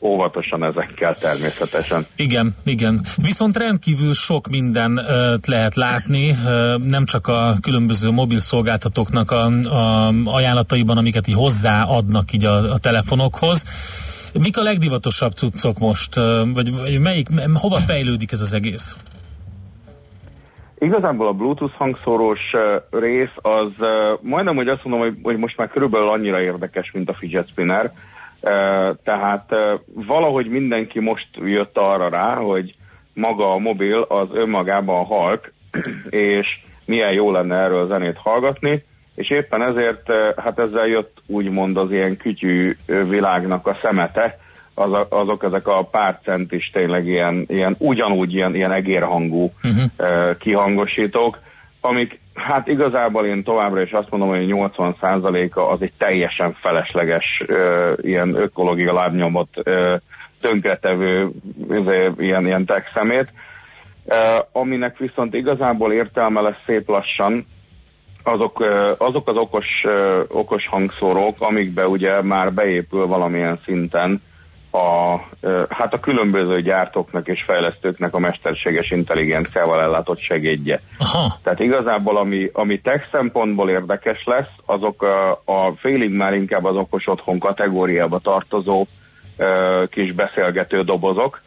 óvatosan 0.00 0.64
ezekkel 0.64 1.14
természetesen. 1.14 2.06
Igen, 2.16 2.54
igen. 2.64 3.00
Viszont 3.16 3.56
rendkívül 3.56 4.14
sok 4.14 4.48
minden 4.48 5.00
lehet 5.46 5.76
látni, 5.76 6.36
nem 6.84 7.04
csak 7.04 7.26
a 7.26 7.54
különböző 7.62 8.10
mobil 8.10 8.40
szolgáltatóknak 8.40 9.30
a, 9.30 9.44
a 9.70 10.12
ajánlataiban, 10.24 10.96
amiket 10.96 11.28
így 11.28 11.34
hozzáadnak 11.34 12.32
így 12.32 12.44
a, 12.44 12.72
a 12.72 12.78
telefonokhoz. 12.78 13.64
Mik 14.32 14.56
a 14.56 14.62
legdivatosabb 14.62 15.32
cuccok 15.32 15.78
most, 15.78 16.14
vagy, 16.54 16.72
vagy 16.72 17.00
melyik, 17.00 17.28
hova 17.54 17.76
fejlődik 17.76 18.32
ez 18.32 18.40
az 18.40 18.52
egész? 18.52 18.96
Igazából 20.78 21.26
a 21.26 21.32
Bluetooth 21.32 21.74
hangszórós 21.74 22.40
rész 22.90 23.34
az 23.36 23.70
majdnem, 24.20 24.56
hogy 24.56 24.68
azt 24.68 24.84
mondom, 24.84 25.08
hogy, 25.08 25.18
hogy 25.22 25.36
most 25.36 25.56
már 25.56 25.68
körülbelül 25.68 26.08
annyira 26.08 26.40
érdekes, 26.40 26.90
mint 26.92 27.08
a 27.08 27.14
fidget 27.14 27.48
spinner. 27.48 27.92
Tehát 29.04 29.50
valahogy 29.84 30.46
mindenki 30.46 31.00
most 31.00 31.28
jött 31.44 31.78
arra 31.78 32.08
rá, 32.08 32.34
hogy 32.34 32.74
maga 33.14 33.52
a 33.52 33.58
mobil 33.58 34.00
az 34.00 34.28
önmagában 34.32 35.04
halk, 35.04 35.52
és 36.10 36.46
milyen 36.84 37.12
jó 37.12 37.30
lenne 37.30 37.56
erről 37.56 37.86
zenét 37.86 38.16
hallgatni, 38.16 38.84
és 39.18 39.30
éppen 39.30 39.62
ezért 39.62 40.08
uh, 40.08 40.44
hát 40.44 40.58
ezzel 40.58 40.86
jött 40.86 41.22
úgymond 41.26 41.76
az 41.76 41.90
ilyen 41.90 42.16
kütyű 42.16 42.76
ö, 42.86 43.04
világnak 43.04 43.66
a 43.66 43.78
szemete, 43.82 44.38
az 44.74 44.92
a, 44.92 45.06
azok 45.10 45.42
ezek 45.44 45.66
a 45.66 45.84
pár 45.84 46.18
centis 46.24 46.70
tényleg 46.72 47.06
ilyen, 47.06 47.44
ilyen 47.48 47.74
ugyanúgy 47.78 48.34
ilyen, 48.34 48.54
ilyen 48.54 48.72
egérhangú 48.72 49.52
uh-huh. 49.62 50.36
kihangosítók, 50.36 51.38
amik 51.80 52.20
hát 52.34 52.66
igazából 52.66 53.26
én 53.26 53.42
továbbra 53.42 53.82
is 53.82 53.90
azt 53.90 54.10
mondom, 54.10 54.28
hogy 54.28 54.46
80%-a 54.48 55.60
az 55.60 55.82
egy 55.82 55.92
teljesen 55.98 56.56
felesleges 56.60 57.42
ilyen 57.96 58.34
ökológia 58.34 58.92
lábnyomot 58.92 59.48
tönkretevő 60.40 61.30
izé, 61.70 62.10
ilyen, 62.18 62.46
ilyen 62.46 62.64
tech 62.64 62.92
szemét, 62.94 63.32
aminek 64.52 64.98
viszont 64.98 65.34
igazából 65.34 65.92
értelme 65.92 66.40
lesz 66.40 66.62
szép 66.66 66.88
lassan, 66.88 67.46
azok, 68.28 68.64
azok 68.98 69.28
az 69.28 69.36
okos, 69.36 69.66
okos 70.28 70.66
hangszórók, 70.68 71.36
amikbe 71.38 71.86
ugye 71.86 72.22
már 72.22 72.52
beépül 72.52 73.06
valamilyen 73.06 73.60
szinten 73.64 74.20
a, 74.70 75.16
hát 75.68 75.94
a 75.94 76.00
különböző 76.00 76.62
gyártóknak 76.62 77.28
és 77.28 77.42
fejlesztőknek 77.42 78.14
a 78.14 78.18
mesterséges 78.18 78.90
intelligenciával 78.90 79.80
ellátott 79.80 80.18
segédje. 80.18 80.80
Aha. 80.98 81.38
Tehát 81.42 81.60
igazából 81.60 82.16
ami, 82.16 82.50
ami 82.52 82.80
tech 82.80 83.08
szempontból 83.10 83.70
érdekes 83.70 84.22
lesz, 84.24 84.50
azok 84.64 85.02
a, 85.02 85.30
a 85.30 85.72
félig 85.76 86.10
már 86.10 86.34
inkább 86.34 86.64
az 86.64 86.76
okos 86.76 87.06
otthon 87.06 87.38
kategóriába 87.38 88.18
tartozó 88.18 88.86
ö, 89.36 89.82
kis 89.90 90.12
beszélgető 90.12 90.82
dobozok. 90.82 91.40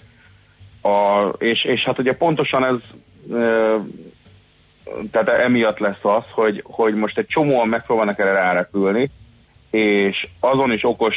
A, 0.81 1.27
és, 1.37 1.65
és 1.65 1.83
hát 1.83 1.99
ugye 1.99 2.15
pontosan 2.15 2.65
ez 2.65 2.77
ö, 3.29 3.75
tehát 5.11 5.27
emiatt 5.29 5.77
lesz 5.79 6.03
az, 6.03 6.23
hogy, 6.33 6.63
hogy 6.65 6.95
most 6.95 7.17
egy 7.17 7.27
csomóan 7.27 7.67
megpróbálnak 7.67 8.19
erre 8.19 8.31
rárepülni, 8.31 9.11
és 9.71 10.27
azon 10.39 10.71
is 10.71 10.83
okos, 10.83 11.15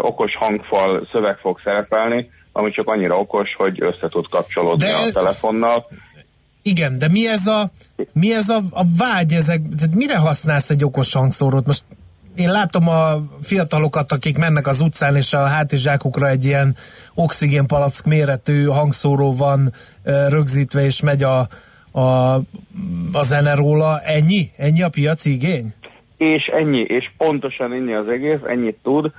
okos 0.00 0.36
hangfal 0.36 1.06
szöveg 1.12 1.36
fog 1.36 1.60
szerepelni, 1.64 2.30
ami 2.52 2.70
csak 2.70 2.88
annyira 2.88 3.18
okos, 3.18 3.54
hogy 3.56 3.82
össze 3.82 4.08
tud 4.08 4.28
kapcsolódni 4.28 4.86
De 4.86 4.94
a 4.94 5.02
ez- 5.06 5.12
telefonnal. 5.12 5.86
Igen, 6.62 6.98
de 6.98 7.08
mi 7.08 7.28
ez 7.28 7.46
a, 7.46 7.70
mi 8.12 8.34
ez 8.34 8.48
a, 8.48 8.60
a 8.70 8.82
vágy 8.98 9.32
ezek, 9.32 9.60
tehát 9.78 9.94
mire 9.94 10.16
használsz 10.16 10.70
egy 10.70 10.84
okos 10.84 11.12
hangszórót? 11.12 11.66
Most 11.66 11.84
én 12.34 12.50
látom 12.50 12.88
a 12.88 13.22
fiatalokat, 13.42 14.12
akik 14.12 14.38
mennek 14.38 14.66
az 14.66 14.80
utcán, 14.80 15.16
és 15.16 15.32
a 15.32 15.46
hátizsákukra 15.46 16.28
egy 16.28 16.44
ilyen 16.44 16.76
oxigénpalack 17.14 18.04
méretű 18.04 18.64
hangszóró 18.64 19.32
van 19.32 19.72
rögzítve, 20.28 20.84
és 20.84 21.00
megy 21.00 21.22
a, 21.22 21.48
a, 22.00 22.34
a 23.12 23.22
zene 23.22 23.54
róla. 23.54 24.00
Ennyi? 24.00 24.50
Ennyi 24.56 24.82
a 24.82 24.88
piaci 24.88 25.32
igény? 25.32 25.74
és 26.16 26.46
ennyi, 26.46 26.80
és 26.80 27.10
pontosan 27.16 27.72
ennyi 27.72 27.92
az 27.92 28.08
egész, 28.08 28.40
ennyit 28.46 28.78
tud, 28.82 29.12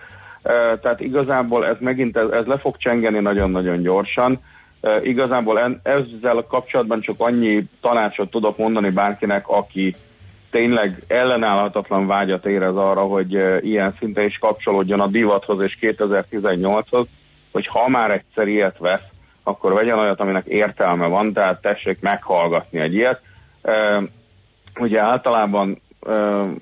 tehát 0.82 1.00
igazából 1.00 1.66
ez 1.66 1.76
megint, 1.80 2.18
ez, 2.18 2.30
ez 2.30 2.46
le 2.46 2.58
fog 2.58 2.78
csengeni 2.78 3.20
nagyon-nagyon 3.20 3.82
gyorsan. 3.82 4.40
Igazából 5.02 5.60
en, 5.60 5.80
ezzel 5.84 6.46
kapcsolatban 6.48 7.02
csak 7.02 7.16
annyi 7.18 7.64
tanácsot 7.82 8.30
tudok 8.30 8.58
mondani 8.58 8.90
bárkinek, 8.90 9.48
aki 9.48 9.96
tényleg 10.52 11.04
ellenállhatatlan 11.08 12.08
vágyat 12.08 12.46
érez 12.46 12.76
arra, 12.76 13.02
hogy 13.02 13.32
ilyen 13.62 13.96
szinten 14.00 14.26
is 14.26 14.38
kapcsolódjon 14.38 15.00
a 15.00 15.08
divathoz 15.08 15.64
és 15.64 15.78
2018-hoz, 15.82 17.08
hogy 17.52 17.68
ha 17.68 17.90
már 17.90 18.12
egyszer 18.12 18.48
ilyet 18.48 18.78
vesz, 18.78 19.08
akkor 19.48 19.74
vegyen 19.74 20.00
olyat, 20.00 20.20
aminek 20.20 20.46
értelme 20.46 21.08
van, 21.08 21.34
tehát 21.34 21.62
tessék 21.62 22.02
meghallgatni 22.02 22.80
egy 22.80 22.94
ilyet. 22.94 23.22
Ugye 24.80 25.02
általában 25.02 25.82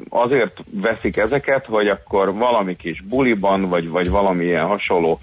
azért 0.10 0.58
veszik 0.72 1.18
ezeket, 1.18 1.66
hogy 1.66 1.88
akkor 1.88 2.34
valami 2.34 2.76
kis 2.76 3.02
buliban, 3.02 3.70
vagy, 3.70 3.90
vagy 3.90 4.10
valami 4.10 4.44
ilyen 4.44 4.66
hasonló 4.66 5.20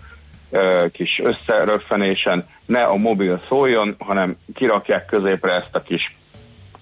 kis 0.93 1.21
összeröffenésen 1.23 2.47
ne 2.67 2.83
a 2.83 2.97
mobil 2.97 3.43
szóljon, 3.49 3.95
hanem 3.99 4.37
kirakják 4.55 5.07
középre 5.07 5.53
ezt 5.53 5.75
a 5.75 5.83
kis 5.83 6.17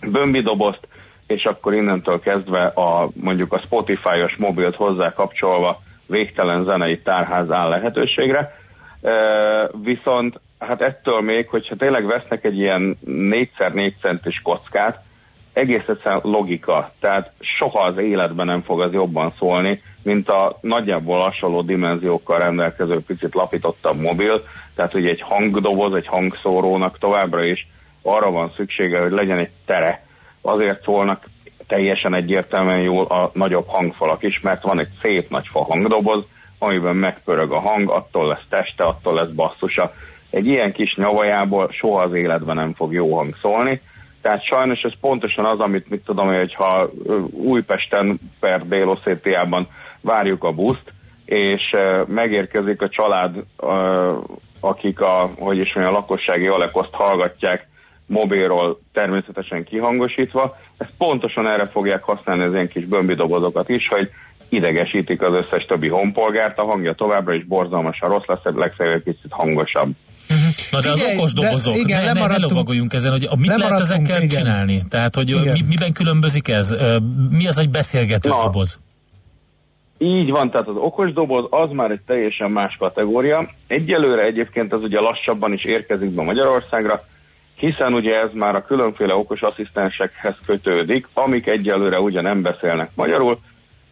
bömbi 0.00 0.40
dobozt, 0.40 0.88
és 1.26 1.44
akkor 1.44 1.74
innentől 1.74 2.20
kezdve 2.20 2.66
a, 2.66 3.08
mondjuk 3.14 3.52
a 3.52 3.60
Spotify-os 3.60 4.36
mobilt 4.36 4.76
hozzá 4.76 5.12
kapcsolva 5.12 5.80
végtelen 6.06 6.64
zenei 6.64 6.98
tárház 6.98 7.50
áll 7.50 7.68
lehetőségre. 7.68 8.56
Viszont 9.82 10.40
hát 10.58 10.82
ettől 10.82 11.20
még, 11.20 11.48
hogyha 11.48 11.76
tényleg 11.76 12.06
vesznek 12.06 12.44
egy 12.44 12.58
ilyen 12.58 12.98
4x4 13.06 13.92
centis 14.00 14.40
kockát, 14.42 15.02
egész 15.52 15.88
egyszerűen 15.88 16.20
logika, 16.22 16.92
tehát 17.00 17.32
soha 17.40 17.80
az 17.80 17.96
életben 17.96 18.46
nem 18.46 18.62
fog 18.62 18.80
az 18.80 18.92
jobban 18.92 19.32
szólni, 19.38 19.82
mint 20.02 20.28
a 20.28 20.58
nagyjából 20.60 21.20
hasonló 21.20 21.62
dimenziókkal 21.62 22.38
rendelkező 22.38 23.00
picit 23.00 23.34
lapítottabb 23.34 24.00
mobil, 24.00 24.42
tehát 24.74 24.94
ugye 24.94 25.08
egy 25.08 25.20
hangdoboz, 25.20 25.94
egy 25.94 26.06
hangszórónak 26.06 26.98
továbbra 26.98 27.44
is 27.44 27.68
arra 28.02 28.30
van 28.30 28.52
szüksége, 28.56 29.00
hogy 29.00 29.10
legyen 29.10 29.38
egy 29.38 29.50
tere. 29.66 30.06
Azért 30.40 30.82
szólnak 30.82 31.24
teljesen 31.66 32.14
egyértelműen 32.14 32.80
jól 32.80 33.04
a 33.04 33.30
nagyobb 33.34 33.66
hangfalak 33.66 34.22
is, 34.22 34.40
mert 34.40 34.62
van 34.62 34.78
egy 34.78 34.90
szép 35.02 35.30
nagy 35.30 35.46
fa 35.48 35.64
hangdoboz, 35.64 36.26
amiben 36.58 36.96
megpörög 36.96 37.52
a 37.52 37.60
hang, 37.60 37.90
attól 37.90 38.26
lesz 38.26 38.46
teste, 38.48 38.84
attól 38.84 39.14
lesz 39.14 39.28
basszusa. 39.28 39.94
Egy 40.30 40.46
ilyen 40.46 40.72
kis 40.72 40.94
nyavajából 40.94 41.70
soha 41.72 42.02
az 42.02 42.14
életben 42.14 42.56
nem 42.56 42.74
fog 42.74 42.92
jó 42.92 43.16
hang 43.16 43.36
szólni, 43.42 43.80
tehát 44.22 44.44
sajnos 44.44 44.80
ez 44.80 44.92
pontosan 45.00 45.44
az, 45.44 45.60
amit 45.60 45.90
mit 45.90 46.04
tudom, 46.04 46.26
hogy 46.26 46.54
ha 46.54 46.90
ö, 47.04 47.18
Újpesten 47.30 48.18
per 48.40 48.66
Dél-Oszétiában 48.66 49.68
várjuk 50.00 50.44
a 50.44 50.52
buszt, 50.52 50.92
és 51.24 51.62
megérkezik 52.06 52.82
a 52.82 52.88
család, 52.88 53.34
akik 54.60 55.00
a, 55.00 55.30
hogy 55.38 55.58
is 55.58 55.74
mondjam, 55.74 55.94
a 55.94 55.98
lakossági 55.98 56.46
alekoszt 56.46 56.92
hallgatják 56.92 57.68
mobilról 58.06 58.80
természetesen 58.92 59.64
kihangosítva, 59.64 60.56
ezt 60.76 60.90
pontosan 60.98 61.48
erre 61.48 61.66
fogják 61.66 62.02
használni 62.02 62.42
az 62.42 62.52
ilyen 62.52 62.68
kis 62.68 62.84
bömbi 62.84 63.14
dobozokat 63.14 63.68
is, 63.68 63.88
hogy 63.88 64.10
idegesítik 64.48 65.22
az 65.22 65.32
összes 65.32 65.64
többi 65.64 65.88
honpolgárt, 65.88 66.58
a 66.58 66.64
hangja 66.64 66.92
továbbra 66.92 67.34
is 67.34 67.44
borzalmasan 67.44 68.08
rossz 68.08 68.26
lesz, 68.26 68.54
legfeljebb 68.54 68.96
egy 68.96 69.14
kicsit 69.14 69.30
hangosabb. 69.32 69.90
Na 70.70 70.80
de 70.80 70.90
az 70.90 70.98
Figyelj, 70.98 71.16
okos 71.16 71.32
de 71.32 71.42
dobozok, 71.42 71.76
igen, 71.76 72.04
ne, 72.04 72.12
ne, 72.12 72.26
ne 72.26 72.38
lovagoljunk 72.38 72.92
ezen, 72.92 73.10
hogy 73.10 73.28
mit 73.36 73.56
lehet 73.56 73.80
ezekkel 73.80 74.22
igen. 74.22 74.28
csinálni? 74.28 74.82
Tehát, 74.88 75.14
hogy 75.14 75.28
Igen. 75.28 75.52
mi, 75.52 75.60
miben 75.68 75.92
különbözik 75.92 76.48
ez? 76.48 76.76
Mi 77.30 77.46
az, 77.46 77.56
hogy 77.56 77.70
beszélgető 77.70 78.28
Na. 78.28 78.42
doboz? 78.42 78.78
Így 79.98 80.30
van, 80.30 80.50
tehát 80.50 80.68
az 80.68 80.76
okos 80.76 81.12
doboz 81.12 81.44
az 81.50 81.70
már 81.72 81.90
egy 81.90 82.00
teljesen 82.06 82.50
más 82.50 82.76
kategória. 82.78 83.48
Egyelőre 83.66 84.22
egyébként 84.22 84.72
ez 84.72 84.82
ugye 84.82 85.00
lassabban 85.00 85.52
is 85.52 85.64
érkezik 85.64 86.10
be 86.10 86.22
Magyarországra, 86.22 87.02
hiszen 87.56 87.94
ugye 87.94 88.20
ez 88.20 88.30
már 88.32 88.54
a 88.54 88.64
különféle 88.64 89.14
okos 89.14 89.40
asszisztensekhez 89.40 90.34
kötődik, 90.46 91.08
amik 91.14 91.46
egyelőre 91.46 92.00
ugye 92.00 92.20
nem 92.20 92.42
beszélnek 92.42 92.90
magyarul, 92.94 93.38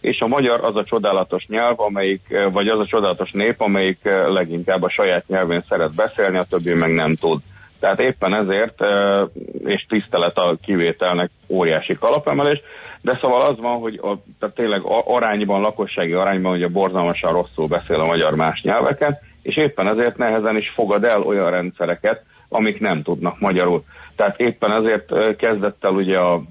és 0.06 0.20
a 0.20 0.26
magyar 0.26 0.64
az 0.64 0.76
a 0.76 0.84
csodálatos 0.84 1.46
nyelv, 1.46 1.80
amelyik, 1.80 2.20
eh, 2.28 2.52
vagy 2.52 2.68
az 2.68 2.80
a 2.80 2.86
csodálatos 2.86 3.30
nép, 3.30 3.60
amelyik 3.60 3.98
eh, 4.02 4.28
leginkább 4.28 4.82
a 4.82 4.90
saját 4.90 5.28
nyelvén 5.28 5.64
szeret 5.68 5.94
beszélni, 5.94 6.36
a 6.36 6.46
többi 6.50 6.72
meg 6.72 6.94
nem 6.94 7.14
tud. 7.14 7.40
Tehát 7.80 8.00
éppen 8.00 8.34
ezért, 8.34 8.82
eh, 8.82 9.24
és 9.64 9.86
tisztelet 9.88 10.38
a 10.38 10.56
kivételnek 10.62 11.30
óriási 11.48 11.94
kalapemelés, 11.94 12.60
de 13.00 13.18
szóval 13.20 13.40
az 13.40 13.58
van, 13.58 13.78
hogy 13.78 14.00
a, 14.02 14.16
tehát 14.38 14.54
tényleg 14.54 14.82
a- 14.84 15.14
arányban, 15.14 15.60
lakossági 15.60 16.12
arányban 16.12 16.52
ugye 16.52 16.68
borzalmasan 16.68 17.32
rosszul 17.32 17.66
beszél 17.66 18.00
a 18.00 18.06
magyar 18.06 18.34
más 18.34 18.62
nyelveken, 18.62 19.18
és 19.42 19.56
éppen 19.56 19.88
ezért 19.88 20.16
nehezen 20.16 20.56
is 20.56 20.72
fogad 20.74 21.04
el 21.04 21.22
olyan 21.22 21.50
rendszereket, 21.50 22.22
amik 22.48 22.80
nem 22.80 23.02
tudnak 23.02 23.40
magyarul. 23.40 23.84
Tehát 24.16 24.40
éppen 24.40 24.72
ezért 24.72 25.36
kezdett 25.36 25.84
el 25.84 25.92
ugye 25.92 26.18
a 26.18 26.42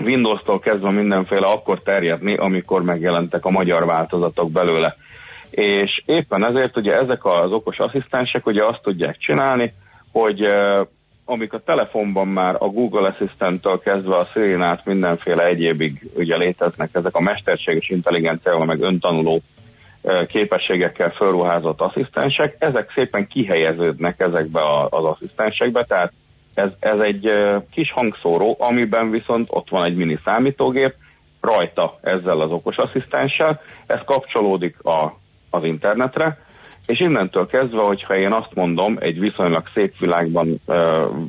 Windows-tól 0.00 0.58
kezdve 0.58 0.90
mindenféle 0.90 1.46
akkor 1.46 1.82
terjedni, 1.82 2.36
amikor 2.36 2.82
megjelentek 2.82 3.44
a 3.44 3.50
magyar 3.50 3.86
változatok 3.86 4.50
belőle. 4.50 4.96
És 5.50 6.02
éppen 6.06 6.44
ezért 6.44 6.76
ugye 6.76 6.92
ezek 6.92 7.24
az 7.24 7.52
okos 7.52 7.78
asszisztensek 7.78 8.46
ugye 8.46 8.64
azt 8.64 8.82
tudják 8.82 9.18
csinálni, 9.18 9.72
hogy 10.12 10.40
amik 11.24 11.52
a 11.52 11.62
telefonban 11.64 12.28
már 12.28 12.54
a 12.58 12.66
Google 12.66 13.08
Assistant-től 13.08 13.78
kezdve 13.78 14.16
a 14.16 14.28
siri 14.32 14.52
át 14.52 14.84
mindenféle 14.84 15.44
egyébig 15.44 16.10
ugye 16.14 16.36
léteznek 16.36 16.90
ezek 16.92 17.16
a 17.16 17.20
mesterséges 17.20 17.88
intelligenciával 17.88 18.64
meg 18.64 18.80
öntanuló 18.80 19.42
képességekkel 20.26 21.10
felruházott 21.10 21.80
asszisztensek, 21.80 22.56
ezek 22.58 22.92
szépen 22.94 23.26
kihelyeződnek 23.26 24.20
ezekbe 24.20 24.60
az 24.88 25.04
asszisztensekbe, 25.04 25.84
tehát 25.84 26.12
ez, 26.54 26.70
ez 26.78 26.98
egy 26.98 27.30
kis 27.70 27.92
hangszóró, 27.92 28.56
amiben 28.58 29.10
viszont 29.10 29.46
ott 29.50 29.68
van 29.68 29.84
egy 29.84 29.96
mini 29.96 30.18
számítógép, 30.24 30.94
rajta 31.40 31.98
ezzel 32.02 32.40
az 32.40 32.50
okos 32.50 32.76
asszisztenssel, 32.76 33.60
ez 33.86 33.98
kapcsolódik 34.04 34.82
a, 34.82 35.18
az 35.50 35.64
internetre, 35.64 36.38
és 36.86 37.00
innentől 37.00 37.46
kezdve, 37.46 37.82
hogyha 37.82 38.16
én 38.16 38.32
azt 38.32 38.54
mondom 38.54 38.96
egy 39.00 39.18
viszonylag 39.18 39.62
szép 39.74 39.98
világban 39.98 40.60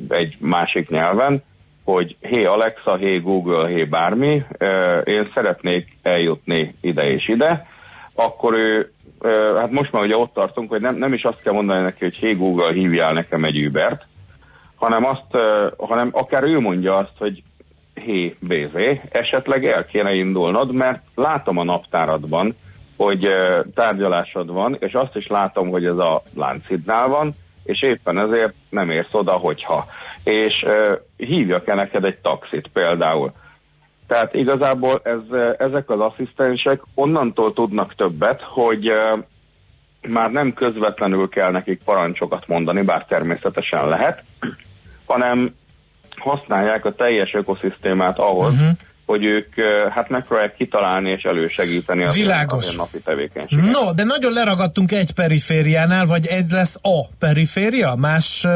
egy 0.08 0.36
másik 0.40 0.88
nyelven, 0.88 1.42
hogy 1.84 2.16
hé 2.20 2.44
Alexa, 2.44 2.96
hé 2.96 3.18
Google, 3.18 3.68
hé 3.68 3.84
bármi, 3.84 4.42
ö, 4.58 4.98
én 4.98 5.30
szeretnék 5.34 5.98
eljutni 6.02 6.74
ide 6.80 7.10
és 7.10 7.28
ide, 7.28 7.66
akkor 8.14 8.54
ő, 8.54 8.92
hát 9.56 9.70
most 9.70 9.92
már 9.92 10.02
ugye 10.02 10.16
ott 10.16 10.32
tartunk, 10.32 10.70
hogy 10.70 10.80
nem, 10.80 10.96
nem 10.96 11.12
is 11.12 11.22
azt 11.22 11.42
kell 11.42 11.52
mondani 11.52 11.82
neki, 11.82 12.04
hogy 12.04 12.14
hé 12.14 12.32
Google, 12.32 12.72
hívjál 12.72 13.12
nekem 13.12 13.44
egy 13.44 13.66
Ubert, 13.66 14.06
hanem 14.84 15.04
azt, 15.04 15.44
hanem 15.78 16.08
akár 16.12 16.42
ő 16.42 16.60
mondja 16.60 16.96
azt, 16.96 17.12
hogy 17.18 17.42
hé 17.94 18.36
BZ, 18.40 18.74
esetleg 19.08 19.66
el 19.66 19.84
kéne 19.84 20.14
indulnod, 20.14 20.72
mert 20.72 21.02
látom 21.14 21.58
a 21.58 21.64
naptáradban, 21.64 22.56
hogy 22.96 23.28
tárgyalásod 23.74 24.50
van, 24.50 24.76
és 24.80 24.92
azt 24.92 25.16
is 25.16 25.26
látom, 25.26 25.68
hogy 25.68 25.84
ez 25.84 25.96
a 25.96 26.22
láncidnál 26.34 27.08
van, 27.08 27.34
és 27.62 27.82
éppen 27.82 28.18
ezért 28.18 28.54
nem 28.68 28.90
érsz 28.90 29.14
oda, 29.14 29.32
hogyha. 29.32 29.84
És 30.24 30.64
hívjak-e 31.16 31.74
neked 31.74 32.04
egy 32.04 32.18
taxit 32.18 32.68
például. 32.72 33.32
Tehát 34.06 34.34
igazából 34.34 35.00
ez, 35.02 35.38
ezek 35.58 35.90
az 35.90 36.00
asszisztensek 36.00 36.82
onnantól 36.94 37.52
tudnak 37.52 37.94
többet, 37.94 38.42
hogy 38.42 38.92
már 40.08 40.30
nem 40.30 40.52
közvetlenül 40.52 41.28
kell 41.28 41.50
nekik 41.50 41.80
parancsokat 41.84 42.46
mondani, 42.46 42.82
bár 42.82 43.04
természetesen 43.04 43.88
lehet, 43.88 44.22
hanem 45.06 45.54
használják 46.16 46.84
a 46.84 46.92
teljes 46.94 47.34
ökoszisztémát 47.34 48.18
ahhoz, 48.18 48.52
uh-huh. 48.52 48.68
hogy 49.06 49.24
ők 49.24 49.54
hát 49.90 50.08
megpróbálják 50.08 50.56
kitalálni 50.56 51.10
és 51.10 51.22
elősegíteni 51.22 52.04
az, 52.04 52.14
Világos. 52.14 52.72
ő 52.72 52.76
napi 52.76 53.00
tevékenységet. 53.00 53.64
No, 53.64 53.92
de 53.92 54.04
nagyon 54.04 54.32
leragadtunk 54.32 54.92
egy 54.92 55.12
perifériánál, 55.12 56.04
vagy 56.04 56.26
egy 56.26 56.50
lesz 56.50 56.78
a 56.82 57.06
periféria? 57.18 57.94
Más, 57.94 58.46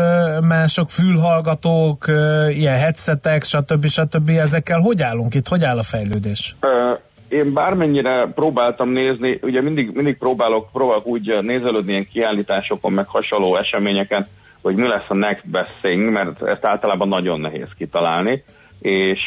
mások 0.40 0.90
fülhallgatók, 0.90 2.04
ilyen 2.48 2.78
headsetek, 2.78 3.44
stb. 3.44 3.86
stb. 3.86 4.28
Ezekkel 4.28 4.78
hogy 4.80 5.02
állunk 5.02 5.34
itt? 5.34 5.48
Hogy 5.48 5.64
áll 5.64 5.78
a 5.78 5.82
fejlődés? 5.82 6.56
Ö, 6.60 6.92
Én 7.28 7.52
bármennyire 7.52 8.26
próbáltam 8.34 8.90
nézni, 8.90 9.38
ugye 9.42 9.62
mindig, 9.62 9.90
mindig 9.94 10.18
próbálok, 10.18 10.68
próbálok 10.72 11.06
úgy 11.06 11.38
nézelődni 11.40 11.92
ilyen 11.92 12.08
kiállításokon, 12.12 12.92
meg 12.92 13.06
hasonló 13.06 13.56
eseményeken, 13.56 14.26
hogy 14.62 14.74
mi 14.74 14.86
lesz 14.86 15.08
a 15.08 15.14
next 15.14 15.50
best 15.50 15.74
thing, 15.82 16.12
mert 16.12 16.42
ezt 16.42 16.64
általában 16.64 17.08
nagyon 17.08 17.40
nehéz 17.40 17.68
kitalálni, 17.76 18.44
és, 18.80 19.20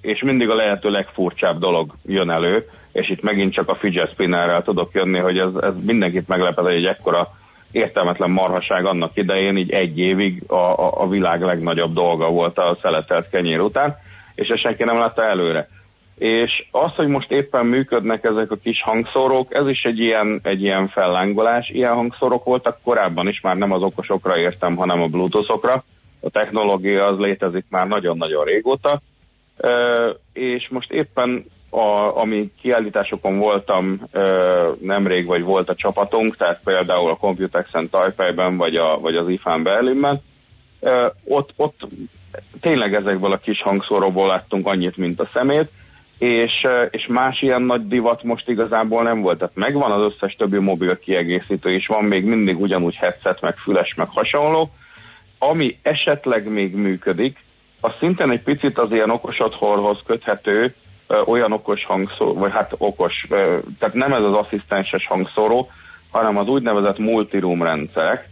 és 0.00 0.22
mindig 0.22 0.48
a 0.48 0.54
lehető 0.54 0.90
legfurcsább 0.90 1.58
dolog 1.58 1.94
jön 2.06 2.30
elő, 2.30 2.66
és 2.92 3.10
itt 3.10 3.22
megint 3.22 3.52
csak 3.52 3.68
a 3.68 3.74
fidget 3.74 4.12
spinnerrel 4.12 4.62
tudok 4.62 4.90
jönni, 4.92 5.18
hogy 5.18 5.38
ez, 5.38 5.54
ez 5.60 5.84
mindenkit 5.84 6.28
meglepet, 6.28 6.64
hogy 6.64 6.74
egy 6.74 6.86
ekkora 6.86 7.28
értelmetlen 7.70 8.30
marhaság 8.30 8.84
annak 8.84 9.10
idején, 9.14 9.56
így 9.56 9.70
egy 9.70 9.98
évig 9.98 10.42
a, 10.46 10.54
a, 10.54 11.02
a 11.02 11.08
világ 11.08 11.42
legnagyobb 11.42 11.92
dolga 11.92 12.30
volt 12.30 12.58
a 12.58 12.78
szeletelt 12.82 13.28
kenyér 13.30 13.60
után, 13.60 13.96
és 14.34 14.48
ezt 14.48 14.62
senki 14.62 14.84
nem 14.84 14.98
látta 14.98 15.24
előre. 15.24 15.68
És 16.18 16.66
az, 16.70 16.94
hogy 16.94 17.06
most 17.08 17.30
éppen 17.30 17.66
működnek 17.66 18.24
ezek 18.24 18.50
a 18.50 18.56
kis 18.56 18.82
hangszórók, 18.82 19.54
ez 19.54 19.68
is 19.68 19.82
egy 19.82 19.98
ilyen, 19.98 20.40
egy 20.42 20.62
ilyen 20.62 20.88
fellángolás. 20.88 21.68
Ilyen 21.68 21.94
hangszórók 21.94 22.44
voltak 22.44 22.78
korábban 22.82 23.28
is, 23.28 23.40
már 23.40 23.56
nem 23.56 23.72
az 23.72 23.82
okosokra 23.82 24.38
értem, 24.38 24.76
hanem 24.76 25.02
a 25.02 25.06
bluetoothokra. 25.06 25.84
A 26.20 26.30
technológia 26.30 27.06
az 27.06 27.18
létezik 27.18 27.64
már 27.68 27.88
nagyon-nagyon 27.88 28.44
régóta. 28.44 29.00
És 30.32 30.68
most 30.68 30.90
éppen 30.90 31.44
a, 31.70 32.16
ami 32.16 32.52
kiállításokon 32.60 33.38
voltam 33.38 34.00
ö, 34.12 34.72
nemrég, 34.80 35.26
vagy 35.26 35.42
volt 35.42 35.68
a 35.68 35.74
csapatunk, 35.74 36.36
tehát 36.36 36.60
például 36.64 37.10
a 37.10 37.16
Computex-en 37.16 37.90
Tajpejben, 37.90 38.56
vagy, 38.56 38.76
a, 38.76 38.98
vagy 39.00 39.16
az 39.16 39.28
IFAN 39.28 39.62
Berlinben, 39.62 40.20
ö, 40.80 41.06
ott, 41.24 41.52
ott 41.56 41.80
tényleg 42.60 42.94
ezekből 42.94 43.32
a 43.32 43.38
kis 43.38 43.62
hangszóróból 43.62 44.26
láttunk 44.26 44.66
annyit, 44.66 44.96
mint 44.96 45.20
a 45.20 45.28
szemét, 45.32 45.70
és, 46.22 46.66
és 46.90 47.06
más 47.06 47.42
ilyen 47.42 47.62
nagy 47.62 47.88
divat 47.88 48.22
most 48.22 48.48
igazából 48.48 49.02
nem 49.02 49.20
volt. 49.20 49.38
Tehát 49.38 49.54
megvan 49.54 49.90
az 49.90 50.12
összes 50.12 50.34
többi 50.34 50.58
mobil 50.58 50.98
kiegészítő, 50.98 51.74
és 51.74 51.86
van 51.86 52.04
még 52.04 52.24
mindig 52.24 52.60
ugyanúgy 52.60 52.94
headset, 52.94 53.40
meg 53.40 53.56
füles, 53.56 53.94
meg 53.94 54.08
hasonló. 54.08 54.70
Ami 55.38 55.78
esetleg 55.82 56.48
még 56.48 56.74
működik, 56.74 57.44
az 57.80 57.92
szintén 57.98 58.30
egy 58.30 58.42
picit 58.42 58.78
az 58.78 58.92
ilyen 58.92 59.10
okos 59.10 59.40
otthonhoz 59.40 59.98
köthető, 60.06 60.74
ö, 61.06 61.20
olyan 61.26 61.52
okos 61.52 61.84
hangszóró, 61.84 62.34
vagy 62.34 62.52
hát 62.52 62.74
okos, 62.78 63.26
tehát 63.78 63.94
nem 63.94 64.12
ez 64.12 64.22
az 64.22 64.34
asszisztenses 64.34 65.06
hangszóró, 65.06 65.70
hanem 66.10 66.36
az 66.36 66.46
úgynevezett 66.46 66.98
multiroom 66.98 67.62
rendszerek, 67.62 68.28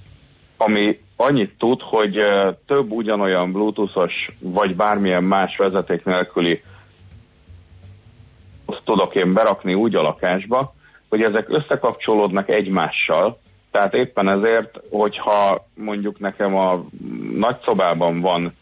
ami 0.57 1.01
annyit 1.17 1.55
tud, 1.59 1.81
hogy 1.83 2.17
több 2.67 2.91
ugyanolyan 2.91 3.53
bluetoothos, 3.53 4.13
vagy 4.39 4.77
bármilyen 4.77 5.25
más 5.25 5.57
vezeték 5.57 6.05
nélküli 6.05 6.63
tudok 8.91 9.15
én 9.15 9.33
berakni 9.33 9.75
úgy 9.75 9.95
a 9.95 10.03
lakásba, 10.03 10.75
hogy 11.09 11.23
ezek 11.23 11.47
összekapcsolódnak 11.49 12.49
egymással, 12.49 13.39
tehát 13.71 13.95
éppen 13.95 14.29
ezért, 14.29 14.81
hogyha 14.91 15.67
mondjuk 15.75 16.19
nekem 16.19 16.57
a 16.57 16.85
nagyszobában 17.35 18.21
van 18.21 18.57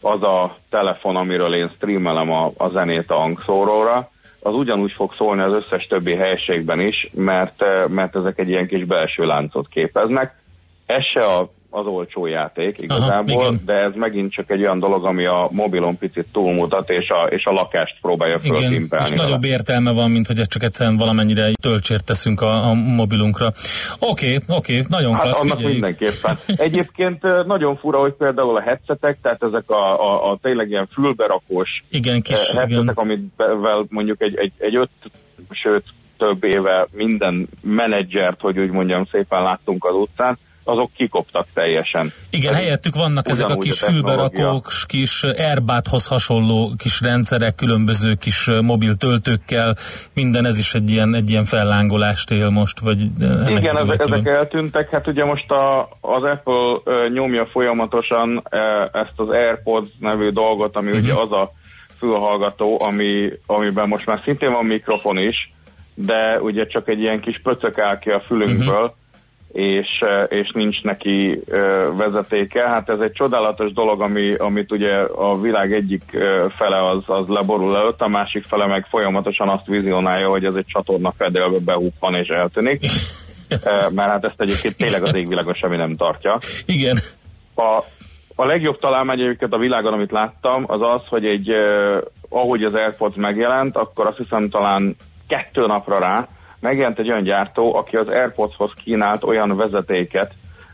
az 0.00 0.22
a 0.22 0.56
telefon, 0.70 1.16
amiről 1.16 1.54
én 1.54 1.72
streamelem 1.76 2.30
a, 2.30 2.50
a 2.56 2.68
zenét 2.68 3.10
a 3.10 3.14
hangszóróra, 3.14 4.10
az 4.40 4.54
ugyanúgy 4.54 4.92
fog 4.92 5.14
szólni 5.14 5.42
az 5.42 5.52
összes 5.52 5.86
többi 5.86 6.14
helységben 6.14 6.80
is, 6.80 7.10
mert, 7.14 7.62
eh, 7.62 7.88
mert 7.88 8.16
ezek 8.16 8.38
egy 8.38 8.48
ilyen 8.48 8.66
kis 8.66 8.84
belső 8.84 9.26
láncot 9.26 9.68
képeznek. 9.68 10.42
Ez 10.86 11.04
se 11.14 11.24
a, 11.24 11.52
az 11.70 11.86
olcsó 11.86 12.26
játék 12.26 12.80
igazából, 12.80 13.40
igen. 13.42 13.60
de 13.64 13.72
ez 13.72 13.92
megint 13.94 14.32
csak 14.32 14.50
egy 14.50 14.60
olyan 14.60 14.78
dolog, 14.78 15.04
ami 15.04 15.26
a 15.26 15.48
mobilon 15.50 15.98
picit 15.98 16.26
túlmutat, 16.32 16.90
és 16.90 17.08
a, 17.08 17.26
és 17.26 17.44
a 17.44 17.52
lakást 17.52 17.96
próbálja 18.00 18.38
és 18.42 18.48
fölpimpelni. 18.48 19.08
vele. 19.10 19.22
nagyobb 19.22 19.44
értelme 19.44 19.92
van, 19.92 20.10
mint 20.10 20.26
hogy 20.26 20.46
csak 20.46 20.62
egyszerűen 20.62 20.96
valamennyire 20.96 21.50
töltsért 21.60 22.04
teszünk 22.04 22.40
a, 22.40 22.68
a 22.68 22.74
mobilunkra. 22.74 23.52
Oké, 23.98 24.38
oké, 24.48 24.82
nagyon 24.88 25.12
Hát 25.12 25.22
klassz, 25.22 25.40
annak 25.42 25.56
figyeljük. 25.56 25.80
mindenképpen. 25.82 26.36
Egyébként 26.46 27.22
nagyon 27.46 27.76
fura, 27.76 27.98
hogy 27.98 28.12
például 28.12 28.56
a 28.56 28.60
headsetek, 28.60 29.18
tehát 29.22 29.42
ezek 29.42 29.70
a, 29.70 30.00
a, 30.00 30.30
a 30.30 30.38
tényleg 30.42 30.70
ilyen 30.70 30.88
fülberakós 30.92 31.84
Igen, 31.90 32.20
kis, 32.22 32.36
headsetek, 32.36 32.70
igen. 32.70 32.88
amivel 32.94 33.86
mondjuk 33.88 34.22
egy, 34.22 34.36
egy, 34.36 34.52
egy 34.58 34.76
öt, 34.76 34.90
sőt 35.50 35.84
több 36.18 36.44
éve 36.44 36.86
minden 36.92 37.48
menedzsert, 37.62 38.40
hogy 38.40 38.58
úgy 38.58 38.70
mondjam, 38.70 39.04
szépen 39.10 39.42
láttunk 39.42 39.84
az 39.84 39.94
utcán, 39.94 40.38
azok 40.64 40.90
kikoptak 40.96 41.46
teljesen. 41.54 42.12
Igen, 42.30 42.54
helyettük 42.54 42.94
vannak 42.94 43.28
ezek 43.28 43.48
a 43.48 43.56
kis 43.56 43.82
a 43.82 43.86
fülberakók, 43.86 44.68
kis 44.86 45.22
Airbáthoz 45.22 46.06
hasonló 46.06 46.74
kis 46.78 47.00
rendszerek, 47.00 47.54
különböző 47.54 48.14
kis 48.14 48.46
mobil 48.62 48.94
töltőkkel, 48.94 49.76
minden 50.14 50.44
ez 50.44 50.58
is 50.58 50.74
egy 50.74 50.90
ilyen, 50.90 51.14
egy 51.14 51.30
ilyen 51.30 51.44
fellángolást 51.44 52.30
él 52.30 52.50
most, 52.50 52.80
vagy 52.80 53.00
Igen, 53.48 53.76
ezek, 53.76 54.00
ezek 54.00 54.26
eltűntek. 54.26 54.90
Hát 54.90 55.06
ugye 55.06 55.24
most 55.24 55.50
a, 55.50 55.88
az 56.00 56.22
Apple 56.22 57.08
nyomja 57.08 57.46
folyamatosan 57.46 58.42
ezt 58.92 59.14
az 59.16 59.28
AirPods 59.28 59.88
nevű 59.98 60.30
dolgot, 60.30 60.76
ami 60.76 60.90
uh-huh. 60.90 61.02
ugye 61.02 61.14
az 61.14 61.32
a 61.32 61.52
fülhallgató, 61.98 62.80
ami, 62.82 63.30
amiben 63.46 63.88
most 63.88 64.06
már 64.06 64.20
szintén 64.24 64.52
van 64.52 64.64
mikrofon 64.64 65.18
is, 65.18 65.52
de 65.94 66.40
ugye 66.40 66.66
csak 66.66 66.88
egy 66.88 67.00
ilyen 67.00 67.20
kis 67.20 67.40
pöcök 67.42 67.78
áll 67.78 67.98
ki 67.98 68.10
a 68.10 68.20
fülünkből, 68.20 68.82
uh-huh. 68.82 68.98
És, 69.52 70.04
és 70.28 70.50
nincs 70.54 70.82
neki 70.82 71.40
vezetéke. 71.96 72.68
Hát 72.68 72.88
ez 72.88 72.98
egy 73.00 73.12
csodálatos 73.12 73.72
dolog, 73.72 74.00
ami, 74.00 74.34
amit 74.34 74.72
ugye 74.72 74.94
a 75.00 75.40
világ 75.40 75.72
egyik 75.72 76.02
fele 76.58 76.88
az, 76.88 77.02
az 77.06 77.26
leborul 77.28 77.76
előtt, 77.76 78.00
a 78.00 78.08
másik 78.08 78.44
fele 78.44 78.66
meg 78.66 78.86
folyamatosan 78.90 79.48
azt 79.48 79.66
vizionálja, 79.66 80.28
hogy 80.28 80.44
ez 80.44 80.54
egy 80.54 80.66
csatorna 80.66 81.12
fedélbe 81.18 81.58
behúppan 81.64 82.14
és 82.14 82.28
eltűnik. 82.28 82.80
Mert 83.90 84.10
hát 84.10 84.24
ezt 84.24 84.40
egyébként 84.40 84.76
tényleg 84.76 85.02
az 85.02 85.14
égvilágon 85.14 85.54
semmi 85.54 85.76
nem 85.76 85.96
tartja. 85.96 86.38
Igen. 86.66 86.98
A, 87.54 87.78
a 88.34 88.44
legjobb 88.44 88.78
találmány 88.78 89.20
egyébként 89.20 89.54
a 89.54 89.58
világon, 89.58 89.92
amit 89.92 90.10
láttam, 90.10 90.64
az 90.66 90.80
az, 90.80 91.00
hogy 91.08 91.24
egy, 91.24 91.50
eh, 91.50 91.98
ahogy 92.28 92.64
az 92.64 92.74
AirPods 92.74 93.16
megjelent, 93.16 93.76
akkor 93.76 94.06
azt 94.06 94.16
hiszem 94.16 94.48
talán 94.48 94.96
kettő 95.28 95.66
napra 95.66 95.98
rá 95.98 96.28
megjelent 96.60 96.98
egy 96.98 97.10
olyan 97.10 97.22
gyártó, 97.22 97.74
aki 97.74 97.96
az 97.96 98.08
AirPodshoz 98.08 98.70
kínált 98.84 99.24
olyan 99.24 99.56
vezetéket, 99.56 100.32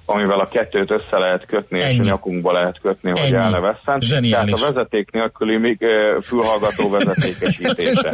amivel 0.09 0.41
a 0.41 0.49
kettőt 0.49 0.91
össze 0.91 1.19
lehet 1.19 1.47
kötni, 1.47 1.83
Ennyi. 1.83 1.95
és 1.95 2.01
a 2.01 2.03
nyakunkba 2.03 2.53
lehet 2.53 2.79
kötni, 2.81 3.11
hogy 3.11 3.19
Ennyi. 3.21 3.33
el 3.35 3.51
ne 3.51 3.61
vesszen. 3.61 4.01
Zseniális. 4.01 4.55
Tehát 4.55 4.71
a 4.71 4.75
vezeték 4.75 5.11
nélküli 5.11 5.57
még, 5.57 5.79
fülhallgató 6.23 6.91
vezetékesítése. 6.91 8.13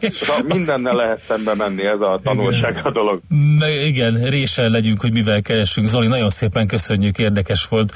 Szóval 0.00 0.42
mindennel 0.56 0.94
lehet 0.94 1.20
szembe 1.20 1.54
menni, 1.54 1.86
ez 1.86 2.00
a 2.00 2.20
tanulság 2.22 2.80
a 2.82 2.90
dolog. 2.90 3.20
Na, 3.58 3.68
igen, 3.68 4.14
résen 4.14 4.70
legyünk, 4.70 5.00
hogy 5.00 5.12
mivel 5.12 5.42
keresünk. 5.42 5.88
Zoli, 5.88 6.06
nagyon 6.06 6.30
szépen 6.30 6.66
köszönjük, 6.66 7.18
érdekes 7.18 7.66
volt. 7.68 7.92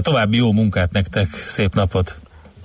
További 0.00 0.36
jó 0.36 0.52
munkát 0.52 0.92
nektek, 0.92 1.26
szép 1.28 1.74
napot. 1.74 2.21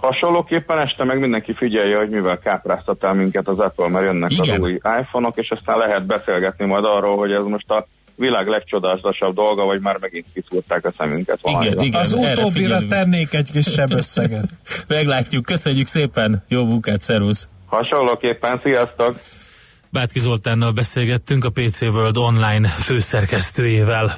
Hasonlóképpen 0.08 0.80
este 0.80 1.04
meg 1.04 1.20
mindenki 1.20 1.54
figyelje, 1.54 1.98
hogy 1.98 2.10
mivel 2.10 2.40
kápráztat 2.40 3.04
el 3.04 3.14
minket 3.14 3.48
az 3.48 3.60
Apple, 3.60 3.88
mert 3.88 4.06
jönnek 4.06 4.32
Igen. 4.32 4.56
az 4.56 4.60
új 4.60 4.74
iPhone-ok, 4.74 5.38
és 5.38 5.50
aztán 5.50 5.78
lehet 5.78 6.06
beszélgetni 6.06 6.66
majd 6.66 6.84
arról, 6.86 7.18
hogy 7.18 7.32
ez 7.32 7.46
most 7.46 7.70
a 7.70 7.88
világ 8.16 8.48
legcsodálatosabb 8.48 9.36
dolga, 9.36 9.66
vagy 9.66 9.82
már 9.82 9.98
megint 10.00 10.26
kiszúrták 10.34 10.86
a 10.86 10.94
szemünket 10.98 11.40
valamivel. 11.42 11.84
igen. 11.84 12.02
Az 12.02 12.14
erre 12.14 12.42
utóbbira 12.42 12.88
tennék 12.88 13.34
egy 13.34 13.52
kisebb 13.52 13.92
összeget. 13.92 14.46
Meglátjuk, 14.88 15.46
köszönjük 15.46 15.86
szépen, 15.86 16.44
jó 16.48 16.66
munkát, 16.66 17.02
szervusz! 17.02 17.48
Hasonlóképpen, 17.66 18.60
sziasztok! 18.64 19.20
Bátki 19.90 20.20
Zoltánnal 20.20 20.72
beszélgettünk 20.72 21.46
a 21.46 21.50
PC 21.50 21.82
World 21.82 22.18
online 22.18 22.68
főszerkesztőjével. 22.68 24.16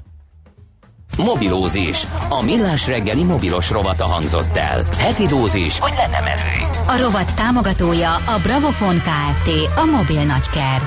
Mobilózis. 1.18 2.08
A 2.30 2.44
millás 2.44 2.88
reggeli 2.88 3.24
mobilos 3.24 3.70
rovata 3.70 4.06
hangzott 4.06 4.58
el. 4.58 4.84
Heti 4.98 5.26
dózis, 5.26 5.80
hogy 5.80 5.94
lenne 5.98 6.20
merő. 6.20 6.80
A 6.88 7.02
rovat 7.02 7.36
támogatója 7.36 8.16
a 8.16 8.40
Bravofon 8.44 8.96
Kft. 8.96 9.50
A 9.76 9.86
mobil 9.86 10.24
nagyker. 10.24 10.82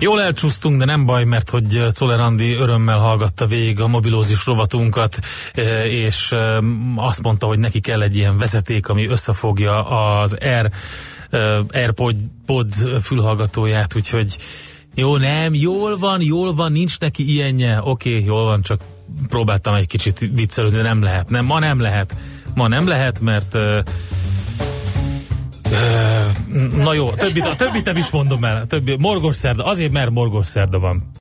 Jól 0.00 0.22
elcsúsztunk, 0.22 0.78
de 0.78 0.84
nem 0.84 1.06
baj, 1.06 1.24
mert 1.24 1.50
hogy 1.50 1.86
Czoller 1.92 2.20
Andi 2.20 2.54
örömmel 2.54 2.98
hallgatta 2.98 3.46
végig 3.46 3.80
a 3.80 3.86
mobilózis 3.86 4.46
rovatunkat, 4.46 5.18
eh, 5.54 5.84
és 5.84 6.32
eh, 6.32 6.56
azt 6.96 7.22
mondta, 7.22 7.46
hogy 7.46 7.58
neki 7.58 7.80
kell 7.80 8.02
egy 8.02 8.16
ilyen 8.16 8.38
vezeték, 8.38 8.88
ami 8.88 9.06
összefogja 9.06 9.82
az 10.20 10.36
Air, 10.40 10.70
eh, 11.30 11.58
AirPods 11.70 12.76
fülhallgatóját, 13.02 13.96
úgyhogy 13.96 14.36
jó, 14.94 15.16
nem, 15.16 15.54
jól 15.54 15.96
van, 15.96 16.20
jól 16.22 16.54
van, 16.54 16.72
nincs 16.72 16.98
neki 16.98 17.32
ilyenje, 17.32 17.80
oké, 17.82 18.10
okay, 18.10 18.24
jól 18.24 18.44
van, 18.44 18.62
csak 18.62 18.80
próbáltam 19.28 19.74
egy 19.74 19.86
kicsit 19.86 20.30
viccelődni, 20.34 20.76
de 20.76 20.82
nem 20.82 21.02
lehet, 21.02 21.30
nem, 21.30 21.44
ma 21.44 21.58
nem 21.58 21.80
lehet, 21.80 22.14
ma 22.54 22.68
nem 22.68 22.86
lehet, 22.88 23.20
mert 23.20 23.54
eh, 23.54 23.82
Na 26.76 26.92
jó, 26.92 27.08
a 27.08 27.14
többit, 27.14 27.46
a 27.46 27.54
többit 27.54 27.84
nem 27.84 27.96
is 27.96 28.10
mondom 28.10 28.44
el. 28.44 28.66
Többi, 28.66 28.96
morgos 28.98 29.36
szerda, 29.36 29.64
azért 29.64 29.92
mert 29.92 30.10
morgos 30.10 30.46
szerda 30.46 30.78
van. 30.78 31.10